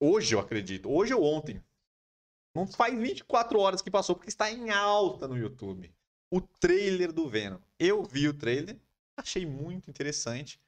[0.00, 0.90] hoje, eu acredito.
[0.90, 1.62] Hoje ou ontem.
[2.54, 5.94] Não faz 24 horas que passou, porque está em alta no YouTube.
[6.30, 7.60] O trailer do Venom.
[7.78, 8.80] Eu vi o trailer,
[9.20, 10.60] achei muito interessante.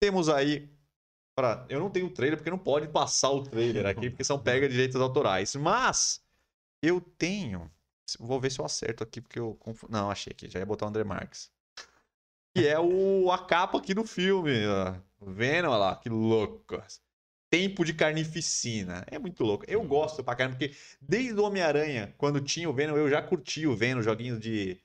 [0.00, 0.68] Temos aí.
[1.34, 1.64] Pra...
[1.68, 4.66] Eu não tenho o trailer, porque não pode passar o trailer aqui, porque são pega
[4.68, 5.54] de direitos autorais.
[5.56, 6.22] Mas
[6.82, 7.70] eu tenho.
[8.18, 9.54] Vou ver se eu acerto aqui, porque eu.
[9.54, 10.48] confu- Não, achei aqui.
[10.50, 11.50] Já ia botar o André Marques.
[12.54, 14.50] Que é o, a capa aqui do filme.
[14.66, 14.94] Ó.
[15.22, 16.82] Vendo, olha lá, que louco.
[17.50, 19.04] Tempo de carnificina.
[19.10, 19.64] É muito louco.
[19.68, 23.66] Eu gosto pra caramba, porque desde o Homem-Aranha, quando tinha o Venom, eu já curti
[23.66, 24.78] o Venom, joguinhos de,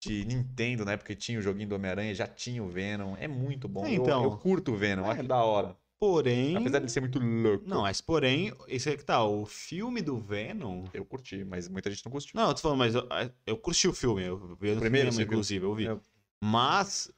[0.00, 0.96] de Nintendo, né?
[0.96, 3.16] Porque tinha o joguinho do Homem-Aranha, já tinha o Venom.
[3.18, 3.86] É muito bom.
[3.86, 4.24] Eu- Então.
[4.24, 5.10] eu, curto o Venom, É.
[5.12, 5.76] acho da hora.
[5.98, 6.56] Porém.
[6.56, 7.64] Apesar de ser muito louco.
[7.66, 9.24] Não, mas porém, esse é que tá.
[9.24, 10.84] O filme do Venom.
[10.92, 12.32] Eu curti, mas muita gente não curtiu.
[12.34, 13.08] Não, eu tô falando, mas eu,
[13.46, 14.22] eu curti o filme.
[14.22, 15.22] Eu vi no primeiro viu?
[15.24, 15.84] inclusive, eu vi.
[15.84, 16.00] Eu-
[16.44, 17.10] Mas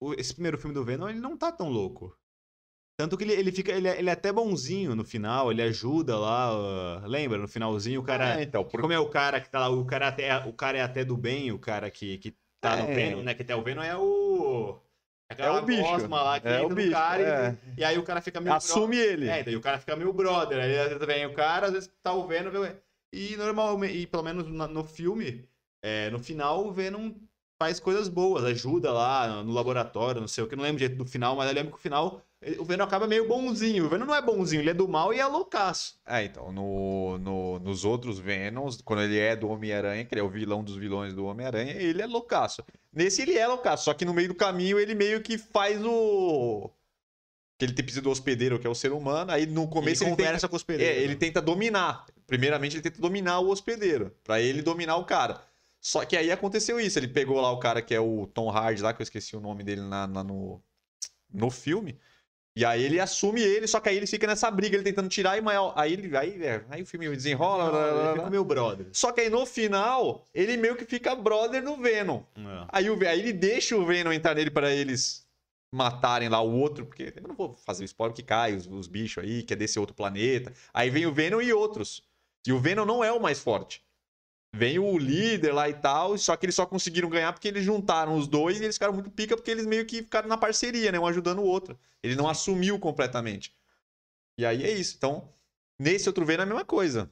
[0.00, 2.16] o- esse primeiro filme do Venom, ele não tá tão louco.
[2.96, 3.72] Tanto que ele, ele fica.
[3.72, 6.50] Ele é, ele é até bonzinho no final, ele ajuda lá.
[6.50, 7.38] ah, lembra?
[7.38, 8.38] No finalzinho, o cara.
[8.40, 8.80] É, então, por...
[8.80, 9.68] Como é o cara que tá lá?
[9.68, 12.90] O cara, até, o cara é até do bem, o cara que, que tá no
[12.90, 12.94] É.
[12.94, 13.34] Venom, né?
[13.34, 14.78] Que até o Venom é o.
[15.28, 16.08] Aquela É o bicho.
[16.08, 17.58] lá que É o no bicho, cara e- é.
[17.78, 18.54] e, aí o cara fica meio.
[18.54, 19.28] Assume ele.
[19.28, 20.58] É, daí o cara fica meio brother.
[20.60, 22.50] Aí às vezes vem o cara, às vezes tá o Venom.
[23.12, 25.48] E normalmente, e pelo menos na- no filme,
[25.82, 27.12] é, no final o Venom
[27.58, 31.06] faz coisas boas, ajuda lá no laboratório, não sei o que, não lembro direito do
[31.08, 33.86] final, mas eu lembro que o final ele- o Venom acaba meio bonzinho.
[33.86, 35.94] O Venom não é bonzinho, ele é do mal e é loucaço.
[36.06, 40.24] É, então, no, no- nos outros Venoms, quando ele é do Homem-Aranha, que ele é
[40.24, 42.62] o vilão dos vilões do Homem-Aranha, ele é loucaço.
[42.92, 46.70] Nesse ele é loucaço, só que no meio do caminho ele meio que faz o.
[47.56, 50.32] Aquele tipo do hospedeiro que é o ser humano, aí no começo ele ele, conversa
[50.40, 50.92] tenta, com os hospedeiro.
[50.92, 52.04] é, ele tenta dominar.
[52.26, 55.40] Primeiramente ele tenta dominar o hospedeiro, pra ele dominar o cara.
[55.84, 58.80] Só que aí aconteceu isso, ele pegou lá o cara que é o Tom Hardy
[58.82, 60.62] lá, que eu esqueci o nome dele na, na- no,
[61.30, 61.98] no filme.
[62.56, 65.36] E aí ele assume ele, só que aí ele fica nessa briga, ele tentando tirar,
[65.36, 67.68] e maior, aí, ele, aí, é, aí o filme desenrola.
[67.68, 68.86] blá, fica meu brother.
[68.92, 72.22] Só que aí no final, ele meio que fica brother do Venom.
[72.36, 72.66] É.
[72.68, 75.26] Aí, o, aí ele deixa o Venom entrar nele pra eles
[75.74, 78.86] matarem lá o outro, porque eu não vou fazer o spoiler que cai, os, os
[78.86, 80.52] bichos aí, que é desse outro planeta.
[80.72, 82.04] Aí vem o Venom e outros.
[82.46, 83.83] E o Venom não é o mais forte.
[84.56, 88.16] Vem o líder lá e tal, só que eles só conseguiram ganhar porque eles juntaram
[88.16, 90.98] os dois e eles ficaram muito pica porque eles meio que ficaram na parceria, né?
[90.98, 91.76] Um ajudando o outro.
[92.02, 93.52] Ele não assumiu completamente.
[94.38, 94.94] E aí é isso.
[94.96, 95.28] Então,
[95.78, 97.10] nesse outro Venom é a mesma coisa.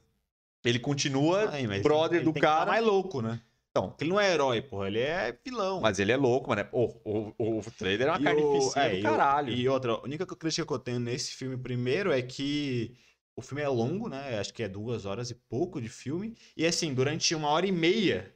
[0.63, 2.61] Ele continua mas brother ele do tem que cara.
[2.61, 3.41] ficar mais louco, né?
[3.71, 5.81] Então, ele não é herói, porra, ele é vilão.
[5.81, 6.65] mas ele é louco, mano.
[6.71, 9.51] O, o, o trailer é uma carnificina é, do caralho.
[9.51, 12.95] E outra, a única crítica que eu tenho nesse filme, primeiro, é que
[13.35, 14.39] o filme é longo, né?
[14.39, 16.35] Acho que é duas horas e pouco de filme.
[16.55, 18.33] E assim, durante uma hora e meia,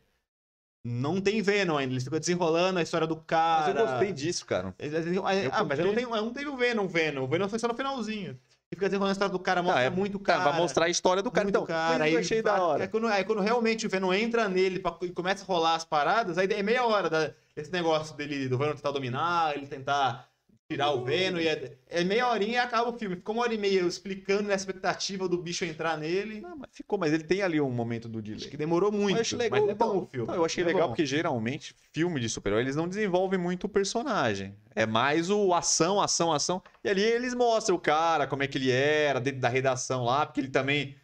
[0.83, 1.93] não tem Venom ainda.
[1.93, 3.79] Eles ficam desenrolando a história do Mas cara.
[3.79, 4.73] eu gostei disso, cara.
[4.79, 5.17] Eles- eles-
[5.51, 5.83] Ah, mas curti.
[5.83, 7.23] não, tem, não teve o Venom, Venom.
[7.23, 8.39] O Venom foi só no finalzinho.
[8.71, 10.51] E fica desenrolando a história do cara, mostra Ah, é- muito Cara, cara.
[10.51, 11.45] vai mostrar a história do cara.
[11.45, 11.99] muito Então, cara.
[11.99, 12.83] mas eu Aí, achei da vai- hora.
[12.83, 15.85] É quando, aí quando realmente o Venom entra nele pra- e começa a rolar as
[15.85, 20.29] paradas, aí é meia hora da- desse negócio dele, do Venom tentar dominar, ele tentar
[20.69, 21.39] tirar o Venom.
[21.39, 23.15] E é, é meia horinha e acaba o filme.
[23.15, 26.41] Ficou uma hora e meia eu explicando na expectativa do bicho entrar nele.
[26.41, 28.49] Não, mas ficou, mas ele tem ali um momento do Acho delay.
[28.49, 29.19] que demorou muito.
[29.19, 29.61] achei legal.
[29.61, 30.27] mas é bom então, o filme.
[30.27, 30.87] não, eu achei É legal bom.
[30.89, 34.55] porque geralmente filme de super-herói eles não desenvolvem muito o personagem.
[34.75, 36.61] É mais o ação, ação, ação.
[36.83, 40.25] E ali eles mostram o cara, como é que ele era, dentro da redação lá,
[40.25, 40.95] porque ele também.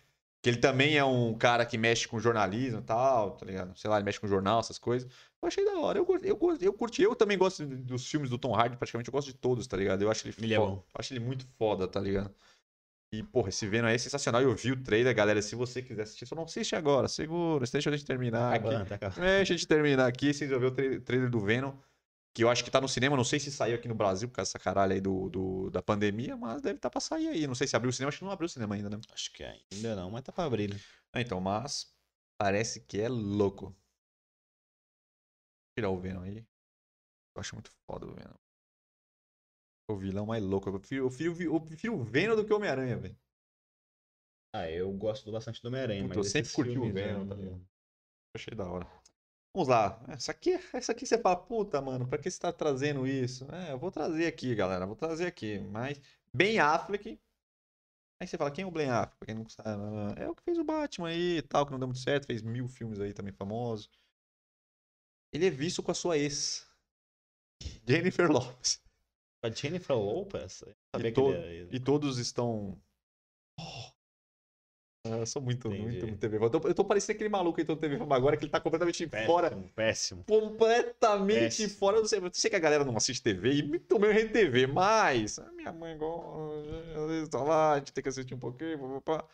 [0.42, 3.78] Que ele também é um cara que mexe com jornalismo e tal, tá ligado?
[3.80, 5.10] Sei lá, ele mexe com jornal, essas coisas.
[5.44, 6.00] Eu achei da hora.
[6.00, 7.02] Eu, eu, eu curti.
[7.02, 9.10] Eu também gosto dos filmes do Tom Hardy, praticamente.
[9.10, 10.02] Eu gosto de todos, tá ligado?
[10.02, 10.72] Eu acho ele, Ele é foda.
[10.72, 12.34] Eu acho ele muito foda, tá ligado?
[13.14, 14.42] E, porra, esse Venom aí é sensacional.
[14.42, 15.42] Eu vi o trailer, galera.
[15.42, 17.08] Se você quiser assistir, só não assiste agora.
[17.08, 18.68] Segura, deixa a gente terminar aqui.
[18.68, 19.10] Acabando, tá.
[19.10, 20.34] Deixa a gente terminar aqui.
[20.34, 21.74] Vocês vão ver o tra- trailer do Venom.
[22.36, 23.16] Que eu acho que tá no cinema.
[23.16, 25.84] Não sei se saiu aqui no Brasil por causa dessa caralho aí do, do- da
[25.84, 27.46] pandemia, mas deve estar tá pra sair aí.
[27.46, 28.10] Não sei se abriu o cinema.
[28.10, 28.98] Acho que não abriu o cinema ainda, né?
[29.14, 30.74] Acho que ainda não, mas tá pra abrir.
[30.74, 30.80] né?
[31.18, 31.94] Então, mas
[32.42, 33.76] parece que é louco.
[35.74, 36.38] Vou tirar o Venom aí.
[36.38, 38.36] Eu acho muito foda o Venom.
[39.90, 40.70] O vilão mais louco.
[40.70, 43.18] Eu prefiro, eu prefiro, eu prefiro o Venom do que o Homem-Aranha, velho.
[44.56, 47.68] Ah, eu gosto bastante do Homem-Aranha, mas eu sempre curti o Venom, eu tá ligado?
[48.36, 48.88] Achei da hora.
[49.56, 50.00] Vamos lá.
[50.10, 53.46] Essa aqui, essa aqui você fala, puta, mano, pra que você tá trazendo isso?
[53.52, 54.86] É, eu vou trazer aqui, galera.
[54.86, 55.60] Vou trazer aqui.
[55.60, 56.00] Mas,
[56.32, 57.20] Ben Affleck.
[58.22, 59.18] Aí você fala, quem é o Ben Affleck?
[59.18, 61.80] Pra quem não sabe, é o que fez o Batman aí e tal, que não
[61.80, 62.28] deu muito certo.
[62.28, 63.90] Fez mil filmes aí também famosos.
[65.34, 66.66] Ele é visto com a sua ex.
[67.88, 68.82] Jennifer Lopez.
[69.44, 70.64] A Jennifer Lopez?
[70.98, 71.34] E, que to-
[71.72, 72.80] e todos estão.
[73.60, 73.94] Oh.
[75.06, 76.06] Eu sou muito, muito, Entendi.
[76.06, 76.38] muito TV.
[76.38, 79.50] Eu tô, eu tô parecendo aquele maluco do TV agora que ele tá completamente fora.
[79.50, 80.24] Péssimo, péssimo.
[80.24, 81.70] Completamente Péssimo.
[81.78, 81.98] fora.
[81.98, 84.66] Eu sei, eu sei que a galera não assiste TV e muito meio rede TV,
[84.66, 85.40] mas.
[85.40, 87.02] a minha mãe gosta.
[87.02, 88.80] Às vezes tá lá, a gente tem que assistir um pouquinho.
[88.80, 89.30] pá, pá, pá.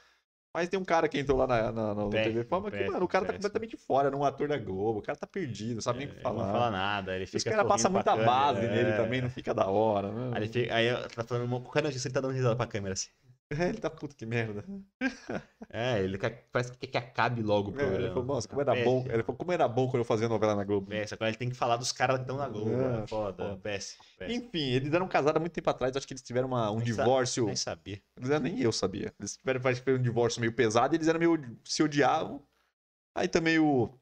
[0.54, 2.94] Mas tem um cara que entrou lá na, na- no Péssimo, TV Fama que, péssimo,
[2.94, 5.00] mano, o cara tá completamente fora, não é um ator da Globo.
[5.00, 6.46] O cara tá perdido, não sabe nem o que Ele falar.
[6.46, 8.98] Não fala nada, ele Os fica caras passam muita base câmera, nele é.
[8.98, 10.40] também, não fica da hora, né?
[10.40, 13.10] Aí fica, aí tá falando qualquer notícia ele tá dando risada pra câmera assim.
[13.52, 14.64] É, ele tá puto, que merda.
[15.72, 18.00] É, ele quer- parece que quer que acabe logo o É, programa.
[18.04, 19.06] ele falou, nossa, como era É, bom.
[19.08, 20.92] Ele falou, como era bom quando eu fazia novela na Globo.
[20.92, 22.72] É, que agora ele tem que falar dos caras que estão na Globo.
[22.72, 23.58] É, É, foda, foda.
[23.62, 24.04] péssimo.
[24.18, 24.46] péssimo.
[24.48, 25.96] Enfim, eles eram casados há muito tempo atrás.
[25.96, 27.46] Acho que eles tiveram uma- um Nem sa- divórcio.
[27.46, 28.02] Nem sabia.
[28.18, 29.14] Eles nem eu sabia.
[29.20, 29.62] Eles tiveram
[29.96, 31.40] um divórcio meio pesado e eles eram meio.
[31.64, 32.42] se odiavam.
[33.14, 33.94] Aí também o.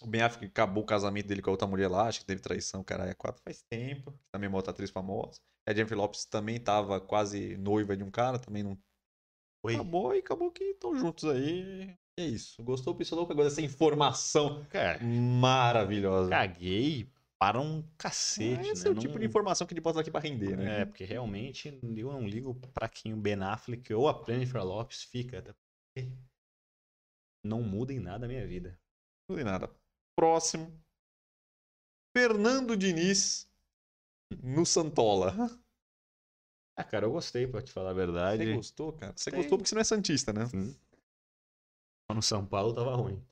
[0.00, 2.40] O Ben Affleck acabou o casamento dele com a outra mulher lá, acho que teve
[2.40, 4.12] traição, caralho, é quatro faz tempo.
[4.32, 5.40] Também é uma outra atriz famosa.
[5.68, 8.78] A Jennifer Lopes também tava quase noiva de um cara, também não.
[9.64, 9.74] Oi.
[9.74, 11.96] Acabou e acabou que estão juntos aí.
[12.18, 12.62] E é isso.
[12.62, 16.30] Gostou, louco agora dessa informação Cara, maravilhosa.
[16.30, 17.10] caguei
[17.40, 18.90] para um cacete, Esse né?
[18.90, 20.80] é o tipo Não- de informação que ele bota aqui pra render, né?
[20.80, 25.02] É, porque realmente eu não ligo pra quem o Ben Affleck ou a Jennifer Lopes
[25.04, 25.38] fica.
[25.38, 26.10] Até porque
[27.44, 28.78] não muda em nada a minha vida.
[29.28, 29.70] Não tem nada.
[30.18, 30.72] Próximo.
[32.12, 33.48] Fernando Diniz
[34.42, 35.32] no Santola.
[36.76, 38.52] Ah, cara, eu gostei, pra te falar a Você verdade.
[38.52, 39.12] gostou, cara?
[39.16, 39.38] Você Tem.
[39.38, 40.46] gostou porque você não é Santista, né?
[40.46, 40.76] Sim.
[42.12, 43.24] No São Paulo tava ruim.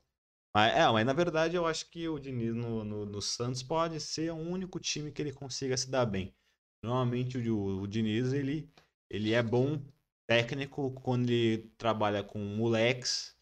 [0.55, 3.99] Mas, é, mas na verdade eu acho que o Diniz no, no, no Santos pode
[3.99, 6.33] ser o único time que ele consiga se dar bem.
[6.81, 8.71] Normalmente o, o Diniz, ele,
[9.09, 9.81] ele é bom
[10.25, 13.36] técnico quando ele trabalha com moleques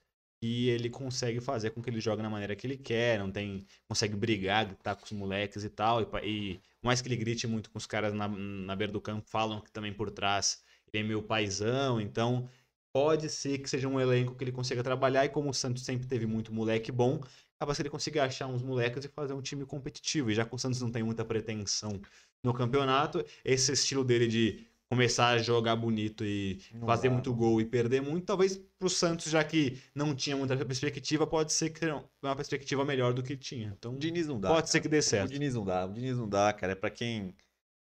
[0.46, 3.66] e ele consegue fazer com que ele jogue na maneira que ele quer, não tem,
[3.88, 7.70] consegue brigar, gritar com os moleques e tal, e, e mais que ele grite muito
[7.72, 10.64] com os caras na, na beira do campo, falam que também por trás
[10.94, 12.48] ele é meio paizão, então
[12.94, 16.08] pode ser que seja um elenco que ele consiga trabalhar, e como o Santos sempre
[16.08, 17.20] teve muito moleque bom,
[17.58, 20.30] acaba se ele conseguir achar uns moleques e fazer um time competitivo.
[20.32, 22.00] E já que o Santos não tem muita pretensão
[22.44, 27.14] no campeonato, esse estilo dele de começar a jogar bonito e Não fazer dá.
[27.14, 31.52] muito gol e perder muito, talvez pro Santos, já que não tinha muita perspectiva, pode
[31.54, 33.74] ser que tenha uma perspectiva melhor do que tinha.
[33.78, 34.50] Então, O Diniz não dá.
[34.50, 34.68] pode cara.
[34.68, 35.32] ser que dê O certo.
[35.32, 35.86] Diniz não dá.
[35.86, 36.74] O Diniz não dá, cara.
[36.74, 37.34] É pra quem.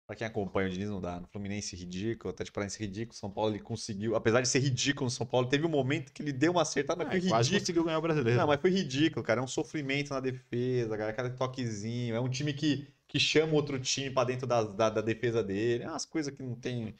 [0.05, 1.17] Pra quem acompanha o Diniz não dá.
[1.19, 3.17] No Fluminense ridículo, até de Paranaense ridículo.
[3.17, 4.15] São Paulo ele conseguiu.
[4.17, 7.05] Apesar de ser ridículo no São Paulo, teve um momento que ele deu uma acertada,
[7.05, 7.59] mas Ah, foi quase ridículo.
[7.61, 8.37] conseguiu ganhar o brasileiro.
[8.39, 9.39] Não, mas foi ridículo, cara.
[9.39, 11.13] É um sofrimento na defesa, cara.
[11.13, 12.13] Cada toquezinho.
[12.15, 15.83] É um time que, que chama outro time pra dentro da, da, da defesa dele.
[15.83, 16.93] É umas coisas que não tem, não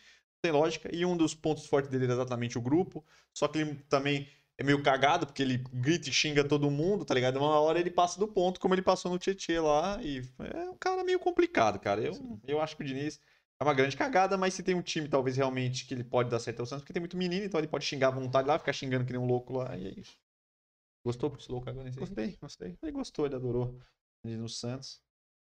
[0.44, 0.96] tem lógica.
[0.96, 3.04] E um dos pontos fortes dele é exatamente o grupo.
[3.34, 7.16] Só que ele também é meio cagado, porque ele grita e xinga todo mundo, tá
[7.16, 7.38] ligado?
[7.38, 10.00] Uma hora ele passa do ponto, como ele passou no Tietê lá.
[10.04, 12.00] E é um cara meio complicado, cara.
[12.00, 13.20] Eu, eu acho que o Diniz.
[13.60, 16.40] É uma grande cagada, mas se tem um time, talvez, realmente, que ele pode dar
[16.40, 18.60] certo é o Santos, porque tem muito menino, então ele pode xingar à vontade lá,
[18.60, 20.18] ficar xingando que nem um louco lá, e é isso.
[21.06, 21.90] Gostou por esse louco agora?
[21.92, 22.78] Gostei, gostei.
[22.82, 23.80] Ele gostou, ele adorou
[24.26, 25.03] ele no Santos.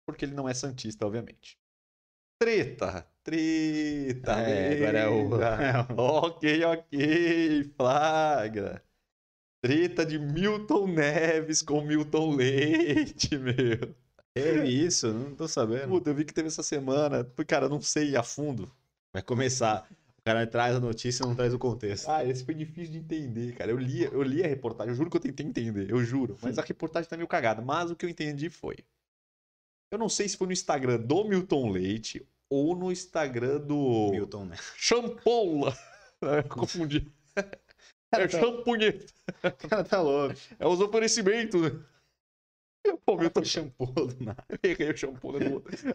[0.09, 1.59] Porque ele não é Santista, obviamente.
[2.41, 3.07] Treta!
[3.23, 4.33] Treta!
[4.41, 5.87] É, agora é o- eita.
[6.01, 8.83] ok, ok, flagra.
[9.61, 13.95] Treta de Milton Neves com Milton Leite, meu.
[14.33, 15.89] Teve isso, não tô sabendo.
[15.89, 17.23] Puta, eu vi que teve essa semana.
[17.47, 18.73] Cara, não sei a fundo.
[19.13, 19.87] Vai começar.
[20.19, 22.09] O cara traz a notícia e não traz o contexto.
[22.09, 23.71] Ah, esse foi difícil de entender, cara.
[23.71, 26.39] Eu li, eu li a reportagem, eu juro que eu tentei entender, eu juro.
[26.41, 27.61] Mas a reportagem tá meio cagada.
[27.61, 28.77] Mas o que eu entendi foi.
[29.91, 34.11] Eu não sei se foi no Instagram do Milton Leite ou no Instagram do.
[34.11, 34.57] Milton, né?
[34.77, 35.75] Champola.
[36.51, 37.07] Confundi.
[38.11, 39.05] É champunheta.
[39.45, 40.35] O cara tá louco.
[40.59, 41.61] É os oferecimentos.
[41.61, 41.85] né?
[43.05, 44.45] Pô, Milton shampoo do nada.
[44.63, 45.33] Errei o shampoo.
[45.39, 45.45] né?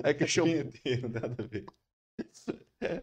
[0.03, 0.51] É que é shampoo.
[0.53, 1.65] Inteiro, nada a ver.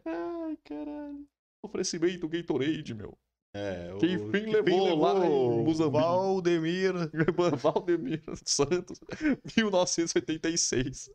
[0.05, 1.27] Ai, caralho.
[1.61, 3.19] Oferecimento Gatorade, meu.
[3.53, 6.01] É, Que enfim levou lá em Mozambique.
[6.01, 6.93] Valdemir.
[7.59, 9.01] Valdemir Santos,
[9.57, 11.11] 1986.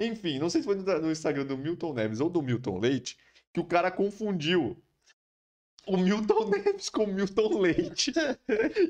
[0.00, 3.16] Enfim, não sei se foi no no Instagram do Milton Neves ou do Milton Leite,
[3.52, 4.82] que o cara confundiu
[5.86, 8.12] o Milton Neves com o Milton Leite.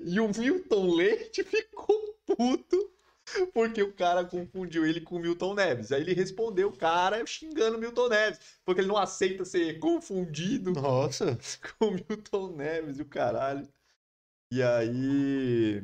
[0.05, 2.91] E o Milton Leite ficou puto
[3.53, 5.93] porque o cara confundiu ele com o Milton Neves.
[5.93, 10.73] Aí ele respondeu o cara xingando o Milton Neves, porque ele não aceita ser confundido
[10.73, 11.39] Nossa.
[11.79, 13.69] com o Milton Neves e o caralho.
[14.53, 15.83] E aí.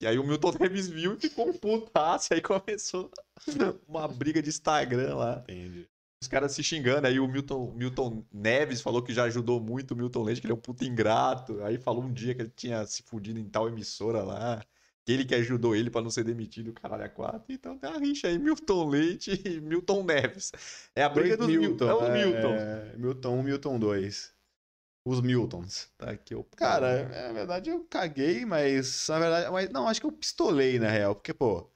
[0.00, 2.34] E aí o Milton Neves viu e ficou um putaço.
[2.34, 3.10] Aí começou
[3.88, 5.44] uma briga de Instagram lá.
[5.48, 5.88] Entendi.
[6.22, 7.06] Os caras se xingando.
[7.06, 10.52] Aí o Milton, Milton Neves falou que já ajudou muito o Milton Leite, que ele
[10.52, 11.62] é um puto ingrato.
[11.62, 14.64] Aí falou um dia que ele tinha se fudido em tal emissora lá.
[15.04, 17.52] Que ele que ajudou ele pra não ser demitido, caralho, a quatro.
[17.52, 20.50] Então tem uma rixa aí, Milton Leite e Milton Neves.
[20.94, 21.88] É a briga dos Milton.
[21.88, 22.54] É os Milton.
[22.54, 24.34] É, Milton 1, Milton 2.
[25.06, 25.88] Os Miltons.
[25.98, 30.00] Tá aqui, o Cara, é, na verdade eu caguei, mas na verdade, mas não, acho
[30.00, 31.70] que eu pistolei na real, porque pô,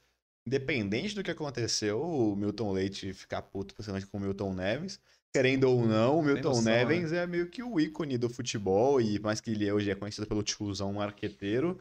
[0.46, 4.98] independente do que aconteceu, o Milton Leite ficar puto principalmente com o Milton Neves,
[5.30, 9.18] querendo ou não, o Milton noção, Neves é meio que o ícone do futebol e
[9.18, 11.78] mais que ele hoje é conhecido pelo tiozão marqueteiro,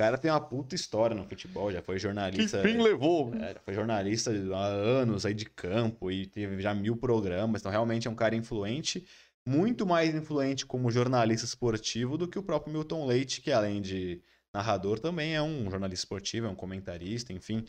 [0.00, 2.62] cara tem uma puta história no futebol, já foi Que jornalista.
[2.62, 3.34] fim levou?
[3.34, 8.08] É, foi jornalista há anos aí de campo e teve já mil programas, então realmente
[8.08, 9.06] é um cara influente.
[9.46, 14.22] muito mais influente como jornalista esportivo do que o próprio Milton Leite, que além de
[14.54, 17.64] narrador também é um jornalista esportivo, é um comentarista, enfim.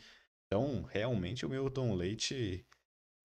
[0.47, 2.65] Então, realmente o Milton Leite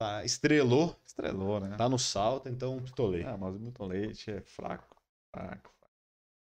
[0.00, 1.76] tá, estrelou, Estrelou, né?
[1.76, 3.24] tá no salto, então pistolei.
[3.24, 4.96] Ah, mas o Milton Leite é fraco.
[5.34, 5.72] Fraco.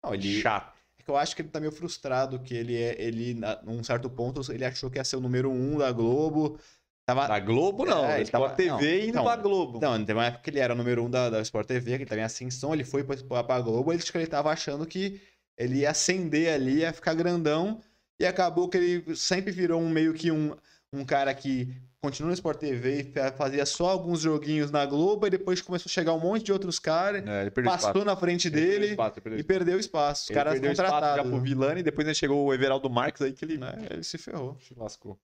[0.04, 0.77] Não, ele, Chato.
[1.08, 4.10] É que eu acho que ele tá meio frustrado, que ele, é, ele, num certo
[4.10, 6.60] ponto, ele achou que ia ser o número um da Globo.
[7.06, 8.04] Tava, Da Globo, não.
[8.04, 9.80] É, da ele tava- Sport TV não, indo então, pra Globo.
[9.82, 12.04] Não, teve uma época que ele era o número um da, da Sport TV, que
[12.04, 15.22] ele tava em ascensão, ele foi pra, pra, Globo, ele, ele tava achando que
[15.58, 17.80] ele ia ascender ali, ia ficar grandão,
[18.20, 20.54] e acabou que ele sempre virou um meio que um,
[20.94, 21.68] um cara que
[22.02, 25.90] continuou no Sport TV e fa- fazia só alguns joguinhos na Globo, e depois começou
[25.90, 28.06] a chegar um monte de outros caras, É, perdeu passou espaço.
[28.06, 29.48] na frente Ele perdeu dele espaço, ele perdeu e espaço.
[29.60, 30.24] perdeu espaço.
[30.24, 31.32] Os Ele caras perdeu espaço já contratados.
[31.32, 33.74] pro Vilani, depois né, chegou o Everaldo Marques aí que ele né?
[33.90, 34.58] Ele se ferrou.
[34.62, 35.20] se lascou.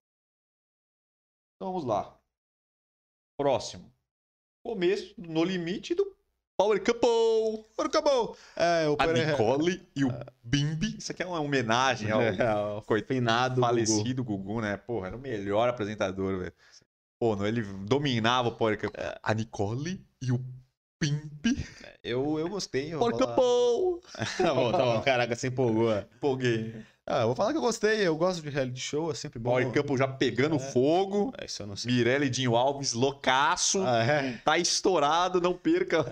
[1.56, 2.20] Então vamos lá.
[3.38, 3.92] Próximo.
[4.66, 6.13] Começo No Limite do
[6.58, 7.66] Power Couple.
[7.78, 8.38] Acabou!
[8.56, 10.10] É, o A Power- Nicole e o
[10.44, 10.96] Bimbi.
[10.98, 13.68] Isso aqui é uma homenagem ao É, o finado Gugu.
[13.68, 14.78] falecido Gugu, né?
[14.78, 16.54] Porra, era o melhor apresentador, velho.
[17.20, 19.02] Pô, não, ele dominava o Power Couple.
[19.22, 20.40] A Nicole e o
[21.02, 21.66] Bimbi.
[22.04, 22.94] Eu, eu gostei.
[22.94, 24.12] eu Power falar- Couple.
[24.38, 25.02] tá bom, tá bom.
[25.02, 25.92] Caraca, você empolgou.
[26.16, 26.76] Empolguei.
[27.06, 28.08] Ah, eu vou falar que eu gostei.
[28.08, 29.52] Eu gosto de reality show, é sempre bom.
[29.52, 31.34] Power Couple já pegando fogo.
[31.38, 31.92] É, Isso eu não sei.
[31.92, 33.84] Mirella e Dinho Alves, loucaço.
[33.86, 34.38] Ah, é.
[34.46, 36.04] Tá estourado, não perca.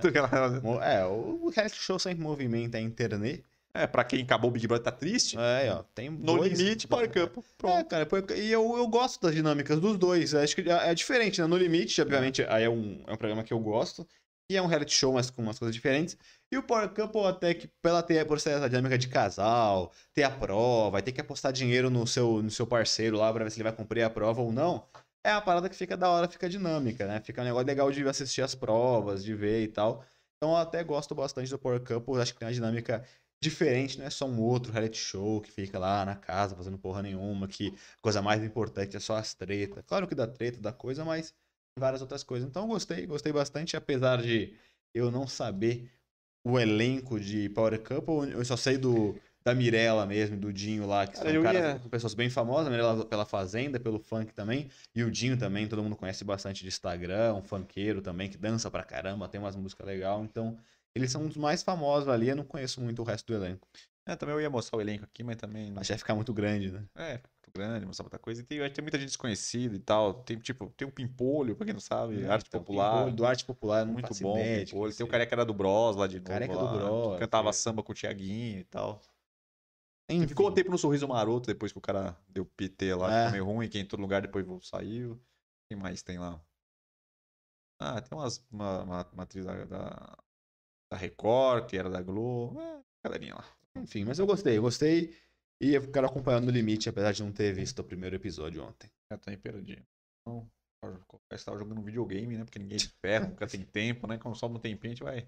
[0.61, 3.41] Mo- É, o reality show sempre movimenta a internet.
[3.73, 5.37] É, pra quem acabou o Big Brother tá triste.
[5.39, 6.59] É, ó, tem No dois...
[6.59, 7.41] limite, Power Couple.
[7.41, 7.87] É, Pronto.
[7.89, 10.35] cara, porque- e eu, eu gosto das dinâmicas dos dois.
[10.35, 11.47] Acho que é é diferente, né?
[11.47, 14.05] No Limite, obviamente, aí é um, é um programa que eu gosto.
[14.49, 16.17] E é um reality show, mas com umas coisas diferentes.
[16.51, 20.29] E o Power Couple, até que, pela ter, por essa dinâmica de casal, ter a
[20.29, 23.57] prova, vai ter que apostar dinheiro no seu, no seu parceiro lá pra ver se
[23.57, 24.85] ele vai cumprir a prova ou não.
[25.23, 27.21] É uma parada que fica da hora, fica dinâmica, né?
[27.21, 30.03] Fica um negócio legal de assistir as provas, de ver e tal.
[30.35, 32.19] Então eu até gosto bastante do Power Couple.
[32.19, 33.05] Acho que tem uma dinâmica
[33.41, 37.01] diferente, não é só um outro reality show que fica lá na casa fazendo porra
[37.01, 39.83] nenhuma, que a coisa mais importante é só as tretas.
[39.87, 41.33] Claro que dá treta, dá coisa, mas
[41.79, 42.47] várias outras coisas.
[42.47, 44.53] Então gostei, gostei bastante, apesar de
[44.93, 45.89] eu não saber
[46.43, 51.07] o elenco de Power Couple, eu só sei do da Mirella mesmo, do Dinho lá,
[51.07, 54.69] que Cara, são caras, ia- pessoas bem famosas, a Mirella pela Fazenda, pelo funk também,
[54.95, 58.69] e o Dinho também, todo mundo conhece bastante de Instagram, um funkeiro também, que dança
[58.69, 60.55] pra caramba, tem umas músicas legais, então
[60.93, 63.67] eles são os mais famosos ali, eu não conheço muito o resto do elenco.
[64.05, 65.73] É, também eu ia mostrar o elenco aqui, mas também.
[65.73, 66.83] Que vai ficar muito grande, né?
[66.95, 67.19] É,
[67.53, 68.41] grande, mostrar muita coisa.
[68.41, 70.13] E tem, tem muita gente desconhecida e tal.
[70.13, 72.97] Tem, tipo, tem o Pimpolho, pra quem não sabe, arte Então, popular.
[72.97, 74.95] Pimpolho, do arte popular, muito bom, ideia Pimpolho.
[74.95, 76.29] Tem o careca era do Bros lá de novo.
[76.29, 77.53] Careca do lá, Bros, que Cantava é.
[77.53, 79.01] samba com o Tiaguinho e tal.
[80.09, 80.27] Enfim.
[80.27, 83.17] Ficou um tempo no Sorriso Maroto depois que o cara deu PT lá, É.
[83.27, 85.21] ficou meio ruim, quem entrou no lugar depois saiu.
[85.69, 86.41] Quem mais tem lá?
[87.79, 90.17] Ah, tem umas, uma, uma, uma atriz da, da,
[90.91, 92.59] da Record, que era da Globo.
[92.59, 93.45] É, galerinha lá.
[93.75, 95.15] Enfim, mas eu gostei, eu gostei.
[95.61, 98.89] E eu quero acompanhando no limite, apesar de não ter visto o primeiro episódio ontem.
[99.11, 99.85] Eu também perdi.
[100.19, 100.49] Então,
[101.31, 102.43] estava jogando videogame, né?
[102.43, 104.17] Porque ninguém é de ferro, nunca tem tempo, né?
[104.17, 105.27] Como só um tempinho, a gente vai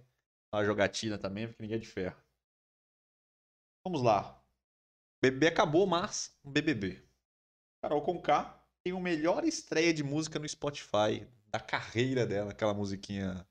[0.52, 2.20] uma jogatina também, porque ninguém é de ferro.
[3.86, 4.44] Vamos lá.
[5.24, 7.08] BBB acabou, mas um BBB.
[7.84, 13.48] Carol Conká tem a melhor estreia de música no Spotify da carreira dela, aquela musiquinha.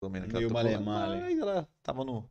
[0.00, 0.52] pelo menos, que ela lá.
[0.52, 1.20] male-male.
[1.22, 2.30] Mas ela tava no.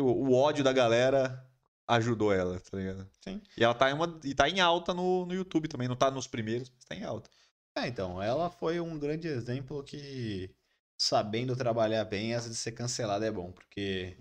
[0.00, 1.48] O, o ódio da galera
[1.88, 3.08] ajudou ela, tá ligado?
[3.20, 3.40] Sim.
[3.56, 5.88] E ela tá em, uma, e tá em alta no, no YouTube também.
[5.88, 7.30] Não tá nos primeiros, mas tá em alta.
[7.76, 10.54] É, então, ela foi um grande exemplo que,
[10.98, 14.16] sabendo trabalhar bem, às vezes ser cancelada é bom, porque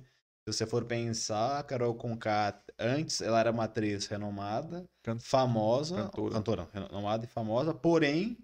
[0.47, 4.89] se você for pensar, a Carol Conká, antes ela era uma atriz renomada,
[5.19, 6.33] famosa, cantora.
[6.33, 8.38] cantora, renomada e famosa, porém,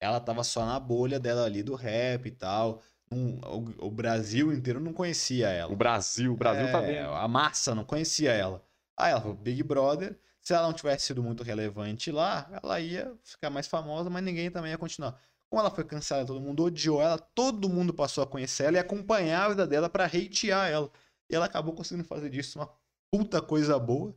[0.00, 2.82] ela tava só na bolha dela ali do rap e tal.
[3.12, 3.40] Não-
[3.80, 5.72] o, o Brasil inteiro não conhecia ela.
[5.72, 7.10] O Brasil, o Brasil tá É, vendo.
[7.14, 8.62] A massa não conhecia ela.
[8.96, 10.18] Aí ela pro Big Brother.
[10.40, 14.50] Se ela não tivesse sido muito relevante lá, ela ia ficar mais famosa, mas ninguém
[14.50, 15.20] também ia continuar.
[15.50, 18.80] Como ela foi cancelada, todo mundo odiou ela, todo mundo passou a conhecer ela e
[18.80, 20.90] acompanhar a vida dela pra hatear ela.
[21.28, 22.70] E ela acabou conseguindo fazer disso uma
[23.12, 24.16] puta coisa boa.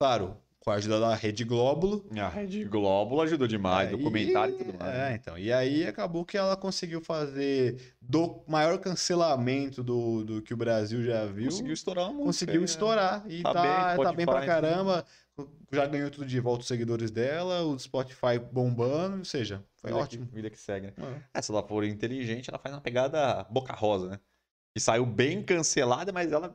[0.00, 2.06] Claro, com a ajuda da Rede Glóbulo.
[2.16, 4.94] A Rede Globo ajudou demais, Aí- documentário e tudo mais.
[4.94, 5.36] É, então.
[5.36, 11.02] E aí acabou que ela conseguiu fazer do maior cancelamento do, do que o Brasil
[11.02, 11.46] já viu.
[11.46, 12.26] Conseguiu estourar uma música.
[12.26, 12.64] conseguiu né?
[12.64, 13.24] estourar.
[13.28, 13.62] E Tá tá,
[13.96, 15.04] bem, tá bem pra caramba.
[15.72, 20.02] Já ganhou tudo de volta os seguidores dela, o Spotify bombando, ou seja, foi Vida
[20.02, 20.26] ótimo.
[20.26, 20.92] Que, vida que segue, né?
[21.34, 21.38] É.
[21.38, 24.20] É, se ela for inteligente, ela faz uma pegada boca rosa, né?
[24.76, 26.54] E saiu bem cancelada, mas ela.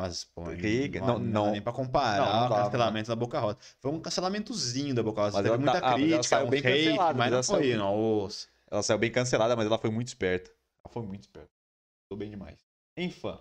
[0.00, 3.38] Mas, pô, Riga, não, não- não, nem pra comparar Não, não o cancelamento da Boca
[3.40, 3.58] Rosa.
[3.80, 5.36] Foi um cancelamentozinho da Boca Rosa.
[5.36, 7.18] Mas Teve ela muita tá- ah, mas ela crítica, saiu um bem hate, cancelada, mas
[7.18, 8.48] mas não ela foi, saiu- nossa.
[8.70, 10.50] Ela saiu bem cancelada, mas ela foi muito esperta.
[10.84, 11.50] Ela foi muito esperta.
[12.08, 12.58] Tô bem demais.
[12.96, 13.38] Enfim.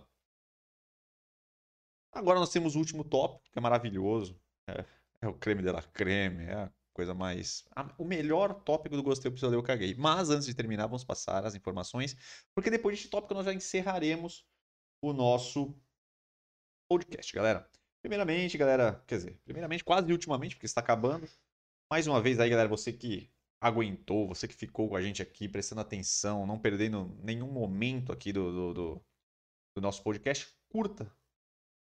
[2.13, 4.39] Agora nós temos o último tópico, que é maravilhoso.
[4.67, 4.84] É,
[5.21, 7.63] é o creme de la creme, é a coisa mais.
[7.75, 9.93] a- o melhor tópico do Gostei, Preciso Ler, eu caguei.
[9.95, 12.15] Mas antes de terminar, vamos passar as informações,
[12.55, 14.45] porque depois deste tópico nós já encerraremos
[15.01, 15.75] o nosso
[16.88, 17.69] podcast, galera.
[18.01, 21.27] Primeiramente, galera, quer dizer, primeiramente, quase ultimamente, porque está acabando.
[21.91, 23.30] Mais uma vez aí, galera, você que
[23.61, 28.31] aguentou, você que ficou com a gente aqui, prestando atenção, não perdendo nenhum momento aqui
[28.31, 29.05] do, do, do-
[29.76, 31.11] do nosso podcast, curta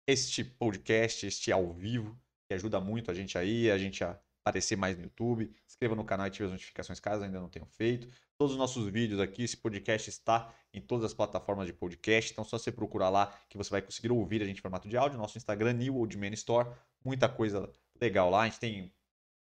[0.08, 2.18] este podcast, este ao vivo,
[2.48, 5.52] que ajuda muito a gente aí, a gente a aparecer mais no YouTube.
[5.66, 8.08] Inscreva no canal e ative as notificações caso ainda não tenham feito.
[8.38, 12.44] Todos os nossos vídeos aqui, esse podcast está em todas as plataformas de podcast, então
[12.44, 15.18] só você procurar lá que você vai conseguir ouvir a gente em formato de áudio.
[15.18, 16.70] Nosso Instagram, New Old Man Store,
[17.04, 17.68] muita coisa
[18.00, 18.42] legal lá.
[18.42, 18.92] A gente tem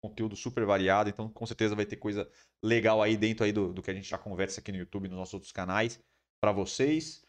[0.04, 2.30] conteúdo super variado, então com certeza vai ter coisa
[2.62, 5.10] legal aí dentro aí do, do que a gente já conversa aqui no YouTube e
[5.10, 6.00] nos nossos outros canais
[6.42, 7.24] para vocês.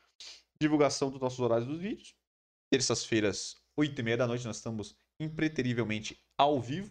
[0.61, 2.17] Divulgação dos nossos horários dos vídeos.
[2.73, 6.91] Terças-feiras, 8h30 da noite, nós estamos impreterivelmente ao vivo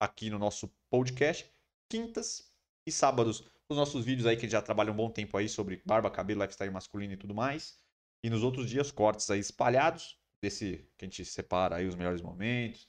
[0.00, 1.48] aqui no nosso podcast.
[1.88, 2.50] Quintas
[2.86, 6.10] e sábados, os nossos vídeos aí que já trabalham um bom tempo aí sobre barba,
[6.10, 7.78] cabelo, lifestyle masculino e tudo mais.
[8.24, 12.22] E nos outros dias, cortes aí espalhados, desse que a gente separa aí os melhores
[12.22, 12.88] momentos,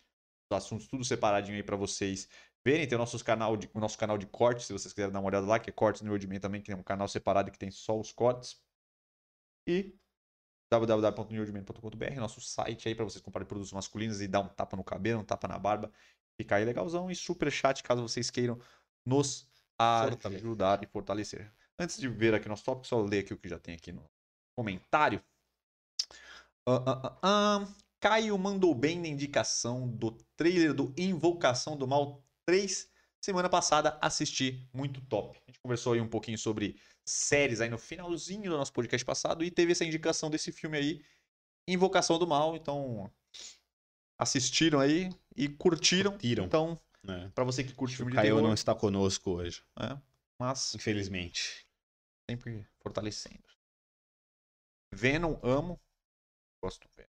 [0.50, 2.30] os assuntos tudo separadinho aí para vocês
[2.66, 2.88] verem.
[2.88, 5.28] Tem o nosso canal de, o nosso canal de cortes, se vocês quiserem dar uma
[5.28, 7.72] olhada lá, que é Cortes no World também, que é um canal separado que tem
[7.72, 8.62] só os cortes.
[9.68, 9.96] E
[10.72, 15.20] www.newordman.com.br, nosso site aí para vocês comprarem produtos masculinos e dar um tapa no cabelo,
[15.20, 15.92] um tapa na barba,
[16.42, 17.10] ficar aí legalzão.
[17.10, 18.60] E super chat caso vocês queiram
[19.06, 19.48] nos
[19.80, 21.52] ajudar e fortalecer.
[21.78, 24.08] Antes de ver aqui nosso tópico, só ler aqui o que já tem aqui no
[24.56, 25.22] comentário.
[26.68, 27.68] Ah, ah, ah.
[28.00, 32.90] Caio mandou bem na indicação do trailer do Invocação do Mal 3.
[33.24, 35.40] Semana passada assisti, muito top.
[35.44, 39.44] A gente conversou aí um pouquinho sobre séries aí no finalzinho do nosso podcast passado
[39.44, 41.06] e teve essa indicação desse filme aí,
[41.68, 42.56] Invocação do Mal.
[42.56, 43.12] Então,
[44.22, 46.16] assistiram aí e curtiram.
[46.18, 46.46] Tiram.
[46.46, 47.32] Então, né?
[47.34, 49.98] pra você que curte O filme de Caio terror, não está conosco hoje, é,
[50.40, 51.66] mas infelizmente.
[52.30, 53.44] sempre fortalecendo.
[54.94, 55.80] Venom, amo.
[56.64, 57.10] Gosto do Venom.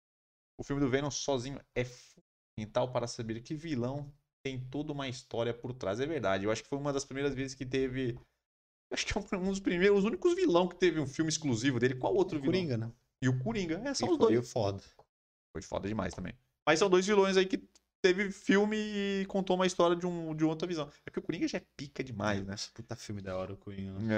[0.59, 4.11] O filme do Venom sozinho é fundamental para saber que vilão
[4.43, 5.99] tem toda uma história por trás.
[5.99, 6.45] É verdade.
[6.45, 8.17] Eu acho que foi uma das primeiras vezes que teve.
[8.91, 11.95] Acho que é um dos primeiros, os únicos vilão que teve um filme exclusivo dele.
[11.95, 12.53] Qual outro vilão?
[12.53, 12.91] Coringa, né?
[13.21, 13.81] E o Coringa.
[13.83, 14.51] É, são E os foi dois.
[14.51, 14.81] foda.
[15.51, 16.33] Foi foda demais também.
[16.65, 17.63] Mas são dois vilões aí que
[18.01, 20.89] teve filme e contou uma história de, um, de outra visão.
[21.05, 22.51] É que o Coringa já é pica demais, né?
[22.51, 23.99] Nossa, puta filme da hora o Coringa.
[23.99, 24.15] né?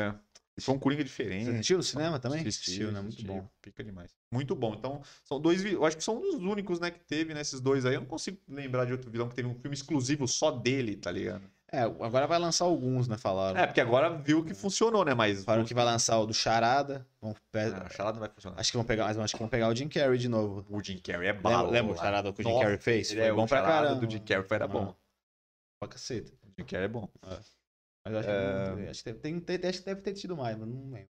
[0.58, 0.62] É.
[0.62, 1.50] Foi um Coringa Você diferente.
[1.52, 2.42] assistiu no cinema também?
[2.42, 3.00] Assisti, Assistiu, né?
[3.00, 3.48] Muito bom.
[3.62, 4.12] Pica demais.
[4.32, 4.74] Muito bom.
[4.74, 5.64] Então, são dois.
[5.64, 7.94] Eu acho que são um dos únicos, né, que teve nesses dois aí.
[7.94, 11.12] Eu não consigo lembrar de outro vilão que teve um filme exclusivo só dele, tá
[11.12, 11.44] ligado?
[11.70, 13.18] É, agora vai lançar alguns, né?
[13.18, 13.60] Falaram.
[13.60, 15.14] É, porque agora viu que funcionou, né?
[15.14, 15.44] Mas.
[15.44, 17.06] Falaram que vai lançar o do Charada.
[17.20, 18.58] Vão pe- Ah, charada não vai funcionar.
[18.60, 20.66] Acho que vão pegar, mas acho que vão pegar o Jim Carrey de novo.
[20.70, 21.70] O Jim Carrey é Lembra, bala.
[21.70, 23.12] lembra o Charada que o Jim Nossa, Carrey fez?
[23.12, 23.96] Ele Foi é bom pra caramba.
[24.00, 24.96] do Jim Carrey era bom.
[24.96, 24.96] Ah,
[25.82, 26.32] Pra caceta.
[26.46, 27.10] O Jim Carrey é bom.
[27.22, 28.76] Mas eu acho, É.
[28.84, 31.10] que, acho, que deve, tem- tem- acho que deve ter tido mais, mas não lembro.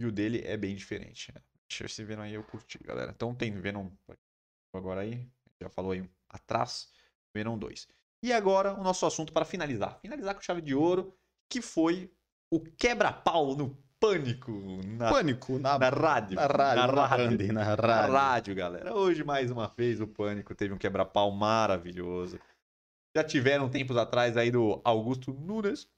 [0.00, 1.32] E o dele é bem diferente.
[1.34, 1.40] né?
[1.68, 3.10] Deixa esse Venom aí eu curti, galera.
[3.12, 3.88] Então tem Venom
[4.74, 5.26] agora aí.
[5.60, 6.92] Já falou aí atrás.
[7.34, 7.88] Venom 2.
[8.22, 9.98] E agora o nosso assunto para finalizar.
[10.00, 11.12] Finalizar com chave de ouro,
[11.50, 12.12] que foi
[12.52, 14.50] o quebra-pau no pânico
[14.84, 16.36] na, Pânico na, na rádio.
[16.36, 16.76] na rádio.
[16.76, 17.52] Na Na rádio.
[17.52, 18.12] Na Na rádio.
[18.14, 18.94] rádio, galera.
[18.94, 22.38] Hoje, mais uma vez, o Pânico teve um quebra-pau maravilhoso.
[23.16, 25.88] Já tiveram tempos atrás aí do Augusto Nunes.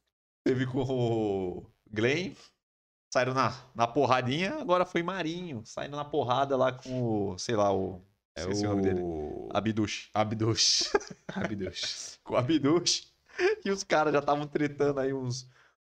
[0.47, 2.35] Teve com o Glenn.
[3.13, 4.57] Saíram na, na porradinha.
[4.61, 5.65] Agora foi Marinho.
[5.65, 8.03] Saindo na porrada lá com o, sei lá, o...
[8.37, 9.01] É esqueci o nome dele.
[9.03, 9.49] o...
[9.53, 10.11] Abdush.
[10.13, 10.93] Abdush.
[11.33, 12.19] Abdush.
[12.25, 13.13] Com o Abdush.
[13.65, 15.49] E os caras já estavam tretando aí uns,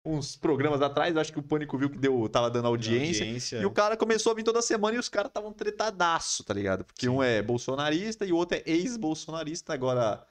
[0.04, 1.14] uns programas atrás.
[1.14, 3.24] Eu acho que o Pânico viu que deu, tava dando audiência.
[3.60, 6.84] E o cara começou a vir toda semana e os caras estavam tretadaço, tá ligado?
[6.84, 7.12] Porque Sim.
[7.12, 9.72] um é bolsonarista e o outro é ex-bolsonarista.
[9.74, 10.26] Agora,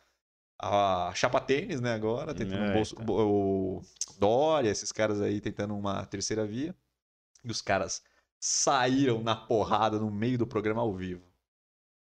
[0.59, 1.93] a chapa tênis, né?
[1.93, 3.15] Agora, tentando um É, bolso, então.
[3.15, 3.81] o
[4.17, 6.75] Dória, esses caras aí tentando uma terceira via.
[7.43, 8.03] E os caras
[8.39, 11.28] saíram na porrada no meio do programa ao vivo.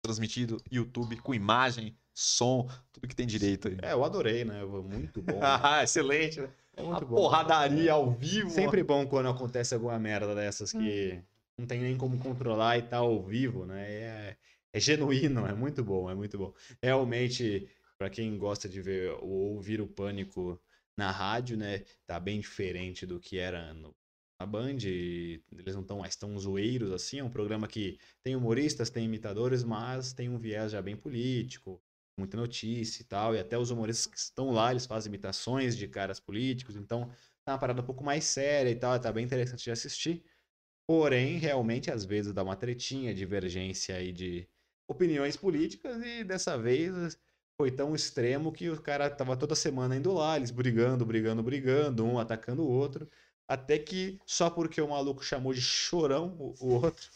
[0.01, 3.77] Transmitido YouTube com imagem, som, tudo que tem direito aí.
[3.81, 4.63] É, eu adorei, né?
[4.65, 5.39] Muito bom.
[5.41, 6.49] Ah, excelente, né?
[6.75, 7.15] É A muito bom.
[7.15, 8.49] porradaria ao vivo.
[8.49, 11.21] Sempre bom quando acontece alguma merda dessas que
[11.57, 13.91] não tem nem como controlar e tá ao vivo, né?
[13.91, 14.37] É,
[14.73, 16.53] é genuíno, é muito bom, é muito bom.
[16.81, 20.59] Realmente, pra quem gosta de ver ou ouvir o pânico
[20.97, 21.83] na rádio, né?
[22.07, 23.95] Tá bem diferente do que era no,
[24.41, 24.77] na Band.
[24.83, 27.19] Eles não estão mais tão zoeiros assim.
[27.19, 31.81] É um programa que tem humoristas, tem imitadores, mas tem um viés já bem político
[32.17, 35.87] muita notícia e tal, e até os humoristas que estão lá, eles fazem imitações de
[35.87, 37.09] caras políticos, então
[37.43, 40.23] tá uma parada um pouco mais séria e tal, tá bem interessante de assistir.
[40.87, 44.47] Porém, realmente, às vezes dá uma tretinha, divergência aí de
[44.87, 47.17] opiniões políticas e dessa vez
[47.57, 52.03] foi tão extremo que o cara tava toda semana indo lá, eles brigando, brigando, brigando,
[52.05, 53.09] um atacando o outro,
[53.51, 57.09] até que só porque o maluco chamou de chorão o, o outro,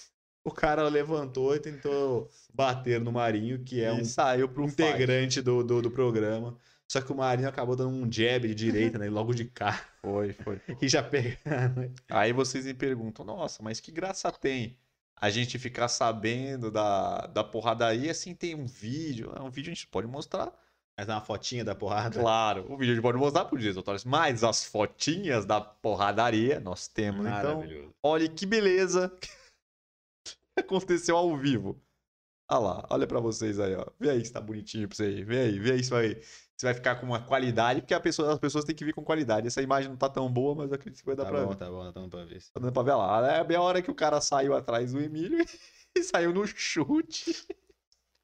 [0.43, 5.41] o cara levantou e tentou bater no Marinho, que é E um saiu pro integrante
[5.41, 6.57] do, do, do programa.
[6.87, 9.09] Só que o Marinho acabou dando um jab de direita, né?
[9.09, 9.81] Logo de cá.
[10.01, 10.61] Foi, foi.
[10.81, 11.89] E já pegaram.
[12.09, 14.77] Aí vocês me perguntam, nossa, mas que graça tem
[15.15, 19.31] a gente ficar sabendo da, da porradaria assim tem um vídeo?
[19.35, 20.53] É um vídeo a gente pode mostrar.
[20.97, 22.19] Mas uma fotinha da porrada.
[22.19, 26.87] Claro, o vídeo a gente pode mostrar pro diretor, mas as fotinhas da porradaria nós
[26.87, 27.25] temos.
[27.25, 27.93] Então, Maravilhoso.
[28.01, 29.13] olha que beleza.
[30.57, 31.81] Aconteceu ao vivo.
[32.49, 33.85] Olha lá, olha pra vocês aí, ó.
[33.99, 35.23] Vê aí se tá bonitinho pra você aí.
[35.23, 38.39] Vê aí, vê aí se vai, se vai ficar com uma qualidade, porque pessoa- as
[38.39, 39.47] pessoas têm que vir com qualidade.
[39.47, 41.49] Essa imagem não tá tão boa, mas eu acredito que vai dar Tá pra bom,
[41.49, 41.55] ver.
[41.57, 42.41] tá bom, tá dando pra ver.
[42.53, 43.33] Tá dando pra ver lá.
[43.35, 45.39] É bem a hora que o cara saiu atrás do Emílio
[45.97, 47.45] e saiu no chute.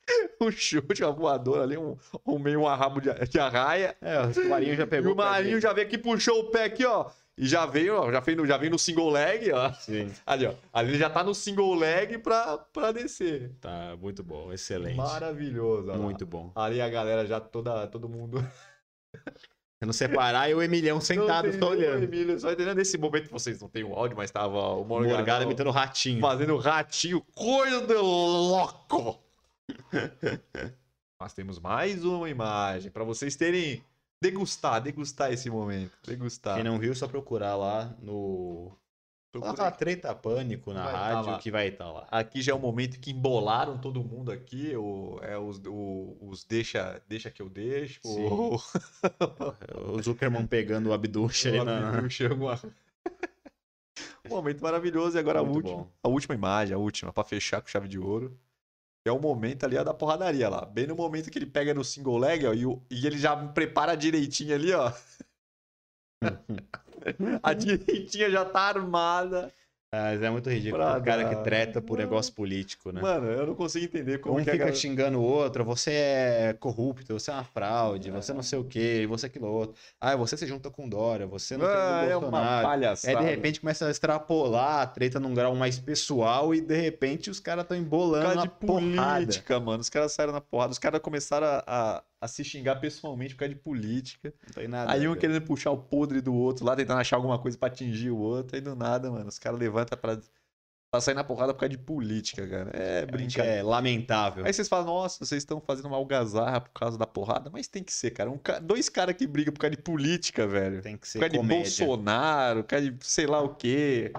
[0.42, 1.96] Um chute, uma voadora ali, um,
[2.26, 3.96] um meio um rabo de, de arraia.
[4.02, 5.14] É, o Marinho já E pegou.
[5.14, 7.10] o Marinho já veio aqui, puxou o pé aqui, ó.
[7.38, 9.72] E já veio, ó, já veio no, já veio no single leg, ó.
[9.74, 10.12] Sim.
[10.26, 10.54] Ali, ó.
[10.74, 13.52] Ali ele já tá no single leg pra, pra descer.
[13.62, 14.98] Tá, muito bom, excelente.
[14.98, 15.94] Maravilhoso.
[15.94, 16.52] Muito bom.
[16.56, 18.44] Ali a galera já toda, todo mundo.
[19.80, 22.04] Se não separar, e o Emilhão sentado Não só nem o olhando.
[22.04, 25.44] Emílio, só entendendo nesse momento vocês não tem o áudio, mas tava o Morgado, Morgado
[25.46, 26.20] imitando ratinho.
[26.20, 29.20] fazendo ratinho, coisa de louco.
[31.20, 33.84] Nós temos mais uma imagem pra vocês terem
[34.22, 36.56] degustar, degustar esse momento, degustar.
[36.56, 38.76] Quem não viu, é só procurar lá no.
[39.32, 41.38] Procura Lá, treta pânico na Vai tá rádio lá.
[41.40, 42.06] que vai estar lá.
[42.12, 46.44] Aqui já é o momento que embolaram todo mundo aqui, o, é os, o- os
[46.44, 48.58] deixa, deixa que eu deixo, o,
[49.96, 51.92] O Zuckerman pegando o Abducha o na.
[51.98, 52.60] Abducha, alguma-
[54.26, 55.92] Um momento maravilhoso e agora a Muito última, bom.
[56.04, 58.38] a última imagem, a última, pra fechar com chave de ouro.
[59.06, 60.66] É o momento ali ó, da porradaria lá.
[60.66, 63.36] Bem no momento que ele pega no single leg, ó, e, o- e ele já
[63.36, 64.92] prepara direitinho ali, ó.
[67.44, 69.52] a direitinha já tá armada.
[69.94, 70.82] Mas é muito ridículo.
[70.82, 71.42] Pra O cara que dar.
[71.44, 73.02] treta por negócio político, né?
[73.02, 76.56] Mano, eu não consigo entender como um que fica galera- xingando o outro, você é
[76.58, 79.76] corrupto, você é uma fraude, você não sei o quê, você aquilo outro.
[80.00, 82.68] Ah, você se junta com Dória, você não Ah, tem é o uma Bolsonaro.
[82.68, 83.20] palhaçada.
[83.20, 87.30] Aí de repente começa a extrapolar a treta num grau mais pessoal e de repente
[87.30, 89.16] os caras estão embolando causa a de porrada.
[89.26, 89.82] política, mano.
[89.82, 90.72] Os caras saíram na porrada.
[90.72, 94.32] Os caras começaram a, a, a se xingar pessoalmente por causa de política.
[94.46, 94.92] Não tem nada.
[94.92, 95.20] Aí um a ver.
[95.22, 98.56] querendo puxar o podre do outro lá, tentando achar alguma coisa pra atingir o outro.
[98.56, 100.20] Aí do nada, mano, os caras levantam pra,
[100.92, 102.70] pra sair na porrada por causa de política, cara.
[102.76, 103.58] É Realmente brincadeira.
[103.58, 104.46] é lamentável.
[104.46, 107.50] Aí vocês falam, nossa, vocês estão fazendo uma algazarra por causa da porrada.
[107.50, 108.30] Mas tem que ser, cara.
[108.30, 110.80] Um Dois caras que brigam por causa de política, velho.
[110.84, 111.86] Tem que Por ser causa de comédia.
[111.88, 114.14] Bolsonaro, por causa de sei lá o quê.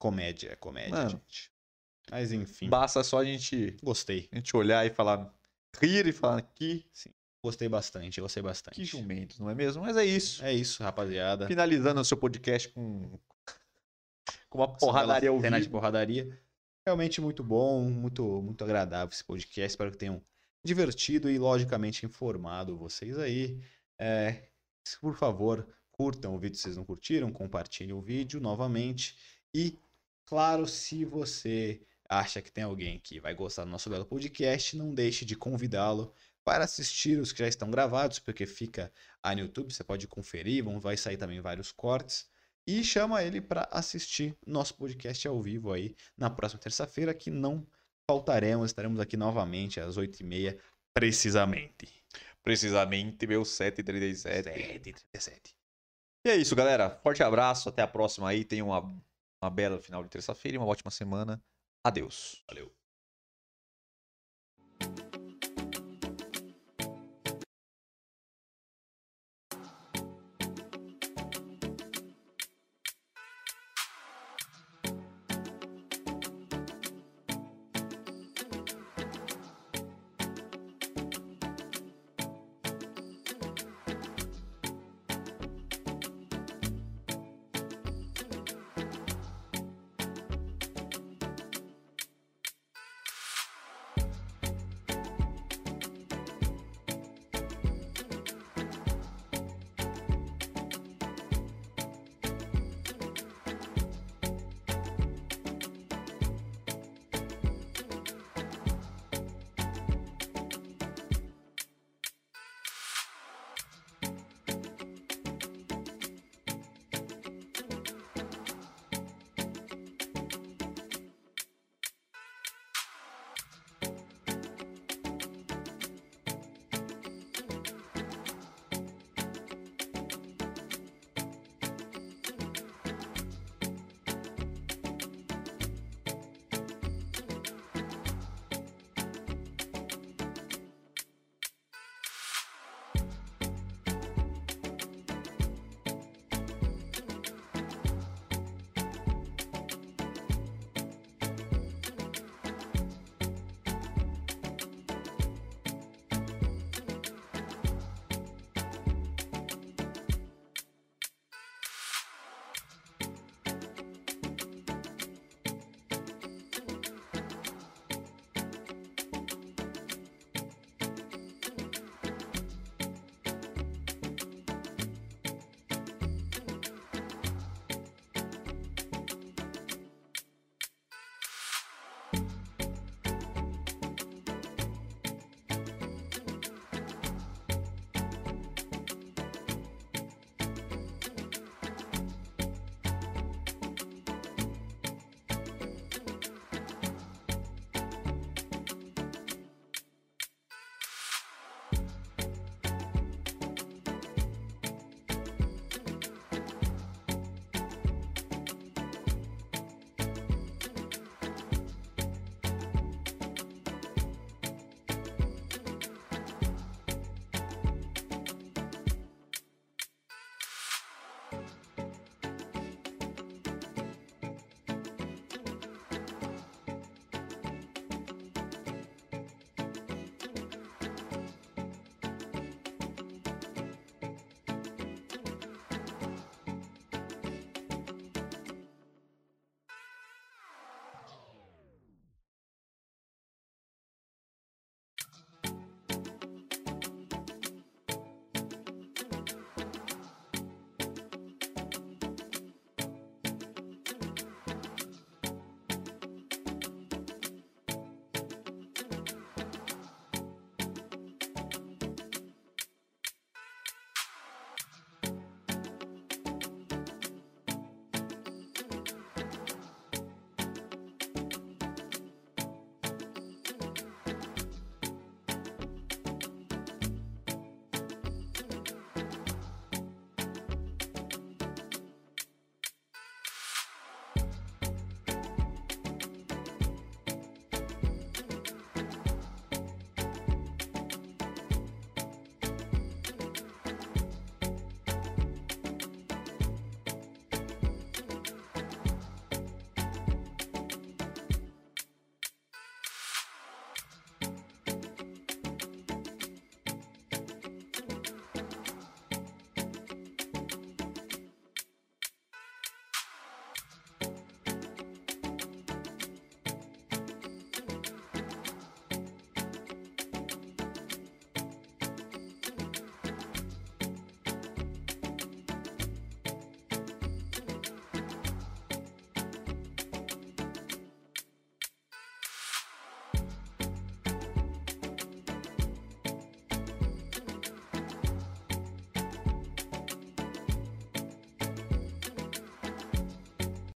[0.00, 1.10] Comédia, é comédia, Mano.
[1.10, 1.50] gente.
[2.10, 4.28] Mas enfim, Basta só a gente, gostei.
[4.32, 5.32] a gente olhar e falar,
[5.80, 6.84] rir e falar que,
[7.46, 8.74] Gostei bastante, gostei bastante.
[8.74, 9.80] que jumentos, não é mesmo?
[9.80, 10.44] Mas é isso.
[10.44, 11.46] É isso, rapaziada.
[11.46, 13.08] Finalizando o seu podcast com,
[14.50, 16.36] com uma porradaria ao cena de porradaria.
[16.84, 19.70] Realmente muito bom, muito, muito agradável esse podcast.
[19.70, 20.20] Espero que tenham
[20.64, 23.60] divertido e, logicamente, informado vocês aí.
[23.96, 24.48] É,
[25.00, 29.16] por favor, curtam o vídeo se vocês não curtiram, compartilhem o vídeo novamente.
[29.54, 29.78] E,
[30.24, 34.92] claro, se você acha que tem alguém que vai gostar do nosso belo podcast, não
[34.92, 36.12] deixe de convidá-lo
[36.46, 40.62] para assistir os que já estão gravados, porque fica aí no YouTube, você pode conferir,
[40.62, 42.30] vão, vai sair também vários cortes.
[42.64, 47.66] E chama ele para assistir nosso podcast ao vivo aí na próxima terça-feira, que não
[48.08, 50.56] faltaremos, estaremos aqui novamente às 8h30,
[50.94, 51.92] precisamente.
[52.44, 54.48] Precisamente, meu 737.
[54.48, 55.52] 7h37.
[56.24, 56.90] E é isso, galera.
[57.02, 57.68] Forte abraço.
[57.68, 58.44] Até a próxima aí.
[58.44, 58.80] Tenham uma,
[59.42, 61.42] uma bela final de terça-feira e uma ótima semana.
[61.84, 62.44] Adeus.
[62.48, 62.85] Valeu.